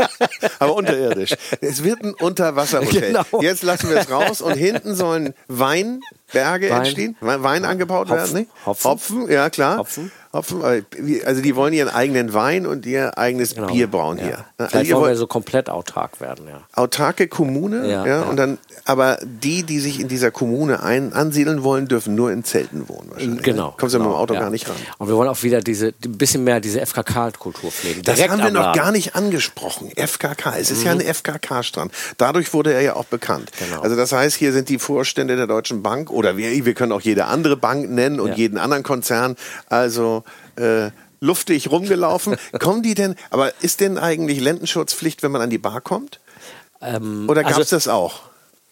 Aber 0.58 0.74
unterirdisch. 0.74 1.34
Es 1.60 1.82
wird 1.82 2.02
ein 2.02 2.14
Unterwasserhotel. 2.14 3.12
Genau. 3.12 3.40
Jetzt 3.42 3.62
lassen 3.62 3.90
wir 3.90 3.96
es 3.98 4.10
raus 4.10 4.40
und 4.40 4.54
hinten 4.54 4.94
sollen 4.94 5.34
Weinberge 5.48 6.70
Wein. 6.70 6.78
entstehen, 6.78 7.16
Wein 7.20 7.64
angebaut 7.64 8.08
Hopfen. 8.10 8.34
werden. 8.34 8.40
Ne? 8.42 8.46
Hopfen. 8.66 8.90
Hopfen, 8.90 9.30
ja 9.30 9.50
klar. 9.50 9.78
Hopfen. 9.78 10.12
Hopfen, 10.36 10.62
also 11.24 11.42
die 11.42 11.56
wollen 11.56 11.72
ihren 11.72 11.88
eigenen 11.88 12.32
Wein 12.32 12.66
und 12.66 12.86
ihr 12.86 13.18
eigenes 13.18 13.54
genau. 13.54 13.68
Bier 13.68 13.86
brauen 13.86 14.18
ja. 14.18 14.24
hier. 14.24 14.44
Also 14.58 14.70
Vielleicht 14.70 14.92
wollen 14.92 15.10
wir 15.10 15.16
so 15.16 15.26
komplett 15.26 15.68
autark 15.68 16.20
werden, 16.20 16.46
ja. 16.48 16.60
Autarke 16.74 17.28
Kommune, 17.28 17.90
ja, 17.90 18.06
ja, 18.06 18.22
und 18.22 18.36
dann, 18.36 18.58
aber 18.84 19.18
die, 19.22 19.62
die 19.62 19.80
sich 19.80 20.00
in 20.00 20.08
dieser 20.08 20.30
Kommune 20.30 20.82
ein, 20.82 21.12
ansiedeln 21.12 21.62
wollen, 21.62 21.88
dürfen 21.88 22.14
nur 22.14 22.30
in 22.30 22.44
Zelten 22.44 22.88
wohnen 22.88 23.10
wahrscheinlich. 23.10 23.42
Genau. 23.42 23.74
Kommst 23.76 23.94
du 23.94 23.98
genau, 23.98 24.10
mit 24.10 24.16
dem 24.16 24.20
Auto 24.20 24.34
gar 24.34 24.50
nicht 24.50 24.68
ran. 24.68 24.76
Und 24.98 25.08
wir 25.08 25.16
wollen 25.16 25.28
auch 25.28 25.42
wieder 25.42 25.60
diese, 25.60 25.88
ein 26.04 26.18
bisschen 26.18 26.44
mehr 26.44 26.60
diese 26.60 26.84
FKK-Kultur 26.84 27.70
pflegen. 27.70 28.02
Das 28.02 28.26
haben 28.28 28.42
wir 28.42 28.50
noch 28.50 28.74
gar 28.74 28.92
nicht 28.92 29.16
angesprochen. 29.16 29.90
FKK, 29.96 30.56
es 30.58 30.70
ist 30.70 30.80
mhm. 30.80 30.86
ja 30.86 30.92
ein 30.92 31.00
FKK-Strand. 31.00 31.92
Dadurch 32.18 32.52
wurde 32.52 32.72
er 32.72 32.82
ja 32.82 32.96
auch 32.96 33.04
bekannt. 33.04 33.50
Genau. 33.58 33.80
Also 33.80 33.96
das 33.96 34.12
heißt, 34.12 34.36
hier 34.36 34.52
sind 34.52 34.68
die 34.68 34.78
Vorstände 34.78 35.36
der 35.36 35.46
Deutschen 35.46 35.82
Bank 35.82 36.10
oder 36.10 36.36
wir, 36.36 36.64
wir 36.64 36.74
können 36.74 36.92
auch 36.92 37.00
jede 37.00 37.26
andere 37.26 37.56
Bank 37.56 37.90
nennen 37.90 38.20
und 38.20 38.36
jeden 38.36 38.58
anderen 38.58 38.82
Konzern. 38.82 39.36
Also 39.68 40.24
äh, 40.56 40.90
luftig 41.20 41.70
rumgelaufen. 41.70 42.36
Kommen 42.58 42.82
die 42.82 42.94
denn, 42.94 43.16
aber 43.30 43.52
ist 43.62 43.80
denn 43.80 43.98
eigentlich 43.98 44.40
Lendenschutzpflicht, 44.40 45.22
wenn 45.22 45.32
man 45.32 45.42
an 45.42 45.50
die 45.50 45.58
Bar 45.58 45.80
kommt? 45.80 46.20
Ähm, 46.80 47.28
Oder 47.28 47.42
gab 47.42 47.52
es 47.52 47.58
also, 47.58 47.76
das 47.76 47.88
auch? 47.88 48.20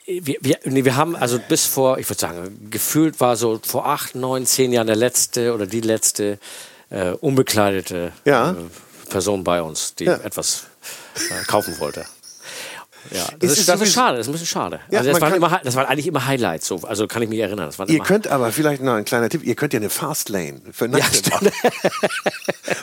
Wir, 0.06 0.36
wir, 0.40 0.58
nee, 0.64 0.84
wir 0.84 0.96
haben 0.96 1.16
also 1.16 1.38
bis 1.38 1.64
vor, 1.64 1.98
ich 1.98 2.08
würde 2.10 2.20
sagen, 2.20 2.68
gefühlt 2.70 3.20
war 3.20 3.36
so 3.36 3.58
vor 3.64 3.86
acht, 3.86 4.14
neun, 4.14 4.44
zehn 4.44 4.70
Jahren 4.72 4.86
der 4.86 4.96
letzte 4.96 5.54
oder 5.54 5.66
die 5.66 5.80
letzte 5.80 6.38
äh, 6.90 7.12
unbekleidete 7.12 8.12
ja. 8.26 8.50
äh, 8.50 8.54
Person 9.08 9.44
bei 9.44 9.62
uns, 9.62 9.94
die 9.94 10.04
ja. 10.04 10.16
etwas 10.16 10.64
äh, 11.16 11.44
kaufen 11.46 11.78
wollte. 11.78 12.04
Ja, 13.10 13.26
das 13.38 13.52
ist, 13.52 13.58
ist, 13.60 13.68
das 13.68 13.80
ist 13.80 13.92
schade, 13.92 14.16
das 14.16 14.26
ist 14.26 14.30
ein 14.30 14.32
bisschen 14.32 14.46
schade. 14.46 14.80
Ja, 14.90 15.00
also 15.00 15.12
das, 15.12 15.20
waren 15.20 15.34
immer, 15.34 15.60
das 15.62 15.74
waren 15.74 15.86
eigentlich 15.86 16.06
immer 16.06 16.26
Highlights, 16.26 16.66
so. 16.66 16.80
also 16.82 17.06
kann 17.06 17.22
ich 17.22 17.28
mich 17.28 17.38
erinnern. 17.38 17.70
ihr 17.86 18.00
könnt 18.00 18.28
aber, 18.28 18.50
vielleicht 18.52 18.82
noch 18.82 18.94
ein 18.94 19.04
kleiner 19.04 19.28
Tipp, 19.28 19.44
ihr 19.44 19.54
könnt 19.54 19.72
ja 19.72 19.80
eine 19.80 19.90
Fastlane 19.90 20.60
für 20.72 20.86
ja, 20.88 21.04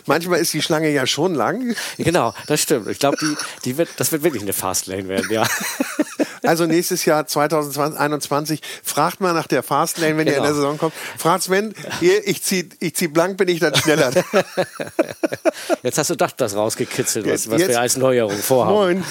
Manchmal 0.05 0.39
ist 0.39 0.53
die 0.53 0.61
Schlange 0.61 0.89
ja 0.89 1.07
schon 1.07 1.36
lang. 1.36 1.76
Genau, 1.97 2.34
das 2.47 2.61
stimmt. 2.61 2.88
Ich 2.88 2.99
glaube, 2.99 3.17
die, 3.19 3.36
die 3.65 3.78
wird, 3.78 3.89
das 3.97 4.11
wird 4.11 4.24
wirklich 4.24 4.43
eine 4.43 4.53
Fastlane 4.53 5.07
werden, 5.07 5.32
ja. 5.32 5.47
Also 6.43 6.65
nächstes 6.65 7.05
Jahr 7.05 7.28
2021 7.28 8.61
fragt 8.84 9.22
mal 9.22 9.34
nach 9.34 9.45
der 9.45 9.61
Fastlane, 9.61 10.17
wenn 10.17 10.26
genau. 10.26 10.32
ihr 10.32 10.38
in 10.38 10.43
der 10.43 10.51
genau. 10.51 10.61
Saison 10.61 10.78
kommt. 10.78 10.93
Fragt 11.17 11.43
Sven, 11.43 11.74
hier, 11.99 12.28
ich 12.28 12.41
zieh, 12.41 12.67
ich 12.80 12.95
zieh 12.95 13.07
blank, 13.09 13.38
bin 13.38 13.47
ich 13.47 13.59
dann 13.59 13.76
schneller. 13.76 14.11
Jetzt 15.84 15.99
hast 15.99 16.09
du 16.09 16.15
doch 16.15 16.32
das 16.32 16.55
rausgekitzelt, 16.55 17.28
was, 17.28 17.49
was 17.49 17.59
wir 17.59 17.80
als 17.80 17.95
Neuerung 17.97 18.38
vorhaben. 18.38 18.74
Moin. 18.74 19.05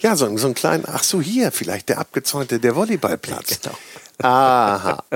Ja, 0.00 0.16
so, 0.16 0.36
so 0.36 0.46
einen 0.46 0.54
kleinen, 0.54 0.84
ach 0.86 1.02
so, 1.02 1.20
hier 1.20 1.50
vielleicht 1.52 1.88
der 1.88 1.98
abgezäunte, 1.98 2.58
der 2.58 2.76
Volleyballplatz. 2.76 3.60
Genau. 3.60 3.76
Aha. 4.22 5.02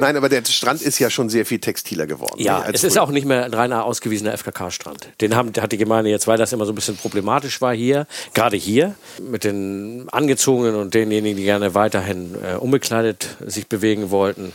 Nein, 0.00 0.16
aber 0.16 0.28
der 0.28 0.44
Strand 0.44 0.82
ist 0.82 0.98
ja 0.98 1.10
schon 1.10 1.28
sehr 1.28 1.46
viel 1.46 1.58
textiler 1.58 2.06
geworden. 2.06 2.40
Ja, 2.40 2.64
es 2.72 2.84
ist 2.84 2.98
auch 2.98 3.10
nicht 3.10 3.26
mehr 3.26 3.44
ein 3.44 3.54
reiner 3.54 3.84
ausgewiesener 3.84 4.36
FKK-Strand. 4.36 5.08
Den 5.20 5.34
haben, 5.34 5.52
hat 5.60 5.72
die 5.72 5.78
Gemeinde 5.78 6.10
jetzt, 6.10 6.26
weil 6.26 6.38
das 6.38 6.52
immer 6.52 6.66
so 6.66 6.72
ein 6.72 6.74
bisschen 6.74 6.96
problematisch 6.96 7.60
war 7.60 7.74
hier, 7.74 8.06
gerade 8.34 8.56
hier, 8.56 8.94
mit 9.20 9.44
den 9.44 10.08
Angezogenen 10.10 10.74
und 10.76 10.94
denjenigen, 10.94 11.36
die 11.36 11.44
gerne 11.44 11.74
weiterhin 11.74 12.34
äh, 12.42 12.54
unbekleidet 12.54 13.36
sich 13.46 13.66
bewegen 13.66 14.10
wollten 14.10 14.52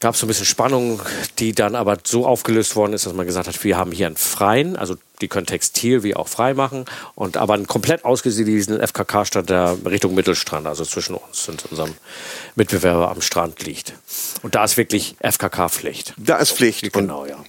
gab 0.00 0.14
es 0.14 0.20
so 0.20 0.26
ein 0.26 0.28
bisschen 0.28 0.46
Spannung, 0.46 1.00
die 1.38 1.52
dann 1.52 1.74
aber 1.74 1.98
so 2.04 2.26
aufgelöst 2.26 2.76
worden 2.76 2.92
ist, 2.92 3.06
dass 3.06 3.12
man 3.12 3.26
gesagt 3.26 3.48
hat, 3.48 3.64
wir 3.64 3.76
haben 3.76 3.90
hier 3.90 4.06
einen 4.06 4.16
freien, 4.16 4.76
also 4.76 4.96
die 5.20 5.28
können 5.28 5.46
Textil 5.46 6.04
wie 6.04 6.14
auch 6.14 6.28
frei 6.28 6.54
machen 6.54 6.84
und 7.14 7.36
aber 7.36 7.54
einen 7.54 7.66
komplett 7.66 8.04
ausgesiedelten 8.04 8.80
FKK-Strand, 8.80 9.50
der 9.50 9.76
Richtung 9.84 10.14
Mittelstrand, 10.14 10.66
also 10.66 10.84
zwischen 10.84 11.16
uns 11.16 11.48
und 11.48 11.64
unserem 11.66 11.94
Mitbewerber 12.54 13.10
am 13.10 13.20
Strand 13.20 13.64
liegt. 13.64 13.94
Und 14.42 14.54
da 14.54 14.64
ist 14.64 14.76
wirklich 14.76 15.16
FKK-Pflicht. 15.20 16.14
Da 16.16 16.36
ist 16.36 16.52
Pflicht. 16.52 16.92
Genau, 16.92 17.26
ja. 17.26 17.42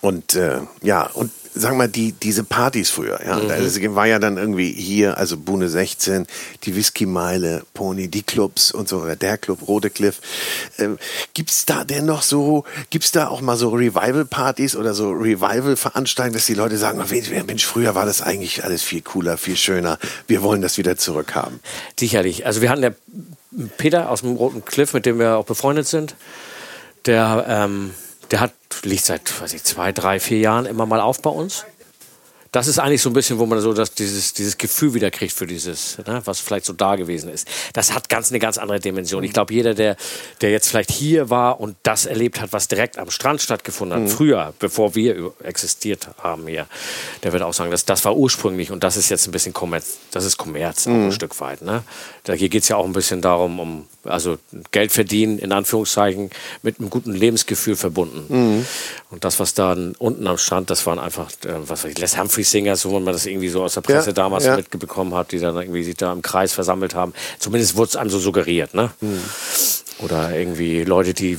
Und 0.00 0.34
äh, 0.34 0.60
ja, 0.82 1.08
und 1.14 1.30
sagen 1.56 1.78
wir 1.78 1.88
die, 1.88 2.12
diese 2.12 2.44
Partys 2.44 2.90
früher, 2.90 3.18
ja. 3.24 3.36
Mhm. 3.36 3.48
Das 3.48 3.80
war 3.94 4.06
ja 4.06 4.18
dann 4.18 4.36
irgendwie 4.36 4.70
hier, 4.70 5.16
also 5.16 5.36
Bune 5.36 5.68
16, 5.68 6.26
die 6.64 6.76
Whisky-Meile, 6.76 7.64
Pony, 7.74 8.08
die 8.08 8.22
Clubs 8.22 8.70
und 8.70 8.88
so, 8.88 8.98
oder 8.98 9.16
der 9.16 9.38
Club, 9.38 9.66
Rote 9.66 9.90
Cliff. 9.90 10.20
Ähm, 10.78 10.98
gibt's 11.34 11.64
da 11.64 11.84
denn 11.84 12.04
noch 12.04 12.22
so, 12.22 12.64
gibt's 12.90 13.10
da 13.10 13.28
auch 13.28 13.40
mal 13.40 13.56
so 13.56 13.70
Revival-Partys 13.70 14.76
oder 14.76 14.94
so 14.94 15.10
Revival-Veranstaltungen, 15.10 16.34
dass 16.34 16.46
die 16.46 16.54
Leute 16.54 16.76
sagen, 16.76 17.02
Mensch, 17.46 17.64
früher 17.64 17.94
war 17.94 18.06
das 18.06 18.22
eigentlich 18.22 18.64
alles 18.64 18.82
viel 18.82 19.00
cooler, 19.00 19.38
viel 19.38 19.56
schöner. 19.56 19.98
Wir 20.26 20.42
wollen 20.42 20.62
das 20.62 20.78
wieder 20.78 20.96
zurückhaben. 20.96 21.60
Sicherlich. 21.98 22.46
Also 22.46 22.60
wir 22.60 22.68
hatten 22.68 22.82
ja 22.82 22.90
Peter 23.78 24.10
aus 24.10 24.20
dem 24.20 24.36
Roten 24.36 24.64
Cliff, 24.64 24.92
mit 24.92 25.06
dem 25.06 25.18
wir 25.18 25.38
auch 25.38 25.46
befreundet 25.46 25.86
sind, 25.86 26.14
der, 27.06 27.46
ähm, 27.48 27.92
der 28.30 28.40
hat, 28.40 28.52
liegt 28.82 29.04
seit 29.04 29.40
weiß 29.40 29.52
ich, 29.54 29.64
zwei, 29.64 29.92
drei, 29.92 30.20
vier 30.20 30.38
Jahren 30.38 30.66
immer 30.66 30.86
mal 30.86 31.00
auf 31.00 31.22
bei 31.22 31.30
uns 31.30 31.64
das 32.56 32.68
ist 32.68 32.78
eigentlich 32.78 33.02
so 33.02 33.10
ein 33.10 33.12
bisschen, 33.12 33.38
wo 33.38 33.44
man 33.44 33.60
so 33.60 33.74
das, 33.74 33.92
dieses, 33.92 34.32
dieses 34.32 34.56
Gefühl 34.56 34.94
wieder 34.94 35.10
kriegt 35.10 35.34
für 35.34 35.46
dieses, 35.46 35.98
ne, 36.06 36.22
was 36.24 36.40
vielleicht 36.40 36.64
so 36.64 36.72
da 36.72 36.96
gewesen 36.96 37.28
ist. 37.28 37.46
Das 37.74 37.92
hat 37.92 38.08
ganz 38.08 38.30
eine 38.30 38.38
ganz 38.38 38.56
andere 38.56 38.80
Dimension. 38.80 39.22
Ich 39.24 39.34
glaube, 39.34 39.52
jeder, 39.52 39.74
der, 39.74 39.96
der 40.40 40.52
jetzt 40.52 40.68
vielleicht 40.68 40.90
hier 40.90 41.28
war 41.28 41.60
und 41.60 41.76
das 41.82 42.06
erlebt 42.06 42.40
hat, 42.40 42.54
was 42.54 42.66
direkt 42.66 42.96
am 42.96 43.10
Strand 43.10 43.42
stattgefunden 43.42 43.98
hat, 43.98 44.04
mhm. 44.04 44.08
früher, 44.08 44.54
bevor 44.58 44.94
wir 44.94 45.32
existiert 45.42 46.08
haben 46.22 46.46
hier, 46.46 46.66
der 47.24 47.34
wird 47.34 47.42
auch 47.42 47.52
sagen, 47.52 47.70
dass 47.70 47.84
das 47.84 48.06
war 48.06 48.16
ursprünglich 48.16 48.70
und 48.70 48.82
das 48.82 48.96
ist 48.96 49.10
jetzt 49.10 49.28
ein 49.28 49.32
bisschen 49.32 49.52
Kommerz, 49.52 49.98
das 50.12 50.24
ist 50.24 50.38
Kommerz 50.38 50.86
mhm. 50.86 51.08
ein 51.08 51.12
Stück 51.12 51.38
weit. 51.40 51.60
Ne? 51.60 51.82
Da, 52.24 52.32
hier 52.32 52.48
geht 52.48 52.62
es 52.62 52.68
ja 52.68 52.76
auch 52.76 52.86
ein 52.86 52.94
bisschen 52.94 53.20
darum, 53.20 53.60
um 53.60 53.86
also 54.06 54.38
Geld 54.70 54.92
verdienen, 54.92 55.38
in 55.38 55.52
Anführungszeichen, 55.52 56.30
mit 56.62 56.80
einem 56.80 56.90
guten 56.90 57.12
Lebensgefühl 57.12 57.76
verbunden. 57.76 58.24
Mhm. 58.28 58.66
Und 59.10 59.24
das, 59.24 59.38
was 59.40 59.54
da 59.54 59.76
unten 59.98 60.26
am 60.26 60.38
Strand, 60.38 60.70
das 60.70 60.86
waren 60.86 60.98
einfach, 60.98 61.30
äh, 61.44 61.54
was 61.66 61.84
weiß 61.84 61.92
ich, 61.92 61.98
Les 61.98 62.18
Humphrey 62.18 62.44
Singers, 62.44 62.84
wo 62.86 62.98
man 62.98 63.12
das 63.12 63.26
irgendwie 63.26 63.48
so 63.48 63.62
aus 63.62 63.74
der 63.74 63.80
Presse 63.82 64.10
ja, 64.10 64.12
damals 64.12 64.44
ja. 64.44 64.56
mitbekommen 64.56 65.14
hat, 65.14 65.32
die 65.32 65.38
dann 65.38 65.56
irgendwie 65.56 65.84
sich 65.84 65.96
da 65.96 66.12
im 66.12 66.22
Kreis 66.22 66.52
versammelt 66.52 66.94
haben. 66.94 67.12
Zumindest 67.38 67.76
wurde 67.76 67.90
es 67.90 67.96
einem 67.96 68.10
so 68.10 68.18
suggeriert, 68.18 68.74
ne? 68.74 68.90
Mhm. 69.00 69.20
Oder 70.00 70.36
irgendwie 70.36 70.84
Leute, 70.84 71.14
die 71.14 71.38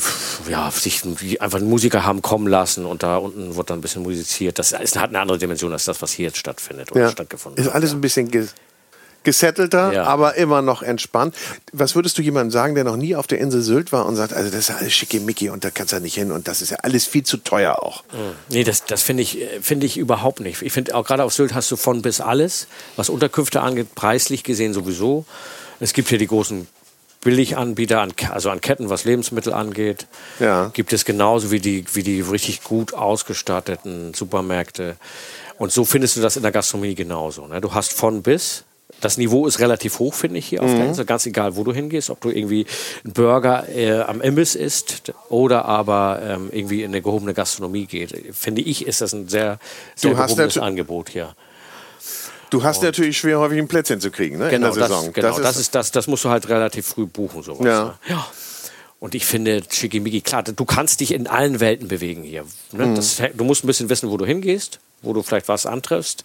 ja, 0.49 0.71
sich 0.71 1.01
die 1.21 1.39
einfach 1.39 1.59
einen 1.59 1.69
Musiker 1.69 2.05
haben 2.05 2.23
kommen 2.23 2.47
lassen 2.47 2.85
und 2.85 3.03
da 3.03 3.17
unten 3.17 3.55
wird 3.55 3.69
dann 3.69 3.77
ein 3.77 3.81
bisschen 3.81 4.01
musiziert. 4.01 4.57
Das 4.57 4.71
ist, 4.71 4.97
hat 4.97 5.09
eine 5.09 5.19
andere 5.19 5.37
Dimension 5.37 5.71
als 5.73 5.85
das, 5.85 6.01
was 6.01 6.11
hier 6.11 6.25
jetzt 6.25 6.37
stattfindet 6.37 6.91
oder 6.91 7.01
ja. 7.01 7.11
stattgefunden 7.11 7.63
hat. 7.63 7.67
Ist 7.67 7.75
alles 7.75 7.93
ein 7.93 8.01
bisschen 8.01 8.31
gesettelter, 9.27 9.91
ja. 9.91 10.03
aber 10.05 10.35
immer 10.35 10.61
noch 10.61 10.81
entspannt. 10.81 11.35
Was 11.73 11.95
würdest 11.95 12.17
du 12.17 12.21
jemandem 12.21 12.49
sagen, 12.49 12.75
der 12.75 12.85
noch 12.85 12.95
nie 12.95 13.13
auf 13.13 13.27
der 13.27 13.39
Insel 13.39 13.61
Sylt 13.61 13.91
war 13.91 14.05
und 14.05 14.15
sagt, 14.15 14.31
also 14.31 14.49
das 14.49 14.61
ist 14.61 14.69
ja 14.69 14.75
alles 14.77 14.93
schickimicki 14.93 15.49
und 15.49 15.65
da 15.65 15.69
kannst 15.69 15.91
du 15.91 15.97
ja 15.97 15.99
nicht 15.99 16.13
hin 16.13 16.31
und 16.31 16.47
das 16.47 16.61
ist 16.61 16.69
ja 16.69 16.77
alles 16.81 17.05
viel 17.05 17.23
zu 17.23 17.35
teuer 17.35 17.83
auch? 17.83 18.05
Mhm. 18.13 18.35
Nee, 18.47 18.63
das, 18.63 18.85
das 18.85 19.03
finde 19.03 19.23
ich, 19.23 19.39
find 19.61 19.83
ich 19.83 19.97
überhaupt 19.97 20.39
nicht. 20.39 20.61
Ich 20.61 20.71
finde 20.71 20.95
auch 20.95 21.05
gerade 21.05 21.25
auf 21.25 21.33
Sylt 21.33 21.53
hast 21.53 21.69
du 21.69 21.75
von 21.75 22.01
bis 22.01 22.21
alles, 22.21 22.67
was 22.95 23.09
Unterkünfte 23.09 23.59
angeht, 23.59 23.95
preislich 23.95 24.45
gesehen 24.45 24.73
sowieso. 24.73 25.25
Es 25.81 25.91
gibt 25.91 26.07
hier 26.07 26.19
die 26.19 26.27
großen 26.27 26.65
Billiganbieter, 27.19 27.99
an, 27.99 28.13
also 28.31 28.49
an 28.49 28.61
Ketten, 28.61 28.89
was 28.89 29.03
Lebensmittel 29.03 29.51
angeht. 29.51 30.07
Ja. 30.39 30.69
Gibt 30.73 30.93
es 30.93 31.03
genauso 31.03 31.51
wie 31.51 31.59
die, 31.59 31.83
wie 31.93 32.03
die 32.03 32.21
richtig 32.21 32.63
gut 32.63 32.93
ausgestatteten 32.93 34.13
Supermärkte. 34.13 34.95
Und 35.57 35.73
so 35.73 35.83
findest 35.83 36.15
du 36.15 36.21
das 36.21 36.37
in 36.37 36.43
der 36.43 36.53
Gastronomie 36.53 36.95
genauso. 36.95 37.45
Ne? 37.47 37.59
Du 37.59 37.73
hast 37.73 37.91
von 37.91 38.21
bis 38.23 38.63
das 39.01 39.17
Niveau 39.17 39.45
ist 39.45 39.59
relativ 39.59 39.99
hoch, 39.99 40.13
finde 40.13 40.39
ich, 40.39 40.47
hier 40.47 40.63
auf 40.63 40.71
der 40.71 40.85
Insel. 40.85 41.05
Ganz 41.05 41.25
egal, 41.25 41.55
wo 41.55 41.63
du 41.63 41.73
hingehst, 41.73 42.09
ob 42.09 42.19
du 42.21 42.29
irgendwie 42.29 42.65
einen 43.03 43.13
Burger 43.13 43.67
äh, 43.69 44.01
am 44.01 44.21
Imbiss 44.21 44.55
isst 44.55 45.13
oder 45.29 45.65
aber 45.65 46.19
ähm, 46.23 46.49
irgendwie 46.51 46.83
in 46.83 46.91
eine 46.91 47.01
gehobene 47.01 47.33
Gastronomie 47.33 47.85
geht. 47.85 48.35
Finde 48.35 48.61
ich, 48.61 48.87
ist 48.87 49.01
das 49.01 49.13
ein 49.13 49.27
sehr, 49.27 49.59
sehr 49.95 50.11
Du 50.11 50.17
hast 50.17 50.29
gehobenes 50.29 50.55
natu- 50.57 50.61
Angebot 50.61 51.09
hier. 51.09 51.35
Du 52.49 52.63
hast 52.63 52.81
natürlich 52.81 53.17
schwer, 53.17 53.39
häufig 53.39 53.59
ein 53.59 53.67
Plätzchen 53.67 53.99
zu 53.99 54.09
kriegen, 54.09 54.37
ne? 54.37 54.49
Genau, 54.49 54.69
in 54.69 54.73
der 54.75 54.87
Saison. 54.87 55.05
Das, 55.05 55.13
genau 55.13 55.39
das, 55.39 55.57
ist, 55.57 55.75
das, 55.75 55.91
das 55.91 56.07
musst 56.07 56.23
du 56.23 56.29
halt 56.29 56.47
relativ 56.47 56.87
früh 56.87 57.05
buchen, 57.05 57.43
sowas. 57.43 57.65
Ja. 57.65 57.83
Ne? 57.83 57.93
ja. 58.09 58.27
Und 58.99 59.13
ich 59.13 59.25
finde, 59.25 59.61
Schickimicki, 59.69 60.21
klar, 60.21 60.43
du 60.43 60.65
kannst 60.65 61.01
dich 61.01 61.13
in 61.13 61.27
allen 61.27 61.59
Welten 61.59 61.87
bewegen 61.87 62.23
hier. 62.23 62.45
Ne? 62.71 62.87
Mhm. 62.87 62.95
Das, 62.95 63.21
du 63.35 63.43
musst 63.43 63.63
ein 63.63 63.67
bisschen 63.67 63.89
wissen, 63.89 64.09
wo 64.09 64.17
du 64.17 64.25
hingehst, 64.25 64.79
wo 65.03 65.13
du 65.13 65.21
vielleicht 65.21 65.49
was 65.49 65.65
antriffst. 65.67 66.23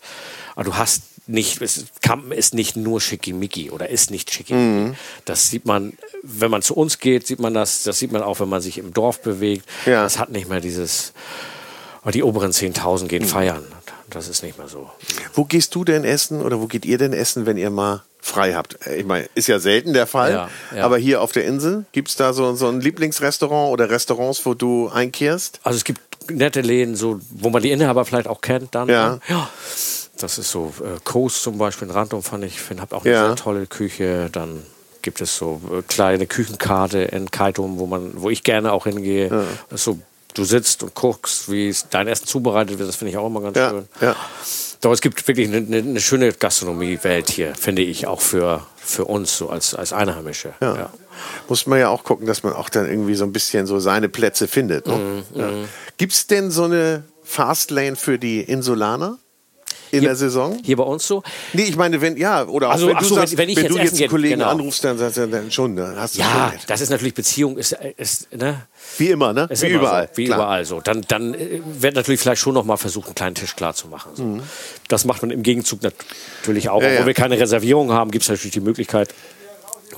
Aber 0.55 0.65
du 0.65 0.77
hast 0.77 1.03
nicht, 1.27 1.63
es, 1.63 1.85
Kampen 2.03 2.33
ist 2.33 2.53
nicht 2.55 2.77
nur 2.77 3.01
Schickimicki 3.01 3.71
oder 3.71 3.89
ist 3.89 4.11
nicht 4.11 4.31
Schickimicki. 4.33 4.89
Mhm. 4.91 4.95
Das 5.25 5.51
sieht 5.51 5.67
man, 5.67 5.93
wenn 6.23 6.51
man 6.51 6.63
zu 6.63 6.75
uns 6.75 6.99
geht, 6.99 7.27
sieht 7.27 7.39
man 7.41 7.55
das. 7.55 7.83
Das 7.85 7.99
sieht 7.99 8.11
man 8.13 8.23
auch, 8.23 8.41
wenn 8.41 8.49
man 8.49 8.61
sich 8.61 8.79
im 8.79 8.93
Dorf 8.93 9.23
bewegt. 9.23 9.69
Ja. 9.87 10.03
Das 10.03 10.19
hat 10.19 10.31
nicht 10.31 10.49
mehr 10.49 10.61
dieses, 10.61 11.13
oh, 12.05 12.11
die 12.11 12.23
oberen 12.23 12.51
10.000 12.53 13.05
Mhm. 13.05 13.09
gehen 13.09 13.25
feiern. 13.25 13.65
Das 14.11 14.29
ist 14.29 14.43
nicht 14.43 14.59
mehr 14.59 14.69
so. 14.69 14.91
Wo 15.33 15.45
gehst 15.45 15.75
du 15.75 15.85
denn 15.85 16.05
essen 16.05 16.43
oder 16.43 16.61
wo 16.61 16.67
geht 16.67 16.85
ihr 16.85 16.99
denn 16.99 17.15
essen, 17.15 17.47
wenn 17.47 17.57
ihr 17.57 17.71
mal 17.71 18.03
frei 18.21 18.53
habt? 18.53 18.87
Äh, 18.87 18.97
Ich 18.97 19.07
meine, 19.07 19.27
ist 19.35 19.47
ja 19.49 19.59
selten 19.59 19.95
der 19.95 20.07
Fall, 20.07 20.33
Ja, 20.33 20.51
ja. 20.77 20.85
aber 20.85 20.99
hier 20.99 21.23
auf 21.23 21.33
der 21.33 21.47
Insel, 21.47 21.87
gibt 21.93 22.11
es 22.11 22.17
da 22.17 22.35
so, 22.35 22.55
so 22.55 22.69
ein 22.69 22.81
Lieblingsrestaurant 22.83 23.73
oder 23.73 23.89
Restaurants, 23.89 24.45
wo 24.45 24.53
du 24.53 24.89
einkehrst? 24.89 25.61
Also 25.63 25.79
es 25.79 25.85
gibt 25.85 26.01
nette 26.31 26.61
Läden, 26.61 26.95
so, 26.95 27.21
wo 27.31 27.49
man 27.49 27.63
die 27.63 27.71
Inhaber 27.71 28.05
vielleicht 28.05 28.29
auch 28.29 28.43
kennt 28.43 28.75
dann. 28.75 28.89
Ja. 28.91 29.11
ne? 29.15 29.21
ja. 29.29 29.49
Das 30.19 30.39
ist 30.39 30.51
so 30.51 30.73
äh, 30.81 30.99
Coast 31.05 31.43
zum 31.43 31.59
Beispiel 31.59 31.89
in 31.89 31.95
Random 31.95 32.23
fand 32.23 32.45
ich, 32.45 32.61
finde 32.61 32.83
habe 32.83 32.95
auch 32.97 33.05
eine 33.05 33.13
Ja. 33.15 33.27
sehr 33.29 33.37
tolle 33.37 33.67
Küche. 33.67 34.29
Dann 34.31 34.63
gibt 35.01 35.21
es 35.21 35.37
so 35.37 35.61
äh, 35.73 35.83
kleine 35.83 36.27
Küchenkarte 36.27 36.99
in 37.01 37.31
Kaitum, 37.31 37.79
wo 37.79 37.87
man, 37.87 38.13
wo 38.21 38.31
ich 38.31 38.43
gerne 38.45 38.73
auch 38.73 38.85
hingehe. 38.85 39.47
Ist 39.71 39.85
so, 39.85 39.99
du 40.35 40.45
sitzt 40.45 40.83
und 40.83 40.95
guckst, 40.95 41.51
wie 41.51 41.75
dein 41.91 42.07
Essen 42.09 42.27
zubereitet 42.27 42.79
wird. 42.79 42.89
Das 42.89 42.97
finde 42.97 43.11
ich 43.13 43.17
auch 43.17 43.27
immer 43.27 43.41
ganz 43.41 43.57
Ja, 43.57 43.71
schön. 43.71 43.89
ja. 44.01 44.17
Doch 44.81 44.93
es 44.93 45.01
gibt 45.01 45.27
wirklich 45.29 45.49
eine, 45.49 45.59
eine, 45.59 45.77
eine 45.79 46.01
schöne 46.01 46.33
Gastronomiewelt 46.33 47.31
hier, 47.31 47.55
finde 47.55 47.83
ich, 47.83 48.07
auch 48.07 48.21
für, 48.21 48.67
für 48.77 49.05
uns 49.05 49.37
so 49.37 49.49
als, 49.49 49.75
als 49.75 49.93
Einheimische. 49.93 50.55
Ja. 50.61 50.77
Ja. 50.77 50.91
Muss 51.49 51.67
man 51.67 51.79
ja 51.79 51.89
auch 51.89 52.03
gucken, 52.05 52.27
dass 52.27 52.43
man 52.43 52.53
auch 52.53 52.69
dann 52.69 52.89
irgendwie 52.89 53.15
so 53.15 53.25
ein 53.25 53.33
bisschen 53.33 53.67
so 53.67 53.79
seine 53.79 54.09
Plätze 54.09 54.49
findet. 54.49 54.87
Ne? 54.87 54.97
Mhm, 54.97 55.23
Ja. 55.41 55.51
Gibt 55.99 56.13
es 56.13 56.27
denn 56.27 56.51
so 56.51 56.65
eine 56.65 57.05
Fastlane 57.23 57.95
für 57.97 58.19
die 58.19 58.41
Insulaner 58.41 59.19
in 59.93 60.03
der 60.05 60.17
Saison? 60.17 60.59
Hier 60.65 60.77
bei 60.77 60.83
uns 60.83 61.07
so. 61.07 61.23
Nee, 61.53 61.63
ich 61.65 61.77
meine, 61.77 62.01
wenn, 62.01 62.17
ja, 62.17 62.45
oder 62.47 62.69
auch 62.69 62.73
Also, 62.73 62.89
wenn 62.89 62.97
du 62.97 63.05
so, 63.05 63.15
sagst, 63.15 63.33
wenn- 63.33 63.39
wenn 63.43 63.49
ich 63.51 63.57
wenn 63.59 63.65
jetzt 63.65 63.75
du 63.77 63.79
jetzt 63.83 64.01
einen 64.01 64.11
Kollegen 64.11 64.39
genau. 64.41 64.51
anrufst, 64.51 64.83
dann 64.85 64.99
sagst 64.99 65.19
du, 65.19 65.29
dann 65.29 65.51
schon, 65.51 65.77
dann 65.77 65.97
hast 65.97 66.17
du 66.17 66.21
Ja, 66.21 66.51
schon 66.51 66.61
das 66.67 66.81
ist 66.81 66.91
natürlich 66.91 67.15
Beziehung, 67.15 67.59
ist, 67.59 67.77
ist 67.97 68.35
ne? 68.35 68.63
Wie 68.99 69.11
immer, 69.11 69.33
ne? 69.33 69.47
Ist 69.51 69.63
Wie 69.63 69.67
immer 69.69 69.81
überall. 69.81 70.09
So, 70.11 70.17
wie 70.17 70.25
klar. 70.25 70.39
überall 70.39 70.65
so. 70.65 70.81
Dann, 70.81 71.03
dann 71.09 71.35
äh, 71.35 71.61
wird 71.79 71.95
natürlich 71.95 72.21
vielleicht 72.21 72.41
schon 72.41 72.55
noch 72.55 72.65
mal 72.65 72.77
versucht, 72.79 73.07
einen 73.07 73.15
kleinen 73.15 73.35
Tisch 73.35 73.55
klar 73.55 73.75
zu 73.75 73.87
machen. 73.89 74.11
So. 74.15 74.41
Das 74.89 75.05
macht 75.05 75.23
man 75.23 75.31
im 75.31 75.43
Gegenzug 75.43 75.83
natürlich 75.83 76.69
auch. 76.71 76.81
Mhm. 76.81 76.85
Ja, 76.85 76.89
Obwohl 76.89 77.01
ja. 77.01 77.07
wir 77.07 77.15
keine 77.15 77.39
Reservierung 77.39 77.93
haben, 77.93 78.11
gibt 78.11 78.23
es 78.25 78.29
natürlich 78.31 78.53
die 78.53 78.61
Möglichkeit, 78.61 79.15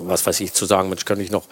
was 0.01 0.27
weiß 0.27 0.41
ich, 0.41 0.53
zu 0.53 0.67
sagen, 0.67 0.89
Mensch, 0.89 1.05
kann 1.05 1.21
ich 1.21 1.31
noch 1.31 1.45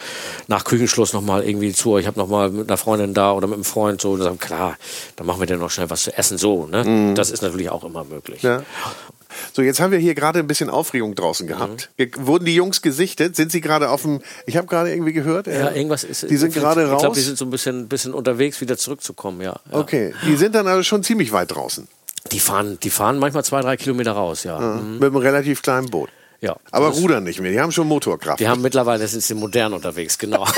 nach 0.49 0.65
Küchenschluss 0.65 1.13
noch 1.13 1.23
mal 1.23 1.45
irgendwie 1.45 1.73
zu, 1.73 1.99
ich 1.99 2.07
habe 2.07 2.19
noch 2.19 2.29
mal 2.29 2.51
mit 2.51 2.69
einer 2.69 2.77
Freundin 2.77 3.15
da 3.15 3.33
oder 3.33 3.47
mit 3.47 3.55
einem 3.55 3.65
Freund 3.65 4.01
so, 4.01 4.13
und 4.13 4.23
sagen, 4.23 4.39
klar, 4.39 4.77
dann 5.17 5.27
machen 5.27 5.41
wir 5.41 5.47
dann 5.47 5.61
noch 5.61 5.71
schnell 5.71 5.91
was 5.91 6.03
zu 6.05 6.17
essen 6.17 6.39
so. 6.39 6.67
Ne? 6.67 7.15
Das 7.15 7.31
ist 7.31 7.43
natürlich 7.43 7.71
auch 7.71 7.85
immer 7.85 8.05
möglich. 8.05 8.43
Mhm. 8.43 8.49
Ja. 8.49 8.63
So, 9.55 9.63
jetzt 9.63 9.81
haben 9.81 9.93
wir 9.93 9.99
hier 9.99 10.15
gerade 10.15 10.41
ein 10.41 10.47
bisschen 10.47 10.69
Aufregung 10.69 11.15
draußen 11.15 11.47
gehabt. 11.47 11.91
Mhm. 11.97 12.11
Wurden 12.27 12.45
die 12.45 12.55
Jungs 12.55 12.83
gesichtet? 12.83 13.35
Sind 13.35 13.51
sie 13.51 13.63
gerade 13.63 13.89
auf 13.89 14.03
dem. 14.03 14.21
Ich 14.47 14.59
habe 14.59 14.67
gerade 14.67 14.93
irgendwie 14.93 15.15
gehört. 15.15 15.47
äh, 15.47 15.59
Ja, 15.59 15.71
irgendwas 15.73 16.05
ist. 16.05 16.29
Die 16.29 16.37
sind 16.37 16.53
gerade 16.53 16.85
Ich 16.85 16.91
raus. 16.91 17.01
glaube, 17.01 17.15
die 17.17 17.23
sind 17.23 17.39
so 17.39 17.47
ein 17.47 17.51
bisschen, 17.51 17.89
bisschen 17.89 18.13
unterwegs, 18.13 18.61
wieder 18.61 18.77
zurückzukommen, 18.77 19.41
ja. 19.41 19.59
ja. 19.71 19.79
Okay, 19.79 20.13
die 20.27 20.37
sind 20.37 20.55
dann 20.55 20.67
also 20.67 20.83
schon 20.83 21.03
ziemlich 21.03 21.33
weit 21.33 21.51
draußen. 21.55 21.89
Die 22.31 22.41
fahren, 22.41 22.79
die 22.83 22.91
fahren 22.91 23.19
manchmal 23.19 23.43
zwei, 23.45 23.63
drei 23.63 23.77
Kilometer 23.77 24.13
raus, 24.13 24.45
ja. 24.45 24.59
Mhm. 24.59 24.95
Mit 24.99 25.05
einem 25.05 25.17
relativ 25.17 25.63
kleinen 25.63 25.89
Boot. 25.89 26.11
Ja. 26.43 26.57
Aber 26.73 26.89
rudern 26.89 27.23
nicht 27.23 27.41
mehr. 27.41 27.53
Die 27.53 27.61
haben 27.61 27.71
schon 27.71 27.87
Motorkraft. 27.87 28.41
Die 28.41 28.49
haben 28.49 28.63
mittlerweile 28.63 29.07
sind 29.07 29.23
sie 29.23 29.35
modern 29.35 29.73
unterwegs, 29.73 30.19
genau. 30.19 30.47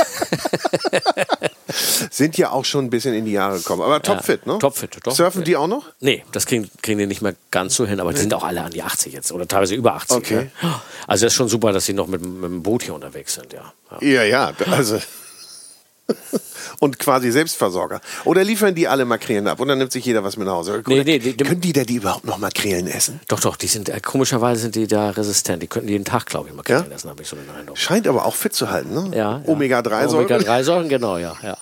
sind 2.10 2.38
ja 2.38 2.50
auch 2.50 2.64
schon 2.64 2.86
ein 2.86 2.90
bisschen 2.90 3.12
in 3.12 3.26
die 3.26 3.32
Jahre 3.32 3.58
gekommen. 3.58 3.82
Aber 3.82 4.00
topfit, 4.00 4.46
ne? 4.46 4.58
topfit, 4.58 4.96
doch. 5.04 5.14
Surfen 5.14 5.44
die 5.44 5.56
auch 5.56 5.66
noch? 5.66 5.92
nee, 6.00 6.24
das 6.32 6.46
kriegen, 6.46 6.70
kriegen 6.80 6.98
die 6.98 7.06
nicht 7.06 7.20
mehr 7.20 7.34
ganz 7.50 7.74
so 7.74 7.86
hin, 7.86 8.00
aber 8.00 8.14
die 8.14 8.20
sind 8.20 8.32
auch 8.32 8.44
alle 8.44 8.62
an 8.62 8.70
die 8.70 8.82
80 8.82 9.12
jetzt 9.12 9.30
oder 9.30 9.46
teilweise 9.46 9.74
über 9.74 9.94
80. 9.94 10.16
Okay. 10.16 10.50
Ne? 10.62 10.74
Also 11.06 11.26
das 11.26 11.34
ist 11.34 11.36
schon 11.36 11.48
super, 11.48 11.72
dass 11.72 11.84
sie 11.84 11.92
noch 11.92 12.06
mit, 12.06 12.22
mit 12.22 12.44
dem 12.44 12.62
Boot 12.62 12.82
hier 12.82 12.94
unterwegs 12.94 13.34
sind, 13.34 13.52
ja. 13.52 13.74
ja. 14.00 14.00
Ja, 14.00 14.24
ja. 14.24 14.52
Also. 14.70 14.98
Und 16.80 16.98
quasi 16.98 17.30
Selbstversorger. 17.30 18.00
Oder 18.24 18.44
liefern 18.44 18.74
die 18.74 18.88
alle 18.88 19.04
Makrelen 19.04 19.46
ab? 19.46 19.60
Und 19.60 19.68
dann 19.68 19.78
nimmt 19.78 19.92
sich 19.92 20.04
jeder 20.04 20.22
was 20.24 20.36
mit 20.36 20.46
nach 20.46 20.54
Hause? 20.54 20.82
Nee, 20.86 21.02
nee, 21.04 21.18
die- 21.18 21.36
können 21.36 21.60
die 21.60 21.72
denn 21.72 21.86
die 21.86 21.94
überhaupt 21.96 22.24
noch 22.26 22.38
Makrelen 22.38 22.86
essen? 22.88 23.20
Doch, 23.28 23.40
doch, 23.40 23.56
die 23.56 23.66
sind, 23.68 23.88
äh, 23.88 24.00
komischerweise 24.00 24.62
sind 24.62 24.74
die 24.74 24.86
da 24.86 25.10
resistent. 25.10 25.62
Die 25.62 25.66
könnten 25.66 25.88
jeden 25.88 26.04
Tag, 26.04 26.26
glaube 26.26 26.48
ich, 26.48 26.54
mal 26.54 26.62
Ja? 26.68 26.84
lassen, 26.90 27.08
habe 27.08 27.22
ich 27.22 27.28
so 27.28 27.36
den 27.36 27.48
Eindruck. 27.50 27.78
Scheint 27.78 28.06
aber 28.06 28.26
auch 28.26 28.34
fit 28.34 28.54
zu 28.54 28.70
halten, 28.70 28.92
ne? 28.92 29.16
Ja, 29.16 29.38
ja. 29.38 29.42
Omega-3-Säuren. 29.46 30.26
Omega-3-Säuren, 30.26 30.88
genau, 30.88 31.16
ja. 31.16 31.34
ja. 31.42 31.56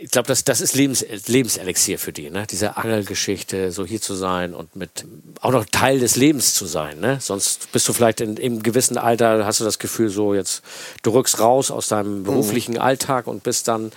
Ich 0.00 0.10
glaube, 0.10 0.28
das, 0.28 0.44
das 0.44 0.60
ist 0.60 0.74
Lebens, 0.74 1.04
Lebenselixier 1.26 1.98
für 1.98 2.12
die, 2.12 2.30
ne? 2.30 2.46
Diese 2.50 2.76
Angelgeschichte, 2.76 3.72
so 3.72 3.84
hier 3.84 4.00
zu 4.00 4.14
sein 4.14 4.54
und 4.54 4.76
mit 4.76 5.04
auch 5.40 5.50
noch 5.52 5.64
Teil 5.64 5.98
des 6.00 6.16
Lebens 6.16 6.54
zu 6.54 6.66
sein, 6.66 7.00
ne? 7.00 7.18
Sonst 7.20 7.70
bist 7.72 7.88
du 7.88 7.92
vielleicht 7.92 8.20
in, 8.20 8.36
im 8.36 8.62
gewissen 8.62 8.98
Alter, 8.98 9.44
hast 9.46 9.60
du 9.60 9.64
das 9.64 9.78
Gefühl, 9.78 10.08
so 10.10 10.34
jetzt, 10.34 10.62
du 11.02 11.10
rückst 11.10 11.38
raus 11.40 11.70
aus 11.70 11.86
Mhm. 11.90 11.94
deinem 11.94 12.22
beruflichen 12.24 12.78
Alltag 12.78 13.26
und 13.26 13.42
bist 13.42 13.68
dann, 13.68 13.92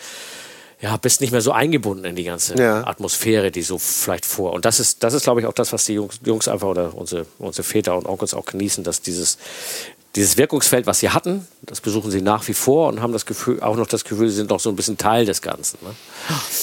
ja, 0.81 0.97
bist 0.97 1.21
nicht 1.21 1.31
mehr 1.31 1.41
so 1.41 1.51
eingebunden 1.53 2.03
in 2.05 2.15
die 2.15 2.23
ganze 2.25 2.55
Ja. 2.55 2.85
Atmosphäre, 2.85 3.51
die 3.51 3.61
so 3.61 3.77
vielleicht 3.77 4.25
vor. 4.25 4.51
Und 4.53 4.65
das 4.65 4.79
ist, 4.79 5.03
das 5.03 5.13
ist, 5.13 5.23
glaube 5.23 5.39
ich, 5.39 5.47
auch 5.47 5.53
das, 5.53 5.71
was 5.71 5.85
die 5.85 5.93
Jungs, 5.93 6.19
Jungs 6.25 6.47
einfach 6.47 6.67
oder 6.67 6.93
unsere, 6.95 7.25
unsere 7.39 7.63
Väter 7.63 7.97
und 7.97 8.05
Onkels 8.05 8.33
auch 8.33 8.45
genießen, 8.45 8.83
dass 8.83 9.01
dieses, 9.01 9.37
dieses 10.15 10.37
Wirkungsfeld, 10.37 10.85
was 10.85 10.99
sie 10.99 11.09
hatten, 11.09 11.47
das 11.63 11.81
besuchen 11.81 12.11
sie 12.11 12.21
nach 12.21 12.47
wie 12.47 12.53
vor 12.53 12.87
und 12.89 13.01
haben 13.01 13.13
das 13.13 13.25
Gefühl, 13.25 13.61
auch 13.61 13.75
noch 13.75 13.87
das 13.87 14.03
Gefühl, 14.03 14.29
sie 14.29 14.35
sind 14.35 14.49
noch 14.51 14.59
so 14.59 14.69
ein 14.69 14.75
bisschen 14.75 14.97
Teil 14.97 15.25
des 15.25 15.41
Ganzen. 15.41 15.79
Ne? 15.81 15.89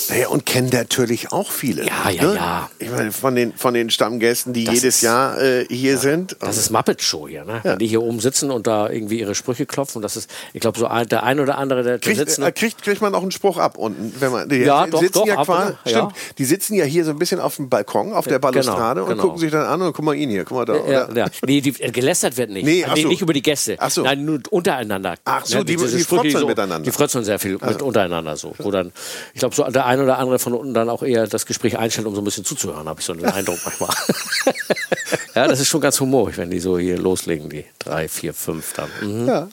Naja, 0.09 0.29
und 0.29 0.47
kennen 0.47 0.69
natürlich 0.73 1.33
auch 1.33 1.51
viele. 1.51 1.85
Ja, 1.85 2.11
ja, 2.11 2.23
ne? 2.27 2.35
ja. 2.37 2.71
Ich 2.79 2.91
meine, 2.91 3.11
von 3.11 3.35
den, 3.35 3.53
von 3.55 3.75
den 3.75 3.91
Stammgästen, 3.91 4.53
die 4.53 4.65
Das 4.65 4.75
jedes 4.77 4.97
ist- 4.97 5.03
Jahr 5.03 5.41
äh, 5.41 5.67
hier 5.69 5.99
sind. 5.99 6.37
Das 6.39 6.57
ist 6.59 6.71
Muppet 6.71 7.03
Show 7.03 7.27
hier, 7.27 7.45
ne? 7.45 7.61
Wenn 7.65 7.79
die 7.81 7.89
hier 7.89 8.03
oben 8.03 8.21
sitzen 8.21 8.51
und 8.53 8.67
da 8.69 8.89
irgendwie 8.89 9.19
ihre 9.19 9.35
Sprüche 9.35 9.67
klopfen, 9.67 10.01
das 10.01 10.17
ist, 10.17 10.31
ich 10.53 10.61
glaube, 10.61 10.79
so 10.79 10.87
ein, 10.87 11.09
der 11.09 11.25
ein 11.25 11.41
oder 11.41 11.59
andere, 11.59 11.83
der, 11.83 11.99
Kriegt, 11.99 12.19
sitzt. 12.19 12.39
äh, 12.39 12.53
kriegt, 12.53 12.83
kriegt 12.83 13.01
man 13.01 13.15
auch 13.17 13.23
einen 13.23 13.33
Spruch 13.33 13.57
ab 13.59 13.79
unten, 13.79 14.15
wenn 14.21 14.31
man 14.31 14.49
die 14.49 14.57
Ja, 14.59 14.87
doch, 14.87 15.01
sitzen 15.01 15.13
doch, 15.15 15.27
ja 15.27 15.39
ab, 15.39 15.47
quasi, 15.47 15.73
stimmt, 15.87 15.95
Ja. 15.97 16.09
die 16.39 16.45
sitzen 16.45 16.75
ja 16.75 16.85
hier 16.85 17.05
so 17.05 17.11
ein 17.11 17.19
bisschen 17.19 17.41
auf 17.41 17.57
dem 17.57 17.69
Balkon, 17.69 18.13
auf 18.13 18.27
der 18.29 18.39
Balustrade 18.39 19.03
und 19.03 19.11
genau. 19.11 19.23
gucken 19.25 19.39
sich 19.39 19.51
dann 19.51 19.67
an 19.67 19.83
und 19.83 19.93
guck 19.93 20.05
mal 20.05 20.15
ihn 20.15 20.31
hier, 20.31 20.45
guck 20.45 20.59
mal 20.59 20.65
da. 20.67 20.77
ja, 20.89 21.09
ja. 21.13 21.27
Nee, 21.45 21.61
die, 21.61 21.71
äh, 21.83 21.91
gelästert 21.91 22.37
wird 22.37 22.51
nicht. 22.51 22.65
Nee, 22.65 22.85
ach 22.89 22.97
so. 22.97 23.09
nicht 23.09 23.23
über 23.23 23.33
die 23.33 23.40
Gäste. 23.43 23.77
Ach 23.79 23.91
so. 23.91 24.03
Nein, 24.03 24.25
nur 24.25 24.41
untereinander. 24.51 25.15
Ach 25.25 25.45
so, 25.47 25.59
die- 25.65 25.77
diese 25.77 25.97
die 25.97 26.03
Sprüche, 26.03 26.23
frotzeln 26.23 26.41
so, 26.41 26.47
miteinander. 26.47 26.85
Die 26.85 26.91
frotzeln 26.93 27.25
sehr 27.25 27.39
viel 27.39 27.59
mit 27.65 27.83
untereinander 27.83 28.37
so. 28.37 28.55
Wo 28.59 28.71
dann, 28.71 28.93
ich 29.35 29.41
glaube, 29.41 29.55
so 29.55 29.65
der 29.65 29.87
ein 29.87 30.01
oder 30.01 30.19
andere 30.19 30.39
von 30.39 30.55
unten 30.55 30.75
dann 30.75 30.89
auch 30.89 31.03
eher 31.03 31.27
das 31.27 31.47
Gespräch 31.47 31.79
einstellt, 31.79 32.07
um 32.07 32.15
so 32.15 32.21
ein 32.21 32.25
bisschen 32.25 32.45
zuzuhören, 32.45 32.89
habe 32.89 33.01
ich 33.01 33.07
so 33.07 33.15
den 33.15 33.25
Eindruck 33.31 33.59
manchmal. 33.65 33.91
ja, 35.35 35.49
das 35.49 35.61
ist 35.61 35.69
schon 35.69 35.81
ganz 35.81 35.99
humorig, 36.01 36.37
wenn 36.37 36.51
die 36.51 36.61
so 36.61 36.79
hier 36.79 36.99
loslegen, 36.99 37.49
die 37.51 37.65
drei, 37.79 38.09
vier, 38.09 38.35
fünf 38.35 38.73
dann. 38.75 38.91
Mhm. 39.01 39.27
Ja. 39.29 39.49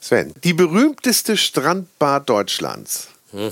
Sven, 0.00 0.32
die 0.42 0.52
berühmteste 0.52 1.36
Strandbar 1.36 2.20
Deutschlands. 2.20 3.08
Hm. 3.32 3.50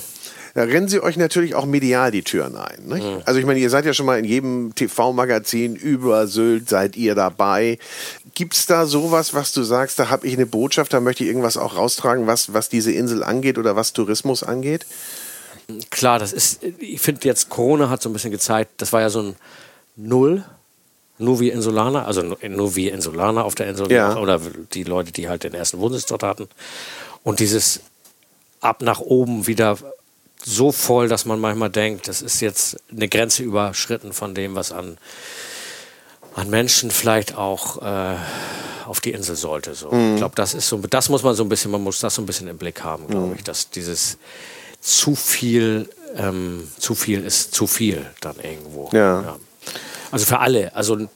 Da 0.54 0.62
rennen 0.62 0.88
sie 0.88 1.00
euch 1.02 1.16
natürlich 1.16 1.54
auch 1.54 1.64
medial 1.66 2.10
die 2.10 2.22
Türen 2.22 2.56
ein. 2.56 2.82
Nicht? 2.86 3.04
Hm. 3.04 3.22
Also 3.24 3.38
ich 3.38 3.46
meine, 3.46 3.60
ihr 3.60 3.70
seid 3.70 3.84
ja 3.84 3.94
schon 3.94 4.06
mal 4.06 4.18
in 4.18 4.24
jedem 4.24 4.74
TV-Magazin 4.74 5.76
über 5.76 6.26
Sylt, 6.26 6.68
seid 6.68 6.96
ihr 6.96 7.14
dabei. 7.14 7.78
Gibt 8.34 8.54
es 8.54 8.66
da 8.66 8.86
sowas, 8.86 9.34
was 9.34 9.52
du 9.52 9.62
sagst, 9.62 9.98
da 9.98 10.08
habe 10.10 10.26
ich 10.26 10.34
eine 10.34 10.46
Botschaft, 10.46 10.92
da 10.92 11.00
möchte 11.00 11.22
ich 11.24 11.28
irgendwas 11.30 11.56
auch 11.56 11.76
raustragen, 11.76 12.26
was, 12.26 12.52
was 12.52 12.68
diese 12.68 12.92
Insel 12.92 13.22
angeht 13.22 13.58
oder 13.58 13.76
was 13.76 13.92
Tourismus 13.92 14.42
angeht? 14.42 14.86
Klar, 15.90 16.18
das 16.18 16.32
ist, 16.32 16.62
ich 16.78 17.00
finde 17.00 17.20
jetzt, 17.28 17.48
Corona 17.48 17.90
hat 17.90 18.02
so 18.02 18.08
ein 18.08 18.12
bisschen 18.12 18.32
gezeigt, 18.32 18.72
das 18.78 18.92
war 18.92 19.00
ja 19.02 19.10
so 19.10 19.22
ein 19.22 19.36
Null, 19.96 20.44
nur 21.18 21.38
wie 21.38 21.50
Insulaner, 21.50 22.06
also 22.06 22.22
nur- 22.22 22.38
nur 22.48 22.74
wie 22.74 22.88
Insulaner 22.88 23.44
auf 23.44 23.54
der 23.54 23.68
Insel 23.68 23.90
Ja. 23.92 24.16
oder 24.16 24.40
die 24.72 24.82
Leute, 24.84 25.12
die 25.12 25.28
halt 25.28 25.44
den 25.44 25.54
ersten 25.54 25.78
Wohnsitz 25.78 26.06
dort 26.06 26.22
hatten. 26.22 26.48
Und 27.22 27.38
dieses 27.40 27.80
ab 28.60 28.82
nach 28.82 29.00
oben 29.00 29.46
wieder 29.46 29.76
so 30.44 30.72
voll, 30.72 31.08
dass 31.08 31.24
man 31.24 31.40
manchmal 31.40 31.70
denkt, 31.70 32.08
das 32.08 32.22
ist 32.22 32.40
jetzt 32.40 32.78
eine 32.90 33.08
Grenze 33.08 33.42
überschritten 33.42 34.12
von 34.12 34.34
dem, 34.34 34.54
was 34.54 34.72
an, 34.72 34.98
an 36.34 36.50
Menschen 36.50 36.90
vielleicht 36.90 37.36
auch 37.36 37.82
äh, 37.82 38.16
auf 38.86 39.00
die 39.00 39.12
Insel 39.12 39.36
sollte. 39.36 39.74
So. 39.74 39.92
Ich 39.92 40.16
glaube, 40.16 40.34
das 40.34 40.54
ist 40.54 40.68
so, 40.68 40.78
das 40.78 41.08
muss 41.08 41.22
man 41.22 41.34
so 41.34 41.44
ein 41.44 41.48
bisschen, 41.48 41.70
man 41.70 41.82
muss 41.82 42.00
das 42.00 42.14
so 42.14 42.22
ein 42.22 42.26
bisschen 42.26 42.48
im 42.48 42.58
Blick 42.58 42.82
haben, 42.82 43.06
glaube 43.08 43.34
ich, 43.36 43.44
dass 43.44 43.70
dieses 43.70 44.18
zu 44.80 45.14
viel, 45.14 45.88
ähm, 46.16 46.66
zu 46.78 46.94
viel 46.94 47.24
ist 47.24 47.54
zu 47.54 47.66
viel 47.66 48.06
dann 48.20 48.36
irgendwo. 48.36 48.88
Ja. 48.92 49.38
Also 50.10 50.26
für 50.26 50.38
alle. 50.38 50.74
Also 50.74 51.08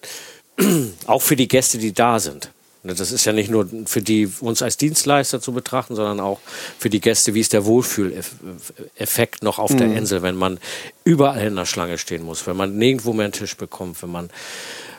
auch 1.06 1.22
für 1.22 1.36
die 1.36 1.48
Gäste, 1.48 1.78
die 1.78 1.92
da 1.92 2.20
sind. 2.20 2.50
Ne, 2.84 2.94
das 2.94 3.12
ist 3.12 3.24
ja 3.24 3.32
nicht 3.32 3.50
nur 3.50 3.66
für 3.86 4.02
die 4.02 4.30
uns 4.40 4.60
als 4.60 4.76
Dienstleister 4.76 5.40
zu 5.40 5.52
betrachten, 5.52 5.96
sondern 5.96 6.20
auch 6.20 6.38
für 6.78 6.90
die 6.90 7.00
Gäste, 7.00 7.32
wie 7.32 7.40
ist 7.40 7.54
der 7.54 7.64
Wohlfühleffekt 7.64 9.42
noch 9.42 9.58
auf 9.58 9.70
mhm. 9.70 9.78
der 9.78 9.96
Insel, 9.96 10.20
wenn 10.20 10.36
man 10.36 10.60
überall 11.02 11.46
in 11.46 11.56
der 11.56 11.64
Schlange 11.64 11.96
stehen 11.96 12.22
muss, 12.22 12.46
wenn 12.46 12.58
man 12.58 12.76
nirgendwo 12.76 13.14
mehr 13.14 13.24
einen 13.24 13.32
Tisch 13.32 13.56
bekommt, 13.56 14.02
wenn 14.02 14.10
man, 14.10 14.28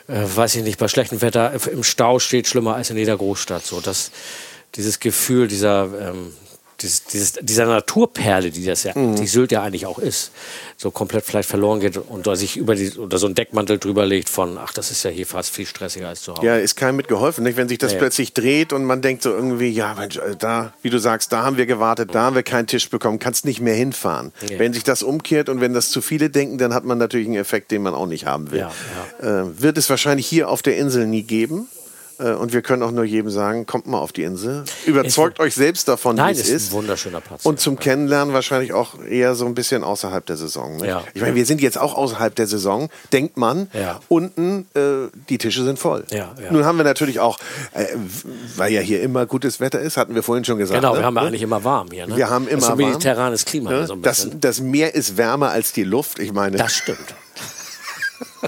äh, 0.08 0.24
weiß 0.34 0.56
ich 0.56 0.64
nicht, 0.64 0.80
bei 0.80 0.88
schlechtem 0.88 1.22
Wetter 1.22 1.52
im 1.70 1.84
Stau 1.84 2.18
steht, 2.18 2.48
schlimmer 2.48 2.74
als 2.74 2.90
in 2.90 2.96
jeder 2.96 3.16
Großstadt. 3.16 3.64
So, 3.64 3.80
das, 3.80 4.10
dieses 4.74 4.98
Gefühl 4.98 5.46
dieser, 5.46 5.88
ähm, 6.10 6.32
dieses, 6.80 7.04
dieses, 7.04 7.32
dieser 7.40 7.66
Naturperle, 7.66 8.50
die 8.50 8.64
das 8.64 8.82
ja, 8.82 8.92
mhm. 8.94 9.16
die 9.16 9.26
Sylt 9.26 9.52
ja 9.52 9.62
eigentlich 9.62 9.86
auch 9.86 9.98
ist, 9.98 10.30
so 10.76 10.90
komplett 10.90 11.24
vielleicht 11.24 11.48
verloren 11.48 11.80
geht 11.80 11.96
und 11.96 12.26
da 12.26 12.36
sich 12.36 12.56
über 12.56 12.74
die, 12.74 12.92
oder 12.92 13.18
so 13.18 13.26
ein 13.26 13.34
Deckmantel 13.34 13.78
drüber 13.78 14.04
legt 14.04 14.28
von, 14.28 14.58
ach, 14.58 14.72
das 14.72 14.90
ist 14.90 15.02
ja 15.02 15.10
hier 15.10 15.26
fast 15.26 15.54
viel 15.54 15.66
stressiger 15.66 16.08
als 16.08 16.22
zu 16.22 16.32
Hause. 16.32 16.46
Ja, 16.46 16.56
ist 16.56 16.76
keinem 16.76 16.96
mitgeholfen, 16.96 17.44
nicht? 17.44 17.56
Wenn 17.56 17.68
sich 17.68 17.78
das 17.78 17.92
ja. 17.92 17.98
plötzlich 17.98 18.34
dreht 18.34 18.72
und 18.72 18.84
man 18.84 19.00
denkt 19.00 19.22
so 19.22 19.30
irgendwie, 19.30 19.68
ja, 19.68 19.94
Mensch, 19.94 20.16
äh, 20.18 20.36
da, 20.38 20.72
wie 20.82 20.90
du 20.90 20.98
sagst, 20.98 21.32
da 21.32 21.42
haben 21.42 21.56
wir 21.56 21.66
gewartet, 21.66 22.14
da 22.14 22.22
haben 22.22 22.36
wir 22.36 22.42
keinen 22.42 22.66
Tisch 22.66 22.90
bekommen, 22.90 23.18
kannst 23.18 23.44
nicht 23.44 23.60
mehr 23.60 23.74
hinfahren. 23.74 24.32
Ja. 24.48 24.58
Wenn 24.58 24.72
sich 24.72 24.84
das 24.84 25.02
umkehrt 25.02 25.48
und 25.48 25.60
wenn 25.60 25.72
das 25.72 25.90
zu 25.90 26.02
viele 26.02 26.30
denken, 26.30 26.58
dann 26.58 26.74
hat 26.74 26.84
man 26.84 26.98
natürlich 26.98 27.26
einen 27.26 27.36
Effekt, 27.36 27.70
den 27.70 27.82
man 27.82 27.94
auch 27.94 28.06
nicht 28.06 28.26
haben 28.26 28.50
will. 28.50 28.66
Ja, 29.20 29.42
äh, 29.42 29.60
wird 29.60 29.78
es 29.78 29.88
wahrscheinlich 29.88 30.26
hier 30.26 30.50
auf 30.50 30.62
der 30.62 30.76
Insel 30.76 31.06
nie 31.06 31.22
geben. 31.22 31.68
Äh, 32.18 32.32
und 32.32 32.52
wir 32.52 32.62
können 32.62 32.82
auch 32.82 32.90
nur 32.90 33.04
jedem 33.04 33.30
sagen, 33.30 33.66
kommt 33.66 33.86
mal 33.86 33.98
auf 33.98 34.12
die 34.12 34.22
Insel. 34.22 34.64
Überzeugt 34.86 35.40
euch 35.40 35.54
selbst 35.54 35.88
davon, 35.88 36.16
wie 36.16 36.30
es 36.30 36.40
ist. 36.40 36.48
ist 36.48 36.70
ein 36.70 36.72
wunderschöner 36.72 37.20
Platz. 37.20 37.44
Und 37.44 37.60
zum 37.60 37.78
Kennenlernen 37.78 38.34
wahrscheinlich 38.34 38.72
auch 38.72 39.02
eher 39.02 39.34
so 39.34 39.46
ein 39.46 39.54
bisschen 39.54 39.84
außerhalb 39.84 40.24
der 40.24 40.36
Saison. 40.36 40.76
Ne? 40.78 40.88
Ja. 40.88 41.04
Ich 41.14 41.22
meine, 41.22 41.34
wir 41.34 41.46
sind 41.46 41.60
jetzt 41.60 41.78
auch 41.78 41.94
außerhalb 41.94 42.34
der 42.34 42.46
Saison, 42.46 42.88
denkt 43.12 43.36
man. 43.36 43.68
Ja. 43.72 44.00
Unten, 44.08 44.66
äh, 44.74 45.08
die 45.28 45.38
Tische 45.38 45.64
sind 45.64 45.78
voll. 45.78 46.04
Nun 46.50 46.64
haben 46.64 46.78
wir 46.78 46.84
natürlich 46.84 47.20
auch, 47.20 47.38
äh, 47.74 47.86
weil 48.56 48.72
ja 48.72 48.80
hier 48.80 49.02
immer 49.02 49.26
gutes 49.26 49.60
Wetter 49.60 49.80
ist, 49.80 49.96
hatten 49.96 50.14
wir 50.14 50.22
vorhin 50.22 50.44
schon 50.44 50.58
gesagt. 50.58 50.80
Genau, 50.80 50.94
ne? 50.94 51.00
wir 51.00 51.06
haben 51.06 51.16
ja 51.16 51.22
eigentlich 51.22 51.42
immer 51.42 51.64
warm 51.64 51.88
hier. 51.90 52.06
Ne? 52.06 52.16
Wir 52.16 52.30
haben 52.30 52.48
immer 52.48 52.56
das 52.56 52.64
ist 52.64 52.70
ein 52.70 52.76
mediterranes 52.76 53.44
Klima. 53.44 53.70
Ne? 53.70 53.86
So 53.86 53.96
das, 53.96 54.28
das 54.40 54.60
Meer 54.60 54.94
ist 54.94 55.16
wärmer 55.16 55.50
als 55.50 55.72
die 55.72 55.84
Luft. 55.84 56.18
Ich 56.18 56.32
meine. 56.32 56.56
Das 56.56 56.72
stimmt. 56.72 57.14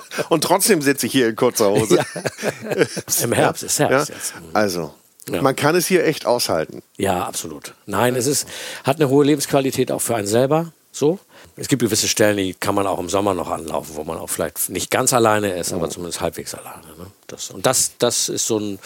Und 0.29 0.45
trotzdem 0.45 0.83
sitze 0.83 1.07
ich 1.07 1.13
hier 1.13 1.29
in 1.29 1.37
kurzer 1.37 1.71
Hose. 1.71 1.97
Ja. 1.97 2.85
Im 3.23 3.33
Herbst 3.35 3.63
ist 3.63 3.79
Herbst 3.79 4.09
ja? 4.09 4.15
jetzt. 4.15 4.35
Also, 4.53 4.93
ja. 5.31 5.43
Man 5.43 5.57
kann 5.57 5.77
es 5.77 5.87
hier 5.87 6.05
echt 6.05 6.27
aushalten. 6.27 6.83
Ja, 6.97 7.25
absolut. 7.25 7.75
Nein, 7.87 8.17
es 8.17 8.27
ist, 8.27 8.49
hat 8.85 8.97
eine 8.97 9.09
hohe 9.09 9.25
Lebensqualität 9.25 9.93
auch 9.93 10.01
für 10.01 10.17
einen 10.17 10.27
selber. 10.27 10.73
So. 10.91 11.19
Es 11.57 11.69
gibt 11.69 11.83
gewisse 11.83 12.09
Stellen, 12.09 12.37
die 12.37 12.55
kann 12.55 12.75
man 12.75 12.87
auch 12.87 12.99
im 12.99 13.09
Sommer 13.09 13.35
noch 13.35 13.51
anlaufen, 13.51 13.97
wo 13.97 14.05
man 14.05 14.19
auch 14.19 14.29
vielleicht 14.29 14.69
nicht 14.69 14.91
ganz 14.91 15.13
alleine 15.13 15.53
ist, 15.53 15.73
aber 15.73 15.91
zumindest 15.91 16.21
halbwegs 16.21 16.55
alleine. 16.55 16.87
Ne? 16.99 17.07
Das, 17.27 17.51
und 17.51 17.67
das, 17.67 17.93
das 17.99 18.29
ist 18.29 18.47
so 18.47 18.59
ein, 18.59 18.79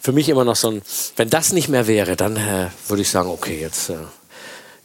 für 0.00 0.12
mich 0.12 0.28
immer 0.28 0.44
noch 0.44 0.56
so 0.56 0.70
ein, 0.70 0.82
wenn 1.16 1.30
das 1.30 1.52
nicht 1.52 1.68
mehr 1.68 1.86
wäre, 1.86 2.16
dann 2.16 2.36
äh, 2.36 2.68
würde 2.88 3.02
ich 3.02 3.10
sagen, 3.10 3.30
okay, 3.30 3.60
jetzt 3.60 3.90
äh, 3.90 3.94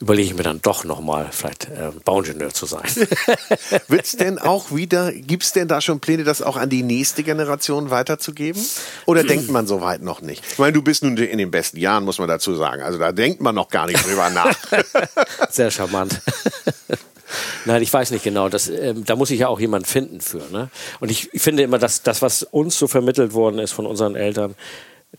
überlege 0.02 0.30
ich 0.30 0.36
mir 0.36 0.44
dann 0.44 0.62
doch 0.62 0.84
nochmal, 0.84 1.30
vielleicht 1.32 1.66
äh, 1.66 1.92
Bauingenieur 2.04 2.54
zu 2.54 2.66
sein. 2.66 2.90
Wird 3.88 4.06
es 4.06 4.14
denn 4.14 4.40
auch 4.40 4.72
wieder, 4.72 5.14
gibt 5.14 5.44
es 5.44 5.54
denn 5.54 5.68
da 5.68 5.80
schon 5.80 6.00
Pläne, 6.00 6.24
das 6.24 6.42
auch 6.42 6.58
an 6.58 6.70
die 6.70 6.82
nächste 6.82 7.24
Generation 7.24 7.92
weiterzugeben? 7.92 8.62
Oder 9.06 9.24
denkt 9.24 9.50
man 9.52 9.68
so 9.68 9.82
weit 9.82 10.02
noch 10.02 10.22
nicht? 10.22 10.44
Ich 10.52 10.58
meine, 10.58 10.74
du 10.74 10.82
bist 10.82 11.04
nun 11.04 11.16
in 11.18 11.38
den 11.38 11.52
besten 11.52 11.78
Jahren, 11.78 12.04
muss 12.04 12.18
man 12.18 12.28
dazu 12.28 12.56
sagen. 12.56 12.82
Also 12.82 12.98
da 12.98 13.12
denkt 13.12 13.42
man 13.42 13.54
noch 13.54 13.70
gar 13.70 13.86
nicht 13.86 14.04
drüber 14.04 14.30
nach. 14.32 14.58
Sehr 15.52 15.70
charmant. 15.70 16.20
Nein, 17.66 17.84
ich 17.84 17.94
weiß 17.94 18.10
nicht 18.12 18.24
genau. 18.24 18.50
Das, 18.50 18.68
ähm, 18.68 19.06
da 19.06 19.16
muss 19.16 19.30
ich 19.30 19.40
ja 19.40 19.48
auch 19.48 19.60
jemanden 19.60 19.86
finden 19.86 20.20
für. 20.20 20.42
Ne? 20.52 20.70
Und 21.00 21.12
ich, 21.12 21.32
ich 21.32 21.42
finde 21.42 21.64
immer, 21.64 21.78
dass 21.78 22.02
das, 22.02 22.24
was 22.24 22.44
uns 22.44 22.78
so 22.78 22.88
vermittelt 22.88 23.34
worden 23.34 23.60
ist 23.60 23.72
von 23.72 23.86
unseren 23.86 24.16
Eltern, 24.16 24.56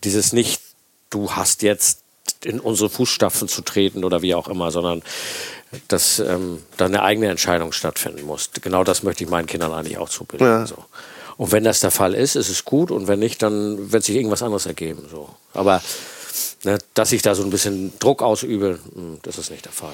dieses 0.03 0.33
nicht, 0.33 0.61
du 1.11 1.33
hast 1.33 1.63
jetzt 1.63 2.02
in 2.45 2.61
unsere 2.61 2.91
Fußstapfen 2.91 3.49
zu 3.49 3.63
treten 3.63 4.05
oder 4.05 4.23
wie 4.23 4.35
auch 4.35 4.49
immer, 4.49 4.71
sondern 4.71 5.03
dass 5.89 6.19
ähm, 6.19 6.63
da 6.77 6.87
eine 6.87 7.03
eigene 7.03 7.29
Entscheidung 7.29 7.73
stattfinden 7.73 8.27
muss. 8.27 8.51
Genau 8.61 8.85
das 8.85 9.03
möchte 9.03 9.25
ich 9.25 9.31
meinen 9.31 9.47
Kindern 9.47 9.73
eigentlich 9.73 9.99
auch 9.99 10.09
zubilden. 10.09 10.47
Ja. 10.47 10.67
So. 10.67 10.77
Und 11.37 11.53
wenn 11.53 11.65
das 11.65 11.81
der 11.81 11.91
Fall 11.91 12.15
ist, 12.15 12.37
ist 12.37 12.51
es 12.51 12.65
gut 12.65 12.91
und 12.91 13.09
wenn 13.09 13.19
nicht, 13.19 13.43
dann 13.43 13.91
wird 13.93 14.05
sich 14.05 14.17
irgendwas 14.17 14.43
anderes 14.43 14.67
ergeben. 14.67 15.07
So. 15.11 15.31
Aber 15.55 15.83
ne, 16.65 16.79
dass 16.95 17.13
ich 17.13 17.23
da 17.23 17.35
so 17.35 17.43
ein 17.43 17.51
bisschen 17.51 17.93
Druck 17.99 18.23
ausübe, 18.23 18.79
hm, 18.95 19.19
das 19.23 19.39
ist 19.39 19.51
nicht 19.51 19.65
der 19.65 19.73
Fall. 19.73 19.93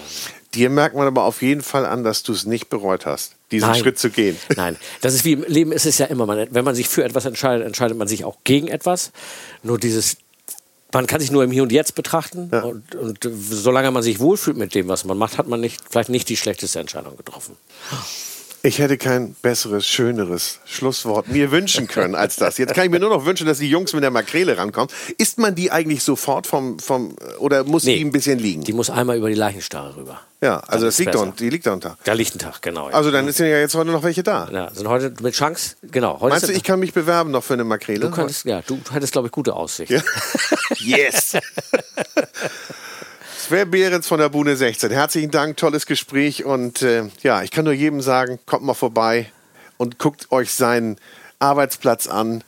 Dir 0.54 0.68
merkt 0.68 0.96
man 0.96 1.06
aber 1.06 1.24
auf 1.24 1.42
jeden 1.42 1.62
Fall 1.62 1.86
an, 1.86 2.02
dass 2.02 2.22
du 2.22 2.32
es 2.32 2.44
nicht 2.44 2.68
bereut 2.68 3.06
hast, 3.06 3.32
diesen 3.50 3.70
Nein. 3.70 3.80
Schritt 3.80 3.98
zu 3.98 4.10
gehen. 4.10 4.36
Nein, 4.56 4.76
das 5.00 5.14
ist 5.14 5.24
wie 5.24 5.32
im 5.32 5.44
Leben 5.44 5.72
ist 5.72 5.86
es 5.86 5.98
ja 5.98 6.06
immer, 6.06 6.26
man, 6.26 6.48
wenn 6.50 6.64
man 6.64 6.74
sich 6.74 6.88
für 6.88 7.04
etwas 7.04 7.24
entscheidet, 7.24 7.66
entscheidet 7.66 7.96
man 7.96 8.08
sich 8.08 8.24
auch 8.24 8.38
gegen 8.44 8.68
etwas. 8.68 9.12
Nur 9.62 9.78
dieses 9.78 10.16
man 10.92 11.06
kann 11.06 11.20
sich 11.20 11.30
nur 11.30 11.44
im 11.44 11.50
Hier 11.50 11.62
und 11.62 11.72
Jetzt 11.72 11.94
betrachten. 11.94 12.48
Ja. 12.52 12.62
Und, 12.62 12.94
und, 12.94 13.28
solange 13.50 13.90
man 13.90 14.02
sich 14.02 14.20
wohlfühlt 14.20 14.56
mit 14.56 14.74
dem, 14.74 14.88
was 14.88 15.04
man 15.04 15.18
macht, 15.18 15.38
hat 15.38 15.48
man 15.48 15.60
nicht, 15.60 15.82
vielleicht 15.90 16.08
nicht 16.08 16.28
die 16.28 16.36
schlechteste 16.36 16.80
Entscheidung 16.80 17.16
getroffen. 17.16 17.56
Ich 18.62 18.80
hätte 18.80 18.98
kein 18.98 19.34
besseres, 19.34 19.86
schöneres 19.86 20.58
Schlusswort 20.64 21.28
mir 21.28 21.52
wünschen 21.52 21.86
können 21.86 22.16
als 22.16 22.36
das. 22.36 22.58
Jetzt 22.58 22.74
kann 22.74 22.84
ich 22.84 22.90
mir 22.90 22.98
nur 22.98 23.10
noch 23.10 23.24
wünschen, 23.24 23.46
dass 23.46 23.58
die 23.58 23.70
Jungs 23.70 23.92
mit 23.92 24.02
der 24.02 24.10
Makrele 24.10 24.58
rankommen. 24.58 24.90
Isst 25.16 25.38
man 25.38 25.54
die 25.54 25.70
eigentlich 25.70 26.02
sofort 26.02 26.46
vom, 26.46 26.78
vom 26.80 27.14
oder 27.38 27.62
muss 27.62 27.84
nee, 27.84 27.96
die 27.96 28.04
ein 28.04 28.10
bisschen 28.10 28.38
liegen? 28.38 28.64
Die 28.64 28.72
muss 28.72 28.90
einmal 28.90 29.16
über 29.16 29.28
die 29.28 29.36
Leichenstarre 29.36 29.96
rüber. 29.96 30.20
Ja, 30.40 30.58
also 30.66 30.86
das 30.86 30.98
liegt 30.98 31.14
doch, 31.14 31.34
die 31.34 31.50
liegt 31.50 31.66
da 31.66 31.72
unter. 31.72 31.98
Da 32.04 32.12
liegt 32.14 32.34
ein 32.34 32.40
Tag, 32.40 32.60
genau. 32.62 32.88
Also 32.88 33.12
dann 33.12 33.30
sind 33.30 33.46
ja 33.46 33.58
jetzt 33.58 33.74
heute 33.76 33.90
noch 33.90 34.02
welche 34.02 34.24
da. 34.24 34.48
Ja, 34.50 34.74
sind 34.74 34.88
heute 34.88 35.12
mit 35.22 35.34
Chance, 35.34 35.76
genau. 35.82 36.20
Heute 36.20 36.34
Meinst 36.34 36.48
du, 36.48 36.52
ich 36.52 36.64
kann 36.64 36.80
mich 36.80 36.92
bewerben 36.92 37.30
noch 37.30 37.44
für 37.44 37.54
eine 37.54 37.64
Makrele? 37.64 38.00
Du 38.00 38.10
könntest, 38.10 38.44
ja, 38.44 38.62
du 38.62 38.80
hättest, 38.90 39.12
glaube 39.12 39.28
ich, 39.28 39.32
gute 39.32 39.54
Aussicht. 39.54 39.90
Ja. 39.90 40.02
yes! 40.78 41.36
Sven 43.48 43.70
Behrens 43.70 44.06
von 44.06 44.20
der 44.20 44.28
Bune 44.28 44.56
16. 44.56 44.90
Herzlichen 44.90 45.30
Dank, 45.30 45.56
tolles 45.56 45.86
Gespräch 45.86 46.44
und 46.44 46.82
äh, 46.82 47.04
ja, 47.22 47.42
ich 47.42 47.50
kann 47.50 47.64
nur 47.64 47.72
jedem 47.72 48.02
sagen, 48.02 48.38
kommt 48.44 48.62
mal 48.62 48.74
vorbei 48.74 49.32
und 49.78 49.98
guckt 49.98 50.30
euch 50.30 50.52
seinen 50.52 50.98
Arbeitsplatz 51.38 52.08
an. 52.08 52.44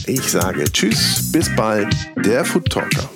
Ich 0.05 0.23
sage 0.23 0.65
Tschüss, 0.65 1.31
bis 1.31 1.49
bald, 1.55 1.95
der 2.17 2.43
Food 2.43 2.69
Talker. 2.69 3.09